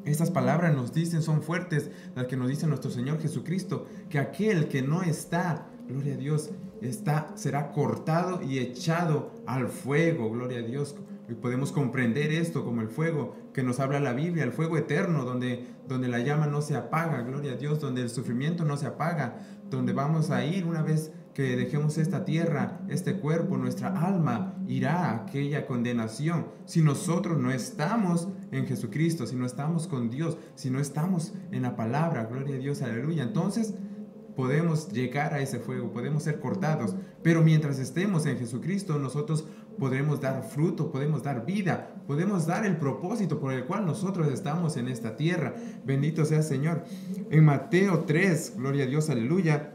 Estas 0.05 0.29
palabras 0.29 0.75
nos 0.75 0.93
dicen, 0.93 1.23
son 1.23 1.41
fuertes, 1.41 1.89
las 2.15 2.27
que 2.27 2.37
nos 2.37 2.47
dice 2.47 2.67
nuestro 2.67 2.91
Señor 2.91 3.19
Jesucristo, 3.19 3.87
que 4.09 4.19
aquel 4.19 4.67
que 4.67 4.83
no 4.83 5.01
está, 5.01 5.67
gloria 5.87 6.13
a 6.13 6.17
Dios, 6.17 6.51
está, 6.81 7.31
será 7.35 7.71
cortado 7.71 8.41
y 8.43 8.59
echado 8.59 9.31
al 9.47 9.67
fuego, 9.67 10.29
gloria 10.29 10.59
a 10.59 10.61
Dios. 10.61 10.95
Y 11.27 11.33
podemos 11.33 11.71
comprender 11.71 12.31
esto 12.31 12.63
como 12.63 12.81
el 12.81 12.87
fuego 12.87 13.35
que 13.51 13.63
nos 13.63 13.79
habla 13.79 13.99
la 13.99 14.13
Biblia, 14.13 14.43
el 14.43 14.51
fuego 14.51 14.77
eterno, 14.77 15.25
donde, 15.25 15.65
donde 15.87 16.07
la 16.07 16.19
llama 16.19 16.45
no 16.45 16.61
se 16.61 16.75
apaga, 16.75 17.23
gloria 17.23 17.53
a 17.53 17.55
Dios, 17.55 17.79
donde 17.79 18.03
el 18.03 18.11
sufrimiento 18.11 18.63
no 18.63 18.77
se 18.77 18.85
apaga, 18.85 19.39
donde 19.69 19.93
vamos 19.93 20.31
a 20.31 20.45
ir 20.45 20.65
una 20.65 20.81
vez 20.81 21.11
que 21.33 21.57
dejemos 21.57 21.97
esta 21.97 22.23
tierra, 22.23 22.79
este 22.87 23.17
cuerpo, 23.17 23.57
nuestra 23.57 23.89
alma 23.89 24.55
irá 24.67 25.09
a 25.09 25.15
aquella 25.17 25.67
condenación. 25.67 26.47
Si 26.65 26.81
nosotros 26.81 27.37
no 27.37 27.51
estamos 27.51 28.29
en 28.51 28.65
Jesucristo, 28.65 29.27
si 29.27 29.35
no 29.35 29.45
estamos 29.45 29.87
con 29.87 30.09
Dios, 30.09 30.37
si 30.55 30.69
no 30.69 30.79
estamos 30.79 31.33
en 31.51 31.63
la 31.63 31.75
palabra, 31.75 32.23
gloria 32.25 32.55
a 32.55 32.59
Dios, 32.59 32.81
aleluya. 32.81 33.23
Entonces, 33.23 33.73
podemos 34.35 34.91
llegar 34.93 35.33
a 35.33 35.39
ese 35.39 35.59
fuego, 35.59 35.91
podemos 35.91 36.23
ser 36.23 36.39
cortados, 36.39 36.95
pero 37.21 37.41
mientras 37.41 37.79
estemos 37.79 38.25
en 38.25 38.37
Jesucristo, 38.37 38.97
nosotros 38.99 39.45
podremos 39.77 40.21
dar 40.21 40.43
fruto, 40.43 40.91
podemos 40.91 41.23
dar 41.23 41.45
vida, 41.45 41.95
podemos 42.07 42.45
dar 42.45 42.65
el 42.65 42.77
propósito 42.77 43.39
por 43.39 43.53
el 43.53 43.65
cual 43.65 43.85
nosotros 43.85 44.27
estamos 44.27 44.77
en 44.77 44.87
esta 44.87 45.15
tierra. 45.15 45.55
Bendito 45.83 46.25
sea 46.25 46.41
Señor. 46.41 46.83
En 47.29 47.45
Mateo 47.45 48.05
3, 48.05 48.53
gloria 48.57 48.85
a 48.85 48.87
Dios, 48.87 49.09
aleluya, 49.09 49.73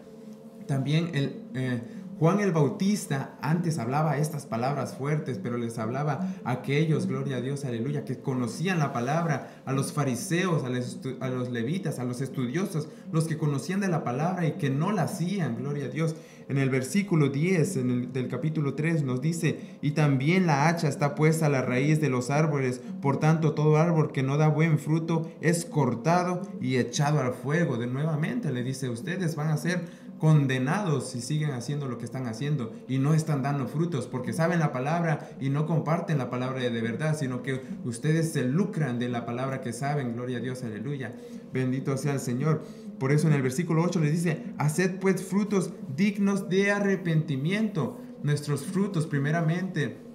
también 0.66 1.10
el... 1.14 1.42
Eh, 1.54 1.82
Juan 2.20 2.40
el 2.40 2.52
Bautista 2.52 3.38
antes 3.40 3.78
hablaba 3.78 4.18
estas 4.18 4.44
palabras 4.44 4.94
fuertes, 4.94 5.40
pero 5.42 5.56
les 5.56 5.78
hablaba 5.78 6.34
a 6.44 6.50
aquellos, 6.50 7.06
gloria 7.06 7.38
a 7.38 7.40
Dios, 7.40 7.64
aleluya, 7.64 8.04
que 8.04 8.18
conocían 8.18 8.78
la 8.78 8.92
palabra, 8.92 9.62
a 9.64 9.72
los 9.72 9.94
fariseos, 9.94 10.62
a 10.64 10.68
los, 10.68 11.50
levitas, 11.50 11.98
a 11.98 12.04
los 12.04 12.20
estudiosos, 12.20 12.90
los 13.10 13.26
que 13.26 13.38
conocían 13.38 13.80
de 13.80 13.88
la 13.88 14.04
palabra 14.04 14.46
y 14.46 14.52
que 14.58 14.68
no 14.68 14.92
la 14.92 15.04
hacían, 15.04 15.56
gloria 15.56 15.86
a 15.86 15.88
Dios. 15.88 16.14
En 16.50 16.58
el 16.58 16.68
versículo 16.68 17.28
10 17.28 17.76
en 17.76 18.12
del 18.12 18.26
capítulo 18.26 18.74
3 18.74 19.04
nos 19.04 19.22
dice, 19.22 19.78
y 19.80 19.92
también 19.92 20.46
la 20.46 20.66
hacha 20.66 20.88
está 20.88 21.14
puesta 21.14 21.46
a 21.46 21.48
la 21.48 21.62
raíz 21.62 22.00
de 22.00 22.10
los 22.10 22.28
árboles, 22.28 22.82
por 23.00 23.18
tanto 23.18 23.54
todo 23.54 23.76
árbol 23.76 24.10
que 24.10 24.24
no 24.24 24.36
da 24.36 24.48
buen 24.48 24.80
fruto 24.80 25.30
es 25.40 25.64
cortado 25.64 26.42
y 26.60 26.76
echado 26.76 27.20
al 27.20 27.34
fuego. 27.34 27.78
De 27.78 27.86
nuevamente 27.86 28.52
le 28.52 28.64
dice, 28.64 28.90
ustedes 28.90 29.36
van 29.36 29.48
a 29.48 29.56
ser 29.56 29.84
condenados 30.20 31.08
si 31.08 31.22
siguen 31.22 31.52
haciendo 31.52 31.88
lo 31.88 31.96
que 31.96 32.04
están 32.04 32.26
haciendo 32.26 32.72
y 32.86 32.98
no 32.98 33.14
están 33.14 33.42
dando 33.42 33.66
frutos 33.66 34.06
porque 34.06 34.34
saben 34.34 34.60
la 34.60 34.70
palabra 34.70 35.30
y 35.40 35.48
no 35.48 35.66
comparten 35.66 36.18
la 36.18 36.28
palabra 36.28 36.60
de 36.60 36.82
verdad, 36.82 37.16
sino 37.18 37.42
que 37.42 37.62
ustedes 37.84 38.30
se 38.32 38.44
lucran 38.44 38.98
de 38.98 39.08
la 39.08 39.24
palabra 39.24 39.62
que 39.62 39.72
saben. 39.72 40.12
Gloria 40.12 40.38
a 40.38 40.40
Dios, 40.40 40.62
aleluya. 40.62 41.16
Bendito 41.52 41.96
sea 41.96 42.12
el 42.12 42.20
Señor. 42.20 42.62
Por 42.98 43.12
eso 43.12 43.28
en 43.28 43.32
el 43.32 43.42
versículo 43.42 43.82
8 43.82 43.98
les 44.00 44.12
dice, 44.12 44.44
haced 44.58 45.00
pues 45.00 45.22
frutos 45.22 45.72
dignos 45.96 46.50
de 46.50 46.70
arrepentimiento. 46.70 47.98
Nuestros 48.22 48.64
frutos 48.64 49.06
primeramente 49.06 50.10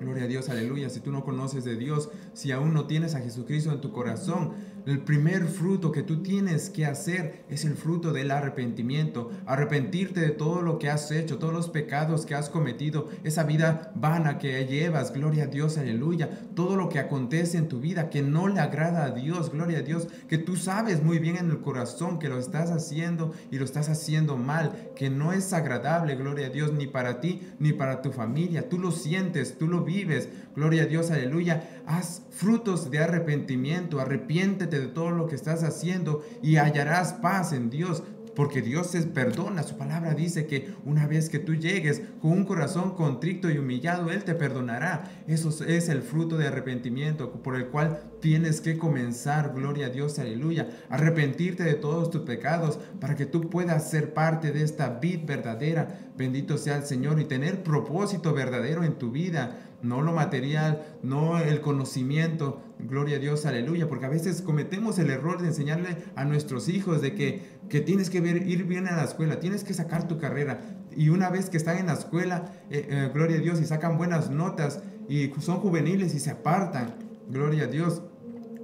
Gloria 0.00 0.24
a 0.24 0.28
Dios, 0.28 0.48
aleluya. 0.48 0.88
Si 0.88 1.00
tú 1.00 1.12
no 1.12 1.24
conoces 1.24 1.62
de 1.62 1.76
Dios, 1.76 2.08
si 2.32 2.52
aún 2.52 2.72
no 2.72 2.86
tienes 2.86 3.14
a 3.14 3.20
Jesucristo 3.20 3.70
en 3.70 3.82
tu 3.82 3.92
corazón, 3.92 4.52
el 4.86 5.00
primer 5.00 5.46
fruto 5.46 5.92
que 5.92 6.02
tú 6.02 6.22
tienes 6.22 6.70
que 6.70 6.86
hacer 6.86 7.44
es 7.48 7.64
el 7.64 7.74
fruto 7.74 8.12
del 8.12 8.30
arrepentimiento. 8.30 9.30
Arrepentirte 9.46 10.20
de 10.20 10.30
todo 10.30 10.62
lo 10.62 10.78
que 10.78 10.90
has 10.90 11.10
hecho, 11.10 11.38
todos 11.38 11.52
los 11.52 11.68
pecados 11.68 12.26
que 12.26 12.34
has 12.34 12.48
cometido, 12.48 13.08
esa 13.24 13.44
vida 13.44 13.92
vana 13.94 14.38
que 14.38 14.64
llevas, 14.66 15.12
gloria 15.12 15.44
a 15.44 15.46
Dios, 15.48 15.78
aleluya. 15.78 16.30
Todo 16.54 16.76
lo 16.76 16.88
que 16.88 16.98
acontece 16.98 17.58
en 17.58 17.68
tu 17.68 17.80
vida 17.80 18.10
que 18.10 18.22
no 18.22 18.48
le 18.48 18.60
agrada 18.60 19.04
a 19.04 19.10
Dios, 19.10 19.50
gloria 19.50 19.78
a 19.78 19.82
Dios, 19.82 20.08
que 20.28 20.38
tú 20.38 20.56
sabes 20.56 21.02
muy 21.02 21.18
bien 21.18 21.36
en 21.36 21.50
el 21.50 21.60
corazón 21.60 22.18
que 22.18 22.28
lo 22.28 22.38
estás 22.38 22.70
haciendo 22.70 23.32
y 23.50 23.58
lo 23.58 23.64
estás 23.64 23.88
haciendo 23.88 24.36
mal, 24.36 24.90
que 24.96 25.10
no 25.10 25.32
es 25.32 25.52
agradable, 25.52 26.16
gloria 26.16 26.46
a 26.46 26.50
Dios, 26.50 26.72
ni 26.72 26.86
para 26.86 27.20
ti 27.20 27.42
ni 27.58 27.72
para 27.72 28.02
tu 28.02 28.12
familia. 28.12 28.68
Tú 28.68 28.78
lo 28.78 28.90
sientes, 28.90 29.58
tú 29.58 29.68
lo 29.68 29.84
vives, 29.84 30.28
gloria 30.54 30.84
a 30.84 30.86
Dios, 30.86 31.10
aleluya. 31.10 31.82
Haz 31.86 32.22
frutos 32.30 32.90
de 32.90 32.98
arrepentimiento, 32.98 34.00
arrepiéntete 34.00 34.80
de 34.80 34.88
todo 34.88 35.10
lo 35.10 35.26
que 35.26 35.34
estás 35.34 35.62
haciendo 35.62 36.24
y 36.42 36.56
hallarás 36.56 37.14
paz 37.14 37.52
en 37.52 37.70
Dios. 37.70 38.02
Porque 38.34 38.62
Dios 38.62 38.86
se 38.86 39.02
perdona. 39.02 39.62
Su 39.64 39.76
palabra 39.76 40.14
dice 40.14 40.46
que 40.46 40.72
una 40.84 41.06
vez 41.06 41.28
que 41.28 41.40
tú 41.40 41.54
llegues 41.54 42.02
con 42.22 42.32
un 42.32 42.44
corazón 42.44 42.94
contrito 42.94 43.50
y 43.50 43.58
humillado, 43.58 44.10
Él 44.10 44.24
te 44.24 44.34
perdonará. 44.34 45.19
Eso 45.30 45.50
es 45.64 45.88
el 45.88 46.02
fruto 46.02 46.36
de 46.36 46.48
arrepentimiento 46.48 47.30
por 47.30 47.54
el 47.54 47.68
cual 47.68 48.02
tienes 48.20 48.60
que 48.60 48.78
comenzar. 48.78 49.52
Gloria 49.54 49.86
a 49.86 49.90
Dios, 49.90 50.18
aleluya. 50.18 50.68
Arrepentirte 50.88 51.62
de 51.62 51.74
todos 51.74 52.10
tus 52.10 52.22
pecados 52.22 52.80
para 52.98 53.14
que 53.14 53.26
tú 53.26 53.48
puedas 53.48 53.88
ser 53.88 54.12
parte 54.12 54.50
de 54.50 54.64
esta 54.64 54.98
vida 54.98 55.22
verdadera. 55.24 56.10
Bendito 56.16 56.58
sea 56.58 56.78
el 56.78 56.82
Señor 56.82 57.20
y 57.20 57.26
tener 57.26 57.62
propósito 57.62 58.34
verdadero 58.34 58.82
en 58.82 58.98
tu 58.98 59.12
vida 59.12 59.70
no 59.82 60.02
lo 60.02 60.12
material, 60.12 60.82
no 61.02 61.38
el 61.38 61.60
conocimiento, 61.60 62.60
gloria 62.78 63.16
a 63.16 63.20
Dios, 63.20 63.46
aleluya, 63.46 63.88
porque 63.88 64.06
a 64.06 64.10
veces 64.10 64.42
cometemos 64.42 64.98
el 64.98 65.10
error 65.10 65.40
de 65.40 65.48
enseñarle 65.48 65.96
a 66.16 66.24
nuestros 66.24 66.68
hijos 66.68 67.00
de 67.00 67.14
que, 67.14 67.42
que 67.68 67.80
tienes 67.80 68.10
que 68.10 68.18
ir 68.18 68.64
bien 68.64 68.88
a 68.88 68.96
la 68.96 69.04
escuela, 69.04 69.40
tienes 69.40 69.64
que 69.64 69.74
sacar 69.74 70.06
tu 70.06 70.18
carrera, 70.18 70.60
y 70.94 71.08
una 71.08 71.30
vez 71.30 71.50
que 71.50 71.56
están 71.56 71.78
en 71.78 71.86
la 71.86 71.94
escuela, 71.94 72.52
eh, 72.70 72.86
eh, 72.90 73.10
gloria 73.12 73.38
a 73.38 73.40
Dios, 73.40 73.60
y 73.60 73.64
sacan 73.64 73.96
buenas 73.96 74.30
notas, 74.30 74.82
y 75.10 75.32
son 75.40 75.58
juveniles 75.58 76.14
y 76.14 76.20
se 76.20 76.30
apartan, 76.30 76.94
gloria 77.28 77.64
a 77.64 77.66
Dios, 77.66 78.00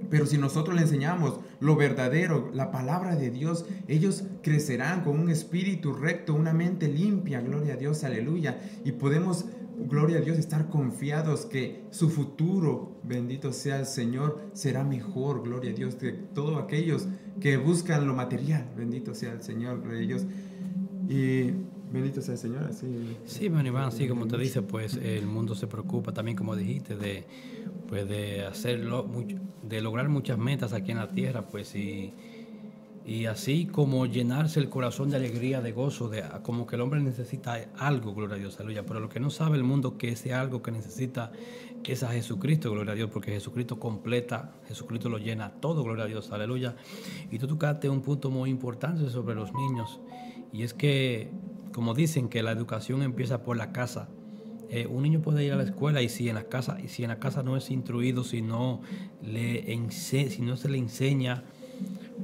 pero 0.09 0.25
si 0.25 0.37
nosotros 0.37 0.77
le 0.77 0.83
enseñamos 0.83 1.41
lo 1.59 1.75
verdadero, 1.75 2.49
la 2.53 2.71
palabra 2.71 3.17
de 3.17 3.31
Dios, 3.31 3.65
ellos 3.89 4.23
crecerán 4.41 5.03
con 5.03 5.19
un 5.19 5.29
espíritu 5.29 5.91
recto, 5.91 6.33
una 6.33 6.53
mente 6.53 6.87
limpia, 6.87 7.41
gloria 7.41 7.73
a 7.73 7.77
Dios, 7.77 8.05
aleluya. 8.05 8.61
Y 8.85 8.93
podemos 8.93 9.45
gloria 9.77 10.19
a 10.19 10.21
Dios, 10.21 10.37
estar 10.37 10.69
confiados 10.69 11.45
que 11.45 11.83
su 11.91 12.09
futuro, 12.09 12.97
bendito 13.03 13.51
sea 13.51 13.79
el 13.79 13.85
Señor, 13.85 14.39
será 14.53 14.85
mejor, 14.85 15.43
gloria 15.43 15.71
a 15.71 15.73
Dios, 15.73 15.95
que 15.95 16.13
todos 16.13 16.63
aquellos 16.63 17.07
que 17.41 17.57
buscan 17.57 18.07
lo 18.07 18.15
material, 18.15 18.71
bendito 18.75 19.13
sea 19.13 19.33
el 19.33 19.43
Señor, 19.43 19.81
gloria 19.81 19.99
a 19.99 20.07
Dios. 20.07 20.25
Y 21.09 21.51
bendito 21.91 22.21
sea 22.21 22.33
el 22.33 22.39
Señor, 22.39 22.63
así. 22.65 22.87
Sí, 23.25 23.45
Iván, 23.45 23.75
así 23.77 24.07
como 24.07 24.27
te 24.27 24.37
dice, 24.37 24.61
pues 24.61 24.95
el 24.95 25.25
mundo 25.25 25.55
se 25.55 25.67
preocupa 25.67 26.13
también, 26.13 26.37
como 26.37 26.55
dijiste, 26.55 26.95
de, 26.95 27.25
pues, 27.87 28.07
de 28.07 28.45
hacerlo, 28.45 29.09
de 29.63 29.81
lograr 29.81 30.09
muchas 30.09 30.37
metas 30.37 30.73
aquí 30.73 30.91
en 30.91 30.97
la 30.97 31.09
tierra, 31.09 31.43
pues 31.47 31.75
y 31.75 32.13
y 33.07 33.25
así 33.25 33.67
como 33.67 34.05
llenarse 34.05 34.59
el 34.59 34.67
corazón 34.67 35.09
de 35.09 35.15
alegría, 35.15 35.61
de 35.61 35.71
gozo, 35.71 36.09
de 36.09 36.25
como 36.43 36.67
que 36.67 36.75
el 36.75 36.81
hombre 36.81 36.99
necesita 36.99 37.57
algo, 37.77 38.13
gloria 38.13 38.35
a 38.35 38.37
Dios, 38.37 38.59
aleluya. 38.59 38.85
Pero 38.85 38.99
lo 38.99 39.07
que 39.07 39.21
no 39.21 39.29
sabe 39.29 39.55
el 39.55 39.63
mundo 39.63 39.97
que 39.97 40.09
ese 40.09 40.33
algo 40.33 40.61
que 40.61 40.71
necesita 40.71 41.31
es 41.85 42.03
a 42.03 42.09
Jesucristo, 42.09 42.69
gloria 42.69 42.91
a 42.91 42.95
Dios, 42.95 43.09
porque 43.09 43.31
Jesucristo 43.31 43.79
completa, 43.79 44.51
Jesucristo 44.67 45.07
lo 45.07 45.19
llena 45.19 45.51
todo, 45.51 45.83
gloria 45.83 46.03
a 46.03 46.07
Dios, 46.07 46.33
aleluya. 46.33 46.75
Y 47.31 47.39
tú 47.39 47.47
tocaste 47.47 47.87
un 47.87 48.01
punto 48.01 48.29
muy 48.29 48.49
importante 48.49 49.09
sobre 49.09 49.35
los 49.35 49.53
niños, 49.53 50.01
y 50.51 50.63
es 50.63 50.73
que, 50.73 51.31
como 51.77 51.93
dicen, 51.93 52.27
que 52.27 52.41
la 52.41 52.51
educación 52.51 53.03
empieza 53.03 53.43
por 53.43 53.55
la 53.55 53.71
casa. 53.71 54.09
Eh, 54.71 54.87
un 54.87 55.03
niño 55.03 55.19
puede 55.21 55.45
ir 55.45 55.53
a 55.53 55.55
la 55.57 55.61
escuela 55.61 56.01
y 56.01 56.09
si 56.09 56.27
en 56.27 56.33
la 56.33 56.45
casa, 56.45 56.79
y 56.83 56.87
si 56.87 57.03
en 57.03 57.09
la 57.09 57.19
casa 57.19 57.43
no 57.43 57.55
es 57.55 57.69
instruido, 57.69 58.23
si 58.23 58.41
no, 58.41 58.81
le 59.21 59.79
si 59.91 60.41
no 60.41 60.57
se 60.57 60.69
le 60.69 60.79
enseña, 60.79 61.43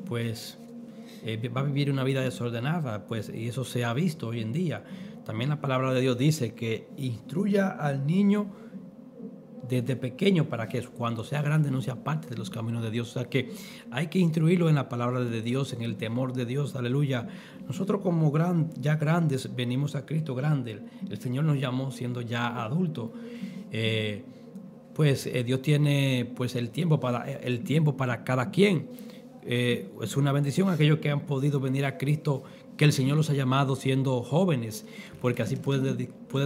pues 0.08 0.58
eh, 1.24 1.52
va 1.56 1.62
a 1.62 1.66
vivir 1.66 1.92
una 1.92 2.04
vida 2.04 2.22
desordenada, 2.22 3.06
pues, 3.06 3.32
y 3.32 3.48
eso 3.48 3.64
se 3.64 3.86
ha 3.86 3.94
visto 3.94 4.30
hoy 4.30 4.42
en 4.42 4.54
día. 4.54 4.86
También 5.24 5.52
la 5.52 5.62
palabra 5.62 5.94
de 5.94 6.02
Dios 6.02 6.18
dice 6.18 6.56
que 6.56 6.88
instruya 6.98 7.70
al 7.70 8.08
niño 8.08 8.48
desde 9.68 9.96
pequeño 9.96 10.46
para 10.46 10.68
que 10.68 10.82
cuando 10.82 11.24
sea 11.24 11.42
grande 11.42 11.72
no 11.72 11.82
sea 11.82 11.96
parte 11.96 12.30
de 12.30 12.38
los 12.38 12.50
caminos 12.50 12.84
de 12.84 12.92
Dios. 12.92 13.10
O 13.10 13.14
sea 13.14 13.30
que 13.30 13.52
hay 13.92 14.08
que 14.08 14.20
instruirlo 14.20 14.70
en 14.70 14.76
la 14.76 14.90
palabra 14.90 15.22
de 15.22 15.42
Dios, 15.42 15.74
en 15.74 15.82
el 15.82 15.96
temor 15.96 16.34
de 16.34 16.46
Dios, 16.46 16.76
aleluya. 16.76 17.28
Nosotros 17.68 18.02
como 18.02 18.32
gran, 18.32 18.70
ya 18.80 18.96
grandes 18.96 19.56
venimos 19.56 19.96
a 19.96 20.06
Cristo 20.06 20.36
grande. 20.36 20.82
El 21.10 21.20
Señor 21.20 21.46
nos 21.46 21.60
llamó 21.60 21.92
siendo 21.92 22.22
ya 22.22 22.64
adultos. 22.64 23.12
Eh, 23.72 24.24
pues 24.94 25.26
eh, 25.26 25.44
Dios 25.44 25.62
tiene 25.62 26.32
pues 26.36 26.56
el 26.56 26.70
tiempo 26.70 27.00
para 27.00 27.30
el 27.32 27.64
tiempo 27.64 27.98
para 27.98 28.24
cada 28.24 28.52
quien. 28.52 28.88
Eh, 29.46 29.90
es 30.02 30.16
una 30.16 30.32
bendición 30.32 30.70
aquellos 30.70 31.00
que 31.00 31.10
han 31.10 31.22
podido 31.22 31.60
venir 31.60 31.86
a 31.86 31.98
Cristo, 31.98 32.44
que 32.78 32.86
el 32.86 32.94
Señor 32.94 33.18
los 33.18 33.30
ha 33.30 33.34
llamado 33.34 33.76
siendo 33.76 34.22
jóvenes, 34.24 34.86
porque 35.22 35.42
así 35.42 35.56
pueden, 35.56 35.98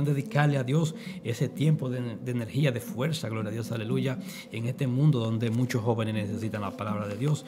dedicarle 0.06 0.58
a 0.58 0.64
Dios 0.64 0.96
ese 1.24 1.50
tiempo 1.50 1.90
de, 1.90 2.18
de, 2.18 2.32
energía, 2.32 2.72
de 2.72 2.82
fuerza, 2.82 3.30
gloria 3.30 3.50
a 3.50 3.54
Dios, 3.54 3.72
aleluya, 3.72 4.20
en 4.52 4.68
este 4.68 4.88
mundo 4.88 5.20
donde 5.20 5.50
muchos 5.50 5.84
jóvenes 5.84 6.14
necesitan 6.14 6.62
la 6.62 6.76
palabra 6.76 7.08
de 7.08 7.18
Dios. 7.18 7.46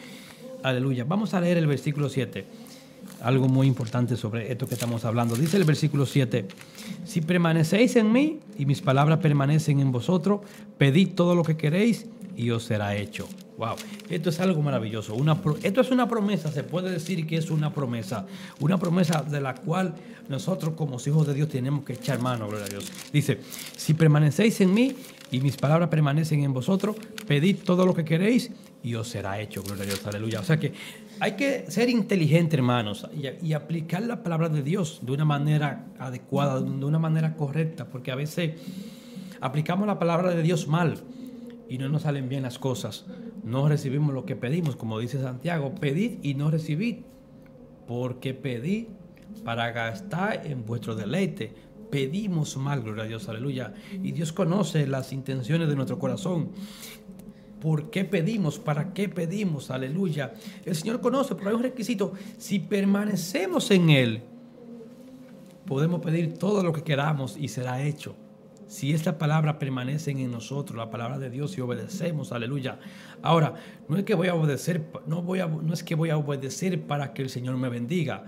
Aleluya. 0.64 1.06
Vamos 1.06 1.34
a 1.34 1.42
leer 1.42 1.58
el 1.58 1.68
versículo 1.68 2.10
7. 2.10 2.46
Algo 3.22 3.48
muy 3.48 3.68
importante 3.68 4.16
sobre 4.16 4.52
esto 4.52 4.68
que 4.68 4.74
estamos 4.74 5.06
hablando. 5.06 5.36
Dice 5.36 5.58
el 5.58 5.64
versículo 5.64 6.06
7, 6.06 6.48
si 7.06 7.22
permanecéis 7.22 7.96
en 7.96 8.12
mí 8.12 8.40
y 8.58 8.66
mis 8.66 8.82
palabras 8.82 9.20
permanecen 9.20 9.80
en 9.80 9.92
vosotros, 9.92 10.42
pedid 10.78 11.16
todo 11.16 11.36
lo 11.36 11.44
que 11.44 11.58
queréis 11.58 12.08
y 12.36 12.52
os 12.52 12.64
será 12.64 12.96
hecho. 12.96 13.28
Wow, 13.60 13.76
esto 14.10 14.30
es 14.30 14.40
algo 14.40 14.62
maravilloso. 14.62 15.14
Esto 15.62 15.82
es 15.82 15.92
una 15.92 16.08
promesa, 16.08 16.50
se 16.50 16.64
puede 16.64 16.92
decir 16.92 17.28
que 17.28 17.36
es 17.36 17.52
una 17.52 17.74
promesa. 17.74 18.26
Una 18.62 18.78
promesa 18.78 19.22
de 19.22 19.42
la 19.42 19.54
cual 19.54 19.96
nosotros 20.30 20.76
como 20.76 20.96
hijos 21.06 21.28
de 21.28 21.34
Dios 21.34 21.50
tenemos 21.50 21.84
que 21.84 21.92
echar 21.92 22.22
mano, 22.22 22.48
gloria 22.48 22.68
a 22.68 22.70
Dios. 22.70 22.90
Dice, 23.12 23.42
si 23.76 23.96
permanecéis 23.96 24.62
en 24.62 24.74
mí 24.74 24.96
y 25.30 25.42
mis 25.42 25.58
palabras 25.58 25.90
permanecen 25.90 26.42
en 26.42 26.54
vosotros, 26.54 26.96
pedid 27.28 27.58
todo 27.66 27.86
lo 27.86 27.94
que 27.94 28.06
queréis 28.06 28.50
y 28.82 28.96
os 28.96 29.10
será 29.10 29.42
hecho, 29.42 29.62
gloria 29.62 29.84
a 29.84 29.88
Dios, 29.88 30.08
aleluya. 30.08 30.40
O 30.40 30.44
sea 30.46 30.58
que 30.58 30.72
hay 31.20 31.34
que 31.34 31.70
ser 31.70 31.90
inteligente, 31.90 32.56
hermanos, 32.56 33.10
y, 33.14 33.46
y 33.46 33.52
aplicar 33.52 34.04
la 34.04 34.24
palabra 34.24 34.48
de 34.48 34.64
Dios 34.64 35.00
de 35.02 35.12
una 35.12 35.26
manera 35.26 35.86
adecuada, 36.00 36.62
de 36.62 36.86
una 36.86 37.00
manera 37.00 37.36
correcta, 37.36 37.90
porque 37.90 38.12
a 38.12 38.16
veces 38.16 38.54
aplicamos 39.42 39.86
la 39.86 40.00
palabra 40.00 40.34
de 40.34 40.44
Dios 40.44 40.66
mal 40.70 40.96
y 41.68 41.78
no 41.78 41.90
nos 41.90 42.04
salen 42.04 42.30
bien 42.30 42.44
las 42.44 42.58
cosas. 42.58 43.06
No 43.44 43.68
recibimos 43.68 44.14
lo 44.14 44.26
que 44.26 44.36
pedimos, 44.36 44.76
como 44.76 45.00
dice 45.00 45.22
Santiago, 45.22 45.76
pedid 45.76 46.20
y 46.24 46.34
no 46.34 46.52
recibid, 46.52 46.98
porque 47.88 48.34
pedid 48.34 48.88
para 49.44 49.72
gastar 49.72 50.46
en 50.46 50.66
vuestro 50.66 50.96
deleite. 50.96 51.54
Pedimos 51.90 52.56
mal, 52.58 52.82
gloria 52.82 53.04
a 53.04 53.08
Dios, 53.08 53.30
aleluya. 53.30 53.74
Y 54.04 54.12
Dios 54.12 54.32
conoce 54.32 54.86
las 54.88 55.12
intenciones 55.12 55.68
de 55.68 55.76
nuestro 55.76 55.98
corazón. 55.98 56.52
¿Por 57.60 57.90
qué 57.90 58.06
pedimos? 58.06 58.60
¿Para 58.60 58.94
qué 58.94 59.10
pedimos? 59.10 59.70
Aleluya. 59.72 60.34
El 60.66 60.76
Señor 60.76 61.02
conoce, 61.02 61.36
pero 61.36 61.50
hay 61.50 61.56
un 61.56 61.64
requisito. 61.64 62.14
Si 62.38 62.60
permanecemos 62.60 63.72
en 63.72 63.90
Él, 63.90 64.22
podemos 65.66 66.02
pedir 66.02 66.38
todo 66.38 66.64
lo 66.64 66.72
que 66.72 66.84
queramos 66.84 67.36
y 67.38 67.50
será 67.50 67.84
hecho. 67.84 68.16
Si 68.70 68.94
esta 68.94 69.18
palabra 69.18 69.58
permanece 69.58 70.12
en 70.12 70.30
nosotros, 70.30 70.78
la 70.78 70.92
palabra 70.92 71.18
de 71.18 71.32
Dios, 71.32 71.58
y 71.58 71.62
obedecemos, 71.62 72.32
aleluya. 72.32 72.78
Ahora, 73.24 73.56
no 73.88 73.98
es 73.98 74.04
que 74.04 74.14
voy 74.14 74.28
a 74.28 74.36
obedecer, 74.36 74.92
no, 75.08 75.24
voy 75.24 75.40
a, 75.40 75.48
no 75.48 75.74
es 75.74 75.84
que 75.84 75.96
voy 75.96 76.12
a 76.12 76.18
obedecer 76.18 76.80
para 76.84 77.12
que 77.12 77.24
el 77.24 77.32
Señor 77.32 77.58
me 77.58 77.68
bendiga. 77.68 78.26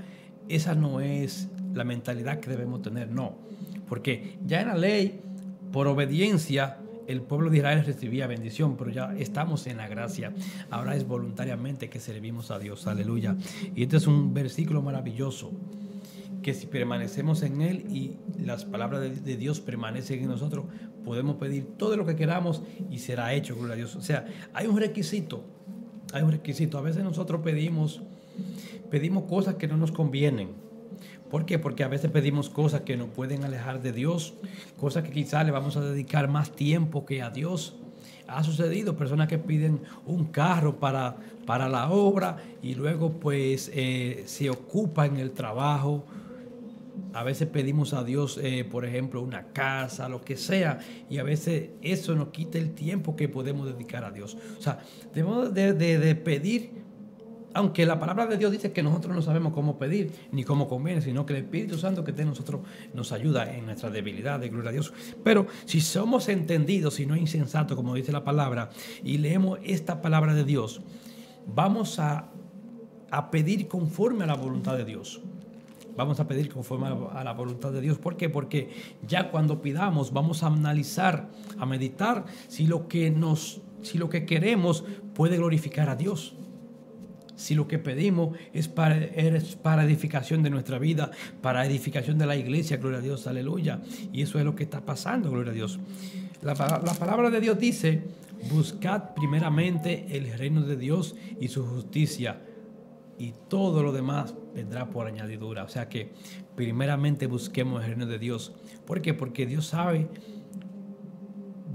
Esa 0.49 0.73
no 0.73 0.99
es 0.99 1.47
la 1.75 1.83
mentalidad 1.83 2.39
que 2.39 2.49
debemos 2.49 2.81
tener, 2.81 3.11
no. 3.11 3.37
Porque 3.87 4.39
ya 4.43 4.61
en 4.61 4.69
la 4.69 4.77
ley, 4.77 5.21
por 5.71 5.85
obediencia, 5.85 6.79
el 7.05 7.21
pueblo 7.21 7.51
de 7.51 7.57
Israel 7.57 7.85
recibía 7.85 8.25
bendición, 8.25 8.77
pero 8.77 8.89
ya 8.89 9.13
estamos 9.15 9.67
en 9.67 9.77
la 9.77 9.87
gracia. 9.87 10.33
Ahora 10.71 10.95
es 10.95 11.07
voluntariamente 11.07 11.87
que 11.87 11.99
servimos 11.99 12.49
a 12.49 12.57
Dios. 12.57 12.87
Aleluya. 12.87 13.35
Y 13.75 13.83
este 13.83 13.97
es 13.97 14.07
un 14.07 14.33
versículo 14.33 14.81
maravilloso 14.81 15.51
que 16.41 16.53
si 16.53 16.67
permanecemos 16.67 17.43
en 17.43 17.61
Él 17.61 17.85
y 17.89 18.17
las 18.43 18.65
palabras 18.65 19.23
de, 19.23 19.37
Dios 19.37 19.59
permanecen 19.59 20.21
en 20.21 20.27
nosotros, 20.27 20.65
podemos 21.05 21.35
pedir 21.35 21.77
todo 21.77 21.97
lo 21.97 22.05
que 22.05 22.15
queramos 22.15 22.63
y 22.89 22.99
será 22.99 23.33
hecho, 23.33 23.55
gloria 23.55 23.73
a 23.73 23.77
Dios. 23.77 23.95
O 23.95 24.01
sea, 24.01 24.25
hay 24.53 24.67
un 24.67 24.77
requisito, 24.77 25.43
hay 26.13 26.23
un 26.23 26.31
requisito. 26.31 26.77
A 26.77 26.81
veces 26.81 27.03
nosotros 27.03 27.41
pedimos, 27.43 28.01
pedimos 28.89 29.25
cosas 29.25 29.55
que 29.55 29.67
no 29.67 29.77
nos 29.77 29.91
convienen. 29.91 30.49
¿Por 31.29 31.45
qué? 31.45 31.59
Porque 31.59 31.83
a 31.83 31.87
veces 31.87 32.11
pedimos 32.11 32.49
cosas 32.49 32.81
que 32.81 32.97
nos 32.97 33.09
pueden 33.09 33.45
alejar 33.45 33.81
de 33.81 33.93
Dios, 33.93 34.33
cosas 34.77 35.03
que 35.03 35.11
quizás 35.11 35.45
le 35.45 35.51
vamos 35.51 35.77
a 35.77 35.81
dedicar 35.81 36.27
más 36.27 36.51
tiempo 36.51 37.05
que 37.05 37.21
a 37.21 37.29
Dios. 37.29 37.77
Ha 38.27 38.43
sucedido 38.43 38.97
personas 38.97 39.27
que 39.27 39.37
piden 39.37 39.81
un 40.05 40.25
carro 40.25 40.77
para, 40.79 41.15
para 41.45 41.69
la 41.69 41.89
obra 41.89 42.37
y 42.61 42.75
luego 42.75 43.13
pues 43.13 43.71
eh, 43.73 44.23
se 44.25 44.49
ocupan 44.49 45.15
en 45.15 45.17
el 45.21 45.31
trabajo. 45.31 46.03
A 47.13 47.23
veces 47.23 47.47
pedimos 47.47 47.93
a 47.93 48.03
Dios, 48.03 48.39
eh, 48.41 48.65
por 48.69 48.85
ejemplo, 48.85 49.21
una 49.21 49.47
casa, 49.47 50.09
lo 50.09 50.21
que 50.21 50.37
sea, 50.37 50.79
y 51.09 51.17
a 51.17 51.23
veces 51.23 51.71
eso 51.81 52.15
nos 52.15 52.29
quita 52.29 52.57
el 52.57 52.73
tiempo 52.73 53.15
que 53.15 53.29
podemos 53.29 53.67
dedicar 53.67 54.05
a 54.05 54.11
Dios. 54.11 54.37
O 54.57 54.61
sea, 54.61 54.79
debemos 55.13 55.53
de, 55.53 56.15
pedir 56.15 56.81
aunque 57.53 57.85
la 57.85 57.99
palabra 57.99 58.27
de 58.27 58.37
Dios 58.37 58.53
dice 58.53 58.71
que 58.71 58.81
nosotros 58.81 59.13
no 59.13 59.21
sabemos 59.21 59.51
cómo 59.51 59.77
pedir 59.77 60.13
ni 60.31 60.45
cómo 60.45 60.69
conviene, 60.69 61.01
sino 61.01 61.25
que 61.25 61.33
el 61.33 61.43
Espíritu 61.43 61.77
Santo 61.77 62.01
que 62.01 62.13
tiene 62.13 62.29
nosotros 62.29 62.61
nos 62.93 63.11
ayuda 63.11 63.53
en 63.53 63.65
nuestra 63.65 63.89
debilidad, 63.89 64.39
de 64.39 64.47
gloria 64.47 64.69
a 64.69 64.73
Dios. 64.73 64.93
Pero 65.21 65.47
si 65.65 65.81
somos 65.81 66.29
entendidos 66.29 67.01
y 67.01 67.05
no 67.05 67.17
insensatos, 67.17 67.75
como 67.75 67.93
dice 67.95 68.13
la 68.13 68.23
palabra, 68.23 68.69
y 69.03 69.17
leemos 69.17 69.59
esta 69.65 70.01
palabra 70.01 70.33
de 70.33 70.45
Dios, 70.45 70.81
vamos 71.45 71.99
a, 71.99 72.31
a 73.09 73.31
pedir 73.31 73.67
conforme 73.67 74.23
a 74.23 74.27
la 74.27 74.35
voluntad 74.35 74.77
de 74.77 74.85
Dios. 74.85 75.21
Vamos 76.01 76.19
a 76.19 76.27
pedir 76.27 76.49
conforme 76.49 76.87
a 76.87 77.23
la 77.23 77.31
voluntad 77.33 77.71
de 77.71 77.79
Dios. 77.79 77.99
¿Por 77.99 78.17
qué? 78.17 78.27
Porque 78.27 78.71
ya 79.07 79.29
cuando 79.29 79.61
pidamos 79.61 80.11
vamos 80.11 80.41
a 80.41 80.47
analizar, 80.47 81.29
a 81.59 81.65
meditar 81.67 82.25
si 82.47 82.65
lo 82.65 82.87
que 82.87 83.11
nos, 83.11 83.61
si 83.83 83.99
lo 83.99 84.09
que 84.09 84.25
queremos 84.25 84.83
puede 85.13 85.37
glorificar 85.37 85.91
a 85.91 85.95
Dios 85.95 86.33
si 87.35 87.53
lo 87.55 87.67
que 87.67 87.79
pedimos 87.79 88.35
es 88.51 88.67
para, 88.67 88.97
es 88.97 89.55
para 89.55 89.83
edificación 89.83 90.43
de 90.43 90.51
nuestra 90.51 90.77
vida, 90.79 91.09
para 91.41 91.65
edificación 91.65 92.17
de 92.19 92.27
la 92.27 92.35
iglesia, 92.35 92.77
gloria 92.77 92.99
a 92.99 93.01
Dios, 93.01 93.25
aleluya. 93.25 93.81
Y 94.13 94.21
eso 94.21 94.37
es 94.37 94.45
lo 94.45 94.55
que 94.55 94.63
está 94.63 94.81
pasando, 94.81 95.31
gloria 95.31 95.51
a 95.51 95.55
Dios. 95.55 95.79
La, 96.43 96.53
la 96.53 96.93
palabra 96.93 97.31
de 97.31 97.41
Dios 97.41 97.57
dice, 97.57 98.03
buscad 98.51 99.15
primeramente 99.15 100.05
el 100.11 100.31
reino 100.37 100.61
de 100.61 100.77
Dios 100.77 101.15
y 101.39 101.47
su 101.47 101.65
justicia 101.65 102.41
y 103.17 103.33
todo 103.47 103.81
lo 103.81 103.91
demás 103.91 104.35
vendrá 104.53 104.89
por 104.89 105.07
añadidura. 105.07 105.63
O 105.63 105.69
sea 105.69 105.89
que 105.89 106.11
primeramente 106.55 107.27
busquemos 107.27 107.81
el 107.83 107.89
reino 107.89 108.05
de 108.05 108.19
Dios. 108.19 108.53
¿Por 108.85 109.01
qué? 109.01 109.13
Porque 109.13 109.45
Dios 109.45 109.67
sabe 109.67 110.07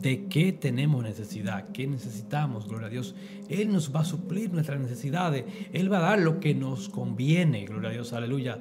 de 0.00 0.26
qué 0.26 0.52
tenemos 0.52 1.02
necesidad, 1.02 1.68
qué 1.72 1.86
necesitamos, 1.86 2.68
gloria 2.68 2.86
a 2.86 2.90
Dios. 2.90 3.14
Él 3.48 3.72
nos 3.72 3.94
va 3.94 4.00
a 4.00 4.04
suplir 4.04 4.52
nuestras 4.52 4.78
necesidades, 4.78 5.44
Él 5.72 5.92
va 5.92 5.98
a 5.98 6.02
dar 6.02 6.20
lo 6.20 6.38
que 6.38 6.54
nos 6.54 6.88
conviene, 6.88 7.64
gloria 7.64 7.90
a 7.90 7.92
Dios, 7.92 8.12
aleluya. 8.12 8.60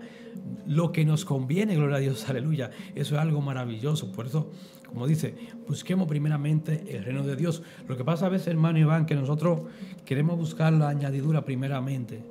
Lo 0.66 0.91
que 0.91 1.05
nos 1.05 1.26
conviene, 1.26 1.76
gloria 1.76 1.97
a 1.97 1.99
Dios, 1.99 2.28
aleluya. 2.30 2.72
Eso 2.95 3.16
es 3.16 3.22
algo 3.22 3.41
maravilloso, 3.41 4.11
por 4.11 4.28
eso, 4.28 4.51
como 4.88 5.07
dice, 5.07 5.36
busquemos 5.68 6.07
primeramente 6.07 6.84
el 6.95 7.03
reino 7.03 7.24
de 7.24 7.36
Dios. 7.36 7.63
Lo 7.88 7.97
que 7.97 8.03
pasa 8.03 8.28
a 8.28 8.30
veces, 8.30 8.47
hermano 8.47 8.80
Iván, 8.80 9.05
que 9.05 9.16
nosotros 9.16 9.61
queremos 10.05 10.38
buscar 10.38 10.74
la 10.74 10.89
añadidura 10.89 11.43
primeramente, 11.43 12.24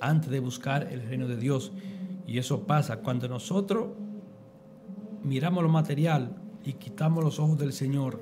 antes 0.00 0.30
de 0.30 0.40
buscar 0.40 0.88
el 0.92 1.02
reino 1.02 1.28
de 1.28 1.36
Dios. 1.36 1.72
Y 2.26 2.38
eso 2.38 2.66
pasa 2.66 2.98
cuando 2.98 3.28
nosotros 3.28 3.88
miramos 5.22 5.62
lo 5.62 5.68
material, 5.68 6.36
y 6.64 6.74
quitamos 6.74 7.24
los 7.24 7.38
ojos 7.38 7.58
del 7.58 7.72
Señor, 7.72 8.20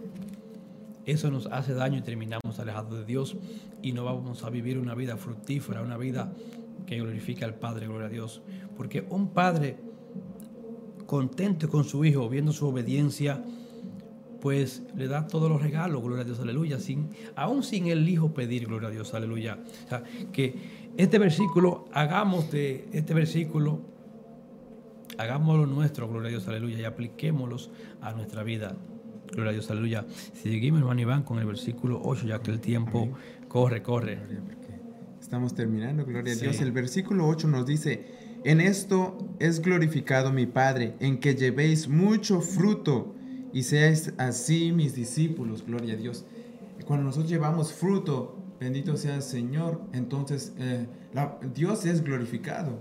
eso 1.07 1.31
nos 1.31 1.47
hace 1.47 1.75
daño 1.75 1.99
y 1.99 2.03
terminamos 2.03 2.59
alejados 2.59 2.99
de 2.99 3.05
Dios 3.05 3.37
y 3.83 3.93
no 3.93 4.05
vamos 4.05 4.45
a 4.45 4.51
vivir 4.51 4.79
una 4.79 4.95
vida 4.95 5.17
fructífera, 5.17 5.83
una 5.83 5.97
vida 5.97 6.33
que 6.87 6.97
glorifica 6.97 7.47
al 7.47 7.55
Padre, 7.55 7.87
gloria 7.87 8.07
a 8.07 8.11
Dios. 8.11 8.43
Porque 8.77 9.07
un 9.09 9.29
padre 9.29 9.77
contento 11.07 11.69
con 11.69 11.85
su 11.85 12.05
hijo, 12.05 12.29
viendo 12.29 12.53
su 12.53 12.69
obediencia, 12.69 13.43
pues 14.41 14.83
le 14.97 15.09
da 15.09 15.27
todos 15.27 15.51
los 15.51 15.61
regalos, 15.61 16.03
gloria 16.03 16.23
a 16.23 16.25
Dios, 16.25 16.39
aleluya, 16.41 16.79
sin, 16.79 17.09
aún 17.35 17.63
sin 17.63 17.89
el 17.89 18.09
hijo 18.09 18.33
pedir, 18.33 18.67
gloria 18.67 18.89
a 18.89 18.93
Dios, 18.93 19.15
aleluya. 19.15 19.59
O 19.87 19.89
sea, 19.89 20.05
que 20.33 20.55
este 20.99 21.19
versículo, 21.19 21.87
hagamos 21.93 22.51
de 22.51 22.89
este 22.93 23.15
versículo 23.15 23.81
hagámoslo 25.19 25.67
nuestro, 25.67 26.09
gloria 26.09 26.29
a 26.29 26.31
Dios, 26.31 26.49
aleluya, 26.49 26.79
y 26.79 26.85
apliquémoslos 26.85 27.71
a 28.01 28.13
nuestra 28.13 28.43
vida. 28.43 28.77
Gloria 29.33 29.51
a 29.51 29.53
Dios, 29.53 29.71
aleluya. 29.71 30.07
Seguimos, 30.33 30.81
hermano 30.81 31.01
Iván, 31.01 31.23
con 31.25 31.39
el 31.39 31.47
versículo 31.47 32.01
8, 32.03 32.27
ya 32.27 32.41
que 32.41 32.51
el 32.51 32.61
tiempo 32.61 33.11
corre, 33.49 33.83
corre. 33.83 34.19
Estamos 35.21 35.55
terminando, 35.55 36.07
gloria 36.07 36.33
a 36.33 36.37
Dios. 36.37 36.61
El 36.61 36.73
versículo 36.73 37.27
8 37.27 37.49
nos 37.49 37.67
dice, 37.67 38.07
en 38.45 38.61
esto 38.61 39.19
es 39.41 39.61
glorificado 39.61 40.33
mi 40.33 40.47
Padre, 40.47 40.95
en 41.01 41.19
que 41.19 41.35
llevéis 41.35 41.89
mucho 41.89 42.41
fruto 42.41 43.15
y 43.53 43.65
seáis 43.65 44.15
así 44.19 44.73
mis 44.73 44.95
discípulos, 44.95 45.65
gloria 45.67 45.95
a 45.95 45.97
Dios. 45.97 46.25
Cuando 46.87 47.05
nosotros 47.05 47.31
llevamos 47.31 47.73
fruto, 47.73 48.38
bendito 48.61 48.97
sea 48.97 49.17
el 49.17 49.23
Señor, 49.23 49.81
entonces 49.93 50.53
eh, 50.59 50.87
Dios 51.55 51.85
es 51.87 52.03
glorificado. 52.03 52.79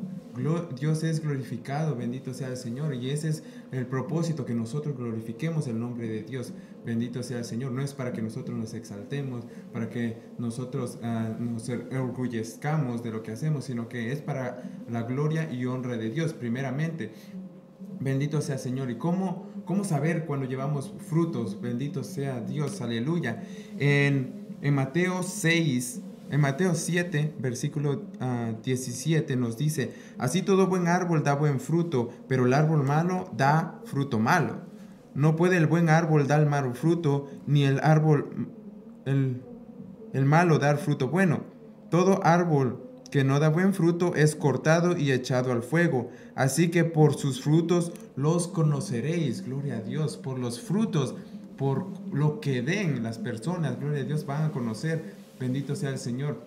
Dios 0.79 1.03
es 1.03 1.21
glorificado, 1.21 1.95
bendito 1.95 2.33
sea 2.33 2.49
el 2.49 2.57
Señor. 2.57 2.93
Y 2.93 3.09
ese 3.09 3.29
es 3.29 3.43
el 3.71 3.87
propósito, 3.87 4.45
que 4.45 4.53
nosotros 4.53 4.95
glorifiquemos 4.95 5.67
el 5.67 5.79
nombre 5.79 6.07
de 6.07 6.23
Dios. 6.23 6.53
Bendito 6.85 7.23
sea 7.23 7.39
el 7.39 7.45
Señor. 7.45 7.71
No 7.71 7.81
es 7.81 7.93
para 7.93 8.13
que 8.13 8.21
nosotros 8.21 8.57
nos 8.57 8.73
exaltemos, 8.73 9.45
para 9.73 9.89
que 9.89 10.17
nosotros 10.37 10.99
ah, 11.01 11.35
nos 11.39 11.67
orgullezcamos 11.69 13.03
de 13.03 13.11
lo 13.11 13.23
que 13.23 13.31
hacemos, 13.31 13.65
sino 13.65 13.89
que 13.89 14.11
es 14.11 14.21
para 14.21 14.63
la 14.89 15.03
gloria 15.03 15.51
y 15.51 15.65
honra 15.65 15.97
de 15.97 16.09
Dios, 16.11 16.33
primeramente. 16.33 17.11
Bendito 17.99 18.41
sea 18.41 18.55
el 18.55 18.61
Señor. 18.61 18.91
¿Y 18.91 18.97
cómo, 18.97 19.47
cómo 19.65 19.83
saber 19.83 20.25
cuando 20.25 20.45
llevamos 20.45 20.93
frutos? 20.99 21.59
Bendito 21.59 22.03
sea 22.03 22.41
Dios. 22.41 22.79
Aleluya. 22.81 23.43
En, 23.79 24.36
en 24.61 24.75
Mateo 24.75 25.23
6, 25.23 26.01
en 26.29 26.41
Mateo 26.41 26.75
7, 26.75 27.35
versículo 27.39 28.03
17 28.63 29.33
ah, 29.33 29.35
nos 29.37 29.57
dice, 29.57 29.93
así 30.17 30.41
todo 30.41 30.67
buen 30.67 30.87
árbol 30.87 31.23
da 31.23 31.35
buen 31.35 31.59
fruto, 31.59 32.09
pero 32.27 32.45
el 32.45 32.53
árbol 32.53 32.83
malo 32.83 33.29
da 33.35 33.79
fruto 33.85 34.19
malo. 34.19 34.61
No 35.13 35.35
puede 35.35 35.57
el 35.57 35.67
buen 35.67 35.89
árbol 35.89 36.27
dar 36.27 36.45
malo 36.47 36.73
fruto, 36.73 37.27
ni 37.47 37.63
el 37.63 37.79
árbol, 37.79 38.49
el, 39.05 39.41
el 40.13 40.25
malo 40.25 40.59
dar 40.59 40.77
fruto 40.77 41.07
bueno. 41.07 41.45
Todo 41.89 42.23
árbol 42.23 42.83
que 43.09 43.23
no 43.23 43.39
da 43.39 43.49
buen 43.49 43.73
fruto 43.73 44.15
es 44.15 44.35
cortado 44.35 44.97
y 44.97 45.11
echado 45.11 45.51
al 45.51 45.63
fuego. 45.63 46.09
Así 46.35 46.69
que 46.69 46.83
por 46.83 47.15
sus 47.15 47.41
frutos 47.41 47.91
los 48.15 48.47
conoceréis. 48.47 49.45
Gloria 49.45 49.77
a 49.77 49.81
Dios. 49.81 50.17
Por 50.17 50.39
los 50.39 50.59
frutos, 50.59 51.15
por 51.57 51.87
lo 52.13 52.39
que 52.39 52.61
den 52.61 53.03
las 53.03 53.17
personas, 53.17 53.79
gloria 53.79 54.01
a 54.01 54.05
Dios, 54.05 54.25
van 54.25 54.45
a 54.45 54.51
conocer 54.51 55.15
Bendito 55.39 55.75
sea 55.75 55.91
el 55.91 55.99
Señor. 55.99 56.41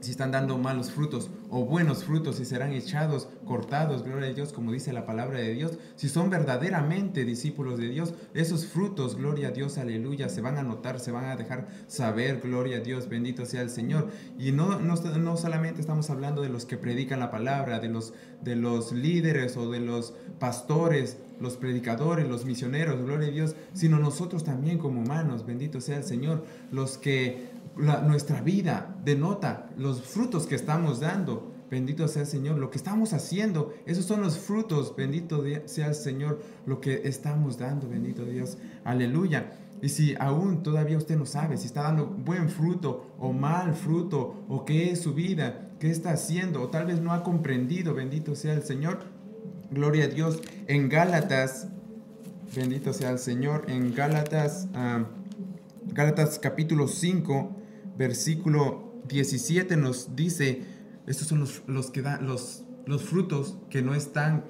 Si 0.00 0.10
están 0.10 0.30
dando 0.30 0.58
malos 0.58 0.90
frutos 0.90 1.30
o 1.50 1.64
buenos 1.64 2.04
frutos, 2.04 2.36
si 2.36 2.44
serán 2.44 2.72
echados, 2.72 3.28
cortados, 3.44 4.02
gloria 4.04 4.28
a 4.28 4.32
Dios, 4.32 4.52
como 4.52 4.72
dice 4.72 4.92
la 4.92 5.06
palabra 5.06 5.38
de 5.38 5.54
Dios, 5.54 5.78
si 5.96 6.08
son 6.08 6.30
verdaderamente 6.30 7.24
discípulos 7.24 7.78
de 7.78 7.88
Dios, 7.88 8.14
esos 8.34 8.66
frutos, 8.66 9.16
gloria 9.16 9.48
a 9.48 9.50
Dios, 9.52 9.78
aleluya, 9.78 10.28
se 10.28 10.40
van 10.40 10.58
a 10.58 10.62
notar, 10.62 11.00
se 11.00 11.10
van 11.10 11.24
a 11.24 11.36
dejar 11.36 11.68
saber, 11.86 12.40
gloria 12.40 12.78
a 12.78 12.80
Dios, 12.80 13.08
bendito 13.08 13.46
sea 13.46 13.62
el 13.62 13.70
Señor. 13.70 14.08
Y 14.38 14.52
no, 14.52 14.78
no, 14.78 14.94
no 14.94 15.36
solamente 15.36 15.80
estamos 15.80 16.10
hablando 16.10 16.42
de 16.42 16.48
los 16.48 16.64
que 16.64 16.76
predican 16.76 17.20
la 17.20 17.30
palabra, 17.30 17.80
de 17.80 17.88
los, 17.88 18.12
de 18.42 18.56
los 18.56 18.92
líderes 18.92 19.56
o 19.56 19.70
de 19.70 19.80
los 19.80 20.14
pastores, 20.38 21.18
los 21.40 21.56
predicadores, 21.56 22.28
los 22.28 22.44
misioneros, 22.44 23.00
gloria 23.02 23.28
a 23.28 23.30
Dios, 23.30 23.56
sino 23.72 23.98
nosotros 23.98 24.44
también 24.44 24.78
como 24.78 25.00
humanos, 25.00 25.46
bendito 25.46 25.80
sea 25.80 25.98
el 25.98 26.04
Señor, 26.04 26.44
los 26.72 26.98
que 26.98 27.57
nuestra 27.78 28.40
vida 28.40 28.96
denota 29.04 29.70
los 29.76 30.02
frutos 30.02 30.46
que 30.46 30.54
estamos 30.54 31.00
dando. 31.00 31.52
Bendito 31.70 32.08
sea 32.08 32.22
el 32.22 32.28
Señor. 32.28 32.58
Lo 32.58 32.70
que 32.70 32.78
estamos 32.78 33.12
haciendo, 33.12 33.74
esos 33.86 34.04
son 34.04 34.22
los 34.22 34.38
frutos. 34.38 34.94
Bendito 34.96 35.44
sea 35.66 35.88
el 35.88 35.94
Señor. 35.94 36.40
Lo 36.66 36.80
que 36.80 37.02
estamos 37.04 37.58
dando. 37.58 37.88
Bendito 37.88 38.24
Dios. 38.24 38.58
Aleluya. 38.84 39.52
Y 39.80 39.90
si 39.90 40.14
aún 40.18 40.62
todavía 40.62 40.98
usted 40.98 41.16
no 41.16 41.26
sabe 41.26 41.56
si 41.56 41.66
está 41.66 41.82
dando 41.82 42.06
buen 42.06 42.48
fruto 42.48 43.12
o 43.18 43.32
mal 43.32 43.74
fruto 43.74 44.44
o 44.48 44.64
qué 44.64 44.90
es 44.90 45.00
su 45.00 45.14
vida, 45.14 45.70
qué 45.78 45.90
está 45.90 46.10
haciendo 46.10 46.62
o 46.62 46.68
tal 46.68 46.86
vez 46.86 47.00
no 47.00 47.12
ha 47.12 47.22
comprendido, 47.22 47.94
bendito 47.94 48.34
sea 48.34 48.54
el 48.54 48.62
Señor. 48.62 48.98
Gloria 49.70 50.06
a 50.06 50.08
Dios. 50.08 50.40
En 50.66 50.88
Gálatas, 50.88 51.68
bendito 52.56 52.92
sea 52.92 53.10
el 53.10 53.18
Señor. 53.18 53.66
En 53.68 53.94
Gálatas, 53.94 54.68
ah, 54.74 55.04
Gálatas 55.92 56.38
capítulo 56.38 56.88
5, 56.88 57.56
versículo 57.98 59.02
17 59.08 59.76
nos 59.76 60.14
dice, 60.16 60.62
estos 61.06 61.26
son 61.26 61.46
los, 61.66 61.90
que 61.90 62.00
dan, 62.00 62.26
los, 62.26 62.62
los 62.86 63.02
frutos 63.02 63.58
que 63.68 63.82
no 63.82 63.94
están, 63.94 64.44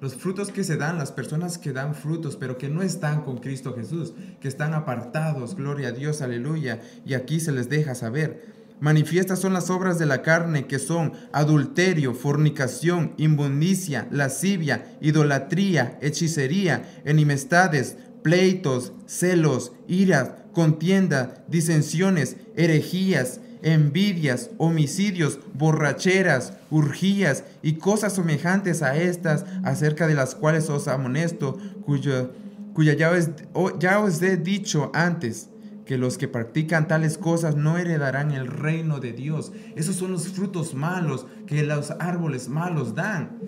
los 0.00 0.14
frutos 0.14 0.50
que 0.50 0.64
se 0.64 0.76
dan, 0.76 0.98
las 0.98 1.12
personas 1.12 1.58
que 1.58 1.72
dan 1.72 1.94
frutos, 1.94 2.36
pero 2.36 2.58
que 2.58 2.68
no 2.68 2.82
están 2.82 3.22
con 3.22 3.38
Cristo 3.38 3.74
Jesús, 3.74 4.14
que 4.40 4.48
están 4.48 4.74
apartados, 4.74 5.54
gloria 5.54 5.88
a 5.88 5.92
Dios, 5.92 6.20
aleluya, 6.22 6.80
y 7.06 7.14
aquí 7.14 7.40
se 7.40 7.52
les 7.52 7.68
deja 7.68 7.94
saber. 7.94 8.58
Manifiestas 8.80 9.40
son 9.40 9.54
las 9.54 9.70
obras 9.70 9.98
de 9.98 10.06
la 10.06 10.22
carne 10.22 10.66
que 10.66 10.78
son 10.78 11.12
adulterio, 11.32 12.14
fornicación, 12.14 13.12
inmundicia, 13.16 14.06
lascivia, 14.12 14.96
idolatría, 15.00 15.98
hechicería, 16.00 17.00
enemistades, 17.04 17.96
pleitos, 18.22 18.92
celos, 19.06 19.72
iras, 19.88 20.30
contienda, 20.52 21.44
disensiones, 21.48 22.36
herejías, 22.58 23.40
envidias, 23.62 24.50
homicidios, 24.58 25.38
borracheras, 25.54 26.54
urgías 26.70 27.44
y 27.62 27.74
cosas 27.74 28.14
semejantes 28.14 28.82
a 28.82 28.96
estas, 28.96 29.46
acerca 29.64 30.06
de 30.06 30.14
las 30.14 30.34
cuales 30.34 30.68
os 30.68 30.88
amonesto, 30.88 31.56
cuya, 31.86 32.28
cuya 32.74 32.94
ya, 32.94 33.10
os, 33.10 33.30
ya 33.78 34.00
os 34.00 34.20
he 34.20 34.36
dicho 34.36 34.90
antes 34.92 35.48
que 35.86 35.96
los 35.96 36.18
que 36.18 36.28
practican 36.28 36.86
tales 36.86 37.16
cosas 37.16 37.56
no 37.56 37.78
heredarán 37.78 38.32
el 38.32 38.46
reino 38.46 39.00
de 39.00 39.12
Dios. 39.12 39.52
Esos 39.74 39.96
son 39.96 40.12
los 40.12 40.28
frutos 40.28 40.74
malos 40.74 41.26
que 41.46 41.62
los 41.62 41.92
árboles 41.92 42.48
malos 42.48 42.94
dan. 42.94 43.38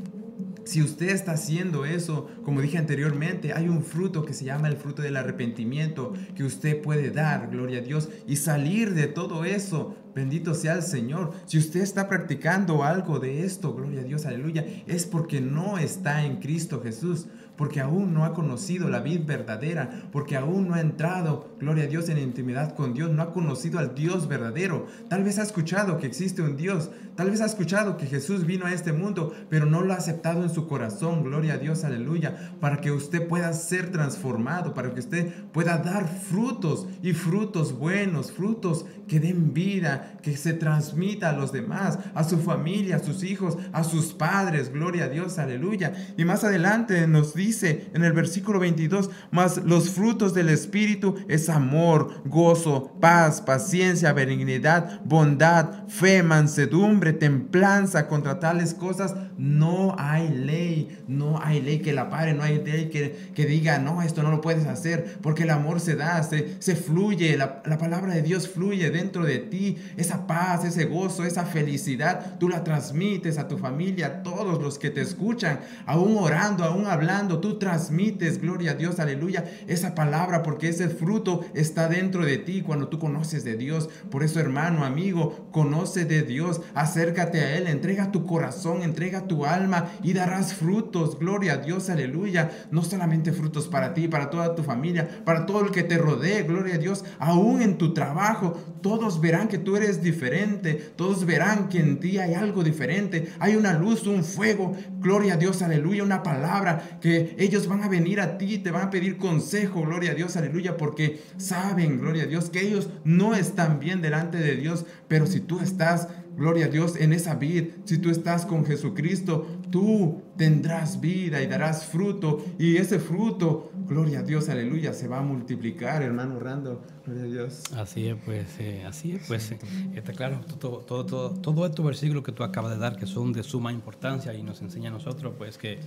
Si 0.65 0.83
usted 0.83 1.09
está 1.09 1.33
haciendo 1.33 1.85
eso, 1.85 2.29
como 2.45 2.61
dije 2.61 2.79
anteriormente, 2.79 3.53
hay 3.53 3.69
un 3.69 3.83
fruto 3.83 4.25
que 4.25 4.35
se 4.35 4.45
llama 4.45 4.69
el 4.69 4.77
fruto 4.77 5.03
del 5.03 5.17
arrepentimiento 5.17 6.13
que 6.35 6.45
usted 6.45 6.81
puede 6.83 7.11
dar, 7.11 7.51
gloria 7.51 7.79
a 7.79 7.83
Dios, 7.83 8.09
y 8.27 8.37
salir 8.37 8.95
de 8.95 9.07
todo 9.07 9.45
eso. 9.45 9.97
Bendito 10.15 10.55
sea 10.55 10.75
el 10.75 10.83
Señor. 10.83 11.33
Si 11.47 11.57
usted 11.57 11.81
está 11.81 12.09
practicando 12.09 12.85
algo 12.85 13.21
de 13.21 13.45
esto, 13.45 13.75
gloria 13.75 14.01
a 14.01 14.05
Dios, 14.05 14.27
aleluya, 14.27 14.65
es 14.87 15.07
porque 15.07 15.41
no 15.41 15.79
está 15.79 16.25
en 16.25 16.37
Cristo 16.37 16.81
Jesús 16.83 17.27
porque 17.61 17.83
aún 17.83 18.15
no 18.15 18.25
ha 18.25 18.33
conocido 18.33 18.89
la 18.89 19.01
vida 19.01 19.23
verdadera, 19.27 20.09
porque 20.13 20.35
aún 20.35 20.67
no 20.67 20.77
ha 20.77 20.81
entrado, 20.81 21.51
gloria 21.61 21.85
a 21.85 21.89
Dios, 21.89 22.09
en 22.09 22.17
intimidad 22.17 22.75
con 22.75 22.95
Dios, 22.95 23.11
no 23.11 23.21
ha 23.21 23.35
conocido 23.35 23.79
al 23.79 23.95
Dios 23.95 24.29
verdadero. 24.29 24.87
Tal 25.11 25.25
vez 25.25 25.39
ha 25.39 25.43
escuchado 25.43 25.99
que 25.99 26.07
existe 26.07 26.41
un 26.41 26.57
Dios, 26.57 26.91
tal 27.17 27.31
vez 27.31 27.43
ha 27.43 27.45
escuchado 27.45 27.99
que 27.99 28.07
Jesús 28.07 28.47
vino 28.47 28.65
a 28.65 28.73
este 28.73 28.95
mundo, 28.95 29.35
pero 29.51 29.67
no 29.67 29.83
lo 29.83 29.93
ha 29.93 29.97
aceptado 29.97 30.43
en 30.43 30.49
su 30.49 30.67
corazón, 30.67 31.23
gloria 31.23 31.53
a 31.53 31.59
Dios, 31.59 31.85
aleluya, 31.85 32.55
para 32.63 32.81
que 32.81 32.93
usted 32.93 33.29
pueda 33.29 33.53
ser 33.53 33.93
transformado, 33.93 34.73
para 34.73 34.95
que 34.95 35.01
usted 35.01 35.31
pueda 35.53 35.77
dar 35.77 36.09
frutos 36.09 36.87
y 37.03 37.13
frutos 37.13 37.79
buenos, 37.79 38.33
frutos 38.33 38.87
que 39.11 39.19
den 39.19 39.53
vida, 39.53 40.13
que 40.23 40.37
se 40.37 40.53
transmita 40.53 41.31
a 41.31 41.33
los 41.33 41.51
demás, 41.51 41.99
a 42.15 42.23
su 42.23 42.39
familia, 42.39 42.95
a 42.95 42.99
sus 43.01 43.25
hijos, 43.25 43.59
a 43.73 43.83
sus 43.83 44.13
padres, 44.13 44.73
gloria 44.73 45.07
a 45.07 45.09
Dios, 45.09 45.41
aleluya. 45.41 45.93
Y 46.17 46.25
más 46.25 46.45
adelante 46.45 47.09
nos 47.09 47.35
dice, 47.35 47.91
en 47.93 48.05
el 48.05 48.13
versículo 48.13 48.61
22, 48.61 49.11
mas 49.33 49.65
los 49.65 49.91
frutos 49.91 50.33
del 50.33 50.49
Espíritu 50.49 51.17
es 51.27 51.49
amor, 51.49 52.23
gozo, 52.25 52.97
paz, 53.01 53.41
paciencia, 53.41 54.13
benignidad, 54.13 55.01
bondad, 55.05 55.89
fe, 55.89 56.23
mansedumbre, 56.23 57.13
templanza. 57.13 58.07
Contra 58.07 58.39
tales 58.39 58.75
cosas 58.75 59.17
no 59.37 59.97
hay 59.99 60.29
ley, 60.29 61.01
no 61.09 61.41
hay 61.43 61.61
ley 61.61 61.81
que 61.81 61.93
la 61.93 62.11
pare, 62.11 62.33
no 62.33 62.45
hay 62.45 62.63
ley 62.65 62.91
que, 62.91 63.31
que 63.35 63.45
diga, 63.45 63.81
no, 63.81 64.03
esto 64.03 64.23
no 64.23 64.31
lo 64.31 64.41
puedes 64.41 64.67
hacer, 64.67 65.19
porque 65.21 65.43
el 65.43 65.51
amor 65.51 65.81
se 65.81 65.97
da, 65.97 66.23
se, 66.23 66.55
se 66.61 66.77
fluye, 66.77 67.37
la, 67.37 67.61
la 67.67 67.77
palabra 67.77 68.15
de 68.15 68.23
Dios 68.23 68.49
fluye 68.49 69.00
dentro 69.01 69.25
de 69.25 69.39
ti, 69.39 69.79
esa 69.97 70.27
paz, 70.27 70.65
ese 70.65 70.85
gozo, 70.85 71.25
esa 71.25 71.45
felicidad, 71.45 72.39
tú 72.39 72.49
la 72.49 72.65
transmites 72.65 73.39
a 73.39 73.49
tu 73.49 73.57
familia, 73.59 74.07
a 74.07 74.23
todos 74.23 74.63
los 74.63 74.79
que 74.79 74.91
te 74.91 75.01
escuchan, 75.01 75.61
aún 75.87 76.17
orando, 76.19 76.65
aún 76.65 76.87
hablando 76.87 77.41
tú 77.41 77.59
transmites, 77.59 78.41
gloria 78.41 78.73
a 78.73 78.75
Dios, 78.75 79.01
aleluya, 79.01 79.45
esa 79.67 79.95
palabra, 79.95 80.43
porque 80.43 80.69
ese 80.69 80.89
fruto 80.89 81.45
está 81.55 81.89
dentro 81.89 82.25
de 82.25 82.39
ti 82.39 82.63
cuando 82.63 82.89
tú 82.89 82.99
conoces 82.99 83.45
de 83.45 83.57
Dios. 83.57 83.89
Por 84.11 84.23
eso, 84.23 84.41
hermano, 84.41 84.85
amigo, 84.85 85.49
conoce 85.51 86.05
de 86.05 86.23
Dios, 86.23 86.61
acércate 86.75 87.41
a 87.41 87.57
Él, 87.57 87.67
entrega 87.67 88.13
tu 88.13 88.27
corazón, 88.27 88.83
entrega 88.83 89.27
tu 89.27 89.47
alma 89.47 89.91
y 90.03 90.13
darás 90.13 90.55
frutos, 90.55 91.19
gloria 91.19 91.55
a 91.55 91.57
Dios, 91.59 91.91
aleluya. 91.91 92.51
No 92.71 92.83
solamente 92.83 93.33
frutos 93.33 93.69
para 93.69 93.95
ti, 93.95 94.09
para 94.09 94.31
toda 94.31 94.55
tu 94.55 94.63
familia, 94.63 95.23
para 95.25 95.47
todo 95.47 95.65
el 95.65 95.71
que 95.71 95.83
te 95.83 95.99
rodee, 95.99 96.43
gloria 96.43 96.75
a 96.75 96.79
Dios, 96.79 97.05
aún 97.19 97.63
en 97.63 97.79
tu 97.79 97.95
trabajo, 97.95 98.59
todos 98.91 99.21
verán 99.21 99.47
que 99.47 99.59
tú 99.59 99.77
eres 99.77 100.03
diferente, 100.03 100.75
todos 100.97 101.25
verán 101.25 101.69
que 101.69 101.79
en 101.79 102.01
ti 102.01 102.19
hay 102.19 102.35
algo 102.35 102.65
diferente, 102.65 103.29
hay 103.39 103.55
una 103.55 103.73
luz, 103.73 104.05
un 104.09 104.25
fuego, 104.25 104.77
gloria 104.99 105.35
a 105.35 105.37
Dios, 105.37 105.63
aleluya, 105.63 106.03
una 106.03 106.25
palabra 106.25 106.99
que 107.01 107.37
ellos 107.39 107.69
van 107.69 107.85
a 107.85 107.89
venir 107.89 108.21
a 108.21 108.37
ti, 108.37 108.59
te 108.59 108.73
van 108.73 108.89
a 108.89 108.91
pedir 108.91 109.17
consejo, 109.17 109.83
gloria 109.83 110.11
a 110.11 110.15
Dios, 110.15 110.37
aleluya, 110.37 110.77
porque 110.77 111.21
saben, 111.37 112.01
gloria 112.01 112.25
a 112.25 112.27
Dios, 112.27 112.51
que 112.51 112.63
ellos 112.63 112.91
no 113.05 113.37
están 113.37 113.79
bien 113.79 114.03
delante 114.03 114.39
de 114.39 114.57
Dios, 114.57 114.85
pero 115.07 115.25
si 115.29 115.39
tú 115.39 115.61
estás 115.61 116.09
gloria 116.41 116.67
a 116.67 116.69
Dios, 116.69 116.97
en 116.97 117.13
esa 117.13 117.35
vid. 117.35 117.67
Si 117.85 117.99
tú 117.99 118.09
estás 118.09 118.47
con 118.47 118.65
Jesucristo, 118.65 119.47
tú 119.71 120.23
tendrás 120.39 120.99
vida 120.99 121.43
y 121.43 121.47
darás 121.47 121.85
fruto. 121.85 122.43
Y 122.59 122.79
ese 122.79 122.99
fruto, 122.99 123.71
gloria 123.87 124.21
a 124.21 124.23
Dios, 124.23 124.49
aleluya, 124.49 124.95
se 124.95 125.07
va 125.07 125.19
a 125.19 125.23
multiplicar, 125.23 126.03
hermano 126.03 126.41
Rando. 126.41 126.81
Gloria 127.05 127.25
a 127.25 127.27
Dios. 127.27 127.63
Así 127.77 128.09
es, 128.09 128.17
pues, 128.25 128.47
eh, 128.59 128.85
así 128.87 129.13
es, 129.13 129.29
pues, 129.29 129.53
eh, 129.53 129.59
está 129.95 130.15
claro, 130.15 130.41
todo, 130.59 130.79
todo, 130.79 131.05
todo, 131.05 131.31
todo 131.31 131.67
estos 131.67 131.85
versículos 131.85 132.25
que 132.25 132.33
tú 132.33 132.43
acabas 132.43 132.73
de 132.73 132.79
dar, 132.79 132.97
que 132.97 133.07
son 133.07 133.35
de 133.35 133.43
suma 133.43 133.71
importancia 133.71 134.33
y 134.33 134.43
nos 134.43 134.63
enseña 134.63 134.89
a 134.89 134.93
nosotros, 134.93 135.35
pues, 135.37 135.59
que 135.59 135.79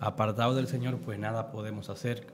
apartado 0.00 0.54
del 0.54 0.68
Señor, 0.68 1.00
pues 1.04 1.18
nada 1.18 1.52
podemos 1.52 1.90
hacer. 1.90 2.26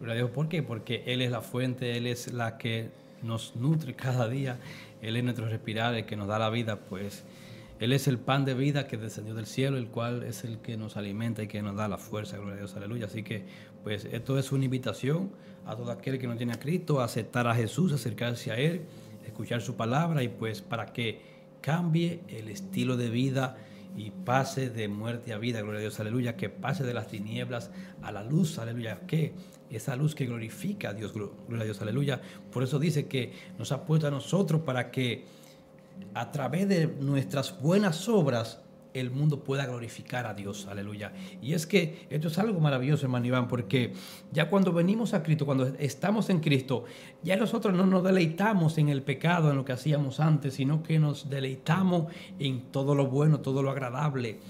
Gloria 0.00 0.12
a 0.12 0.16
Dios, 0.18 0.30
¿por 0.32 0.50
qué? 0.50 0.62
Porque 0.62 1.02
Él 1.06 1.22
es 1.22 1.30
la 1.30 1.40
fuente, 1.40 1.96
Él 1.96 2.06
es 2.06 2.30
la 2.34 2.58
que 2.58 2.90
nos 3.22 3.56
nutre 3.56 3.94
cada 3.94 4.28
día, 4.28 4.58
Él 5.02 5.16
es 5.16 5.24
nuestro 5.24 5.48
respirar, 5.48 5.94
el 5.94 6.06
que 6.06 6.16
nos 6.16 6.28
da 6.28 6.38
la 6.38 6.50
vida, 6.50 6.80
pues 6.80 7.24
Él 7.78 7.92
es 7.92 8.08
el 8.08 8.18
pan 8.18 8.44
de 8.44 8.54
vida 8.54 8.86
que 8.86 8.96
descendió 8.96 9.34
del 9.34 9.46
cielo, 9.46 9.76
el 9.76 9.88
cual 9.88 10.22
es 10.22 10.44
el 10.44 10.58
que 10.58 10.76
nos 10.76 10.96
alimenta 10.96 11.42
y 11.42 11.48
que 11.48 11.62
nos 11.62 11.76
da 11.76 11.88
la 11.88 11.98
fuerza, 11.98 12.36
gloria 12.36 12.54
a 12.54 12.58
Dios, 12.58 12.76
aleluya. 12.76 13.06
Así 13.06 13.22
que, 13.22 13.44
pues 13.82 14.04
esto 14.04 14.38
es 14.38 14.52
una 14.52 14.64
invitación 14.64 15.32
a 15.66 15.76
todo 15.76 15.90
aquel 15.90 16.18
que 16.18 16.26
no 16.26 16.36
tiene 16.36 16.52
a 16.52 16.58
Cristo, 16.58 17.00
a 17.00 17.04
aceptar 17.04 17.46
a 17.46 17.54
Jesús, 17.54 17.92
acercarse 17.92 18.50
a 18.50 18.56
Él, 18.56 18.82
escuchar 19.26 19.62
su 19.62 19.76
palabra 19.76 20.22
y 20.22 20.28
pues 20.28 20.60
para 20.62 20.86
que 20.86 21.20
cambie 21.60 22.20
el 22.28 22.48
estilo 22.48 22.96
de 22.96 23.10
vida 23.10 23.56
y 23.96 24.10
pase 24.10 24.70
de 24.70 24.88
muerte 24.88 25.32
a 25.32 25.38
vida, 25.38 25.60
gloria 25.60 25.78
a 25.78 25.82
Dios, 25.82 26.00
aleluya, 26.00 26.36
que 26.36 26.48
pase 26.48 26.84
de 26.84 26.94
las 26.94 27.08
tinieblas 27.08 27.70
a 28.02 28.12
la 28.12 28.22
luz, 28.22 28.58
aleluya, 28.58 29.00
que 29.06 29.34
esa 29.70 29.96
luz 29.96 30.14
que 30.14 30.26
glorifica 30.26 30.90
a 30.90 30.94
Dios, 30.94 31.12
gloria 31.12 31.60
a 31.60 31.64
Dios, 31.64 31.80
aleluya. 31.80 32.20
Por 32.52 32.62
eso 32.62 32.78
dice 32.78 33.06
que 33.06 33.32
nos 33.58 33.72
ha 33.72 33.84
puesto 33.84 34.06
a 34.06 34.10
nosotros 34.10 34.62
para 34.62 34.90
que 34.90 35.24
a 36.14 36.30
través 36.32 36.68
de 36.68 36.86
nuestras 36.86 37.60
buenas 37.60 38.08
obras 38.08 38.60
el 38.92 39.10
mundo 39.10 39.44
pueda 39.44 39.66
glorificar 39.66 40.26
a 40.26 40.34
Dios, 40.34 40.66
aleluya. 40.66 41.12
Y 41.40 41.54
es 41.54 41.66
que 41.66 42.06
esto 42.10 42.28
es 42.28 42.38
algo 42.38 42.60
maravilloso, 42.60 43.06
hermano 43.06 43.26
Iván, 43.26 43.48
porque 43.48 43.92
ya 44.32 44.48
cuando 44.48 44.72
venimos 44.72 45.14
a 45.14 45.22
Cristo, 45.22 45.46
cuando 45.46 45.66
estamos 45.78 46.28
en 46.30 46.40
Cristo, 46.40 46.84
ya 47.22 47.36
nosotros 47.36 47.74
no 47.74 47.86
nos 47.86 48.02
deleitamos 48.02 48.78
en 48.78 48.88
el 48.88 49.02
pecado, 49.02 49.50
en 49.50 49.56
lo 49.56 49.64
que 49.64 49.72
hacíamos 49.72 50.20
antes, 50.20 50.54
sino 50.54 50.82
que 50.82 50.98
nos 50.98 51.30
deleitamos 51.30 52.12
en 52.38 52.72
todo 52.72 52.94
lo 52.94 53.06
bueno, 53.06 53.40
todo 53.40 53.62
lo 53.62 53.70
agradable 53.70 54.40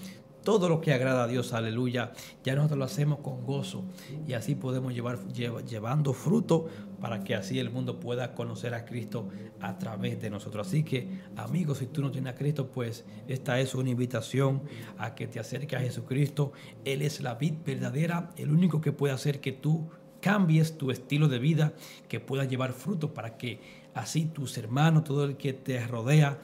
todo 0.42 0.68
lo 0.68 0.80
que 0.80 0.92
agrada 0.92 1.24
a 1.24 1.26
Dios, 1.26 1.52
aleluya, 1.52 2.12
ya 2.44 2.54
nosotros 2.54 2.78
lo 2.78 2.84
hacemos 2.84 3.18
con 3.20 3.44
gozo 3.44 3.84
y 4.26 4.32
así 4.32 4.54
podemos 4.54 4.94
llevar 4.94 5.18
llevando 5.28 6.12
fruto 6.12 6.66
para 7.00 7.24
que 7.24 7.34
así 7.34 7.58
el 7.58 7.70
mundo 7.70 7.98
pueda 8.00 8.34
conocer 8.34 8.74
a 8.74 8.84
Cristo 8.84 9.28
a 9.60 9.78
través 9.78 10.20
de 10.20 10.30
nosotros. 10.30 10.66
Así 10.66 10.82
que, 10.82 11.08
amigos, 11.36 11.78
si 11.78 11.86
tú 11.86 12.02
no 12.02 12.10
tienes 12.10 12.34
a 12.34 12.36
Cristo, 12.36 12.70
pues 12.70 13.04
esta 13.28 13.60
es 13.60 13.74
una 13.74 13.90
invitación 13.90 14.62
a 14.98 15.14
que 15.14 15.26
te 15.26 15.40
acerques 15.40 15.78
a 15.78 15.82
Jesucristo. 15.82 16.52
Él 16.84 17.02
es 17.02 17.20
la 17.20 17.34
vid 17.34 17.54
verdadera, 17.64 18.30
el 18.36 18.50
único 18.50 18.80
que 18.80 18.92
puede 18.92 19.14
hacer 19.14 19.40
que 19.40 19.52
tú 19.52 19.88
cambies 20.20 20.76
tu 20.76 20.90
estilo 20.90 21.28
de 21.28 21.38
vida, 21.38 21.72
que 22.08 22.20
pueda 22.20 22.44
llevar 22.44 22.72
fruto 22.72 23.14
para 23.14 23.36
que 23.36 23.60
así 23.94 24.26
tus 24.26 24.56
hermanos, 24.58 25.04
todo 25.04 25.24
el 25.24 25.36
que 25.36 25.52
te 25.52 25.84
rodea, 25.86 26.38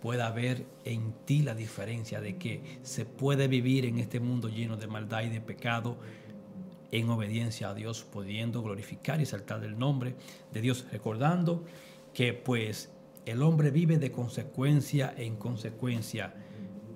pueda 0.00 0.30
ver 0.30 0.64
en 0.84 1.12
ti 1.24 1.42
la 1.42 1.54
diferencia 1.54 2.20
de 2.20 2.36
que 2.36 2.78
se 2.82 3.04
puede 3.04 3.48
vivir 3.48 3.84
en 3.84 3.98
este 3.98 4.20
mundo 4.20 4.48
lleno 4.48 4.76
de 4.76 4.86
maldad 4.86 5.22
y 5.22 5.28
de 5.28 5.40
pecado 5.40 5.98
en 6.90 7.10
obediencia 7.10 7.70
a 7.70 7.74
Dios, 7.74 8.04
pudiendo 8.04 8.62
glorificar 8.62 9.20
y 9.20 9.26
saltar 9.26 9.60
del 9.60 9.78
nombre 9.78 10.14
de 10.52 10.60
Dios, 10.60 10.86
recordando 10.90 11.64
que 12.14 12.32
pues 12.32 12.90
el 13.26 13.42
hombre 13.42 13.70
vive 13.70 13.98
de 13.98 14.10
consecuencia 14.10 15.12
en 15.16 15.36
consecuencia 15.36 16.34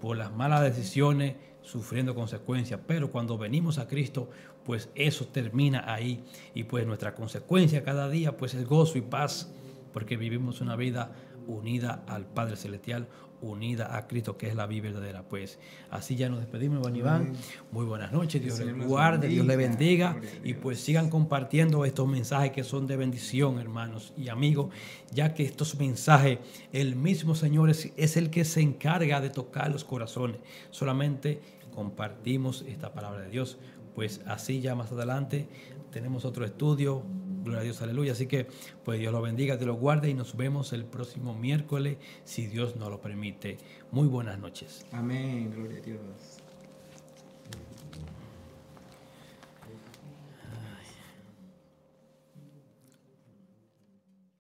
por 0.00 0.16
las 0.16 0.32
malas 0.32 0.62
decisiones, 0.62 1.36
sufriendo 1.60 2.14
consecuencias, 2.14 2.80
pero 2.86 3.10
cuando 3.10 3.38
venimos 3.38 3.78
a 3.78 3.86
Cristo, 3.86 4.30
pues 4.64 4.88
eso 4.94 5.26
termina 5.26 5.92
ahí. 5.92 6.24
Y 6.54 6.64
pues 6.64 6.86
nuestra 6.86 7.14
consecuencia 7.14 7.84
cada 7.84 8.08
día 8.08 8.36
pues 8.36 8.54
es 8.54 8.66
gozo 8.66 8.98
y 8.98 9.02
paz, 9.02 9.52
porque 9.92 10.16
vivimos 10.16 10.60
una 10.60 10.74
vida 10.74 11.12
unida 11.46 12.04
al 12.06 12.26
Padre 12.26 12.56
Celestial, 12.56 13.08
unida 13.42 13.96
a 13.96 14.06
Cristo, 14.06 14.36
que 14.36 14.48
es 14.48 14.54
la 14.54 14.66
vida 14.66 14.84
verdadera. 14.84 15.24
Pues 15.24 15.58
así 15.90 16.16
ya 16.16 16.28
nos 16.28 16.38
despedimos, 16.38 16.78
Iván 16.78 16.96
Iván. 16.96 17.32
Muy 17.72 17.84
buenas 17.84 18.12
noches, 18.12 18.42
Dios 18.42 18.60
les 18.60 18.86
guarde, 18.86 19.28
Dios 19.28 19.46
le 19.46 19.56
bendiga 19.56 20.20
y 20.44 20.54
pues 20.54 20.80
sigan 20.80 21.10
compartiendo 21.10 21.84
estos 21.84 22.08
mensajes 22.08 22.52
que 22.52 22.64
son 22.64 22.86
de 22.86 22.96
bendición, 22.96 23.58
hermanos 23.58 24.12
y 24.16 24.28
amigos, 24.28 24.72
ya 25.10 25.34
que 25.34 25.44
estos 25.44 25.78
mensajes, 25.78 26.38
el 26.72 26.96
mismo 26.96 27.34
Señor 27.34 27.68
es, 27.70 27.92
es 27.96 28.16
el 28.16 28.30
que 28.30 28.44
se 28.44 28.60
encarga 28.60 29.20
de 29.20 29.30
tocar 29.30 29.70
los 29.70 29.84
corazones. 29.84 30.38
Solamente 30.70 31.40
compartimos 31.74 32.64
esta 32.68 32.92
palabra 32.92 33.22
de 33.22 33.30
Dios. 33.30 33.58
Pues 33.94 34.22
así 34.24 34.60
ya 34.60 34.74
más 34.74 34.90
adelante 34.92 35.48
tenemos 35.90 36.24
otro 36.24 36.44
estudio, 36.46 37.02
gloria 37.42 37.60
a 37.60 37.64
Dios, 37.64 37.82
aleluya. 37.82 38.12
Así 38.12 38.26
que, 38.26 38.46
pues 38.84 38.98
Dios 38.98 39.12
lo 39.12 39.22
bendiga, 39.22 39.58
te 39.58 39.66
lo 39.66 39.74
guarde 39.74 40.10
y 40.10 40.14
nos 40.14 40.36
vemos 40.36 40.72
el 40.72 40.84
próximo 40.84 41.34
miércoles, 41.34 41.98
si 42.24 42.46
Dios 42.46 42.76
nos 42.76 42.90
lo 42.90 43.00
permite. 43.00 43.58
Muy 43.90 44.08
buenas 44.08 44.38
noches. 44.38 44.86
Amén, 44.92 45.52
gloria 45.54 45.78
a 45.78 45.82
Dios. 45.82 46.31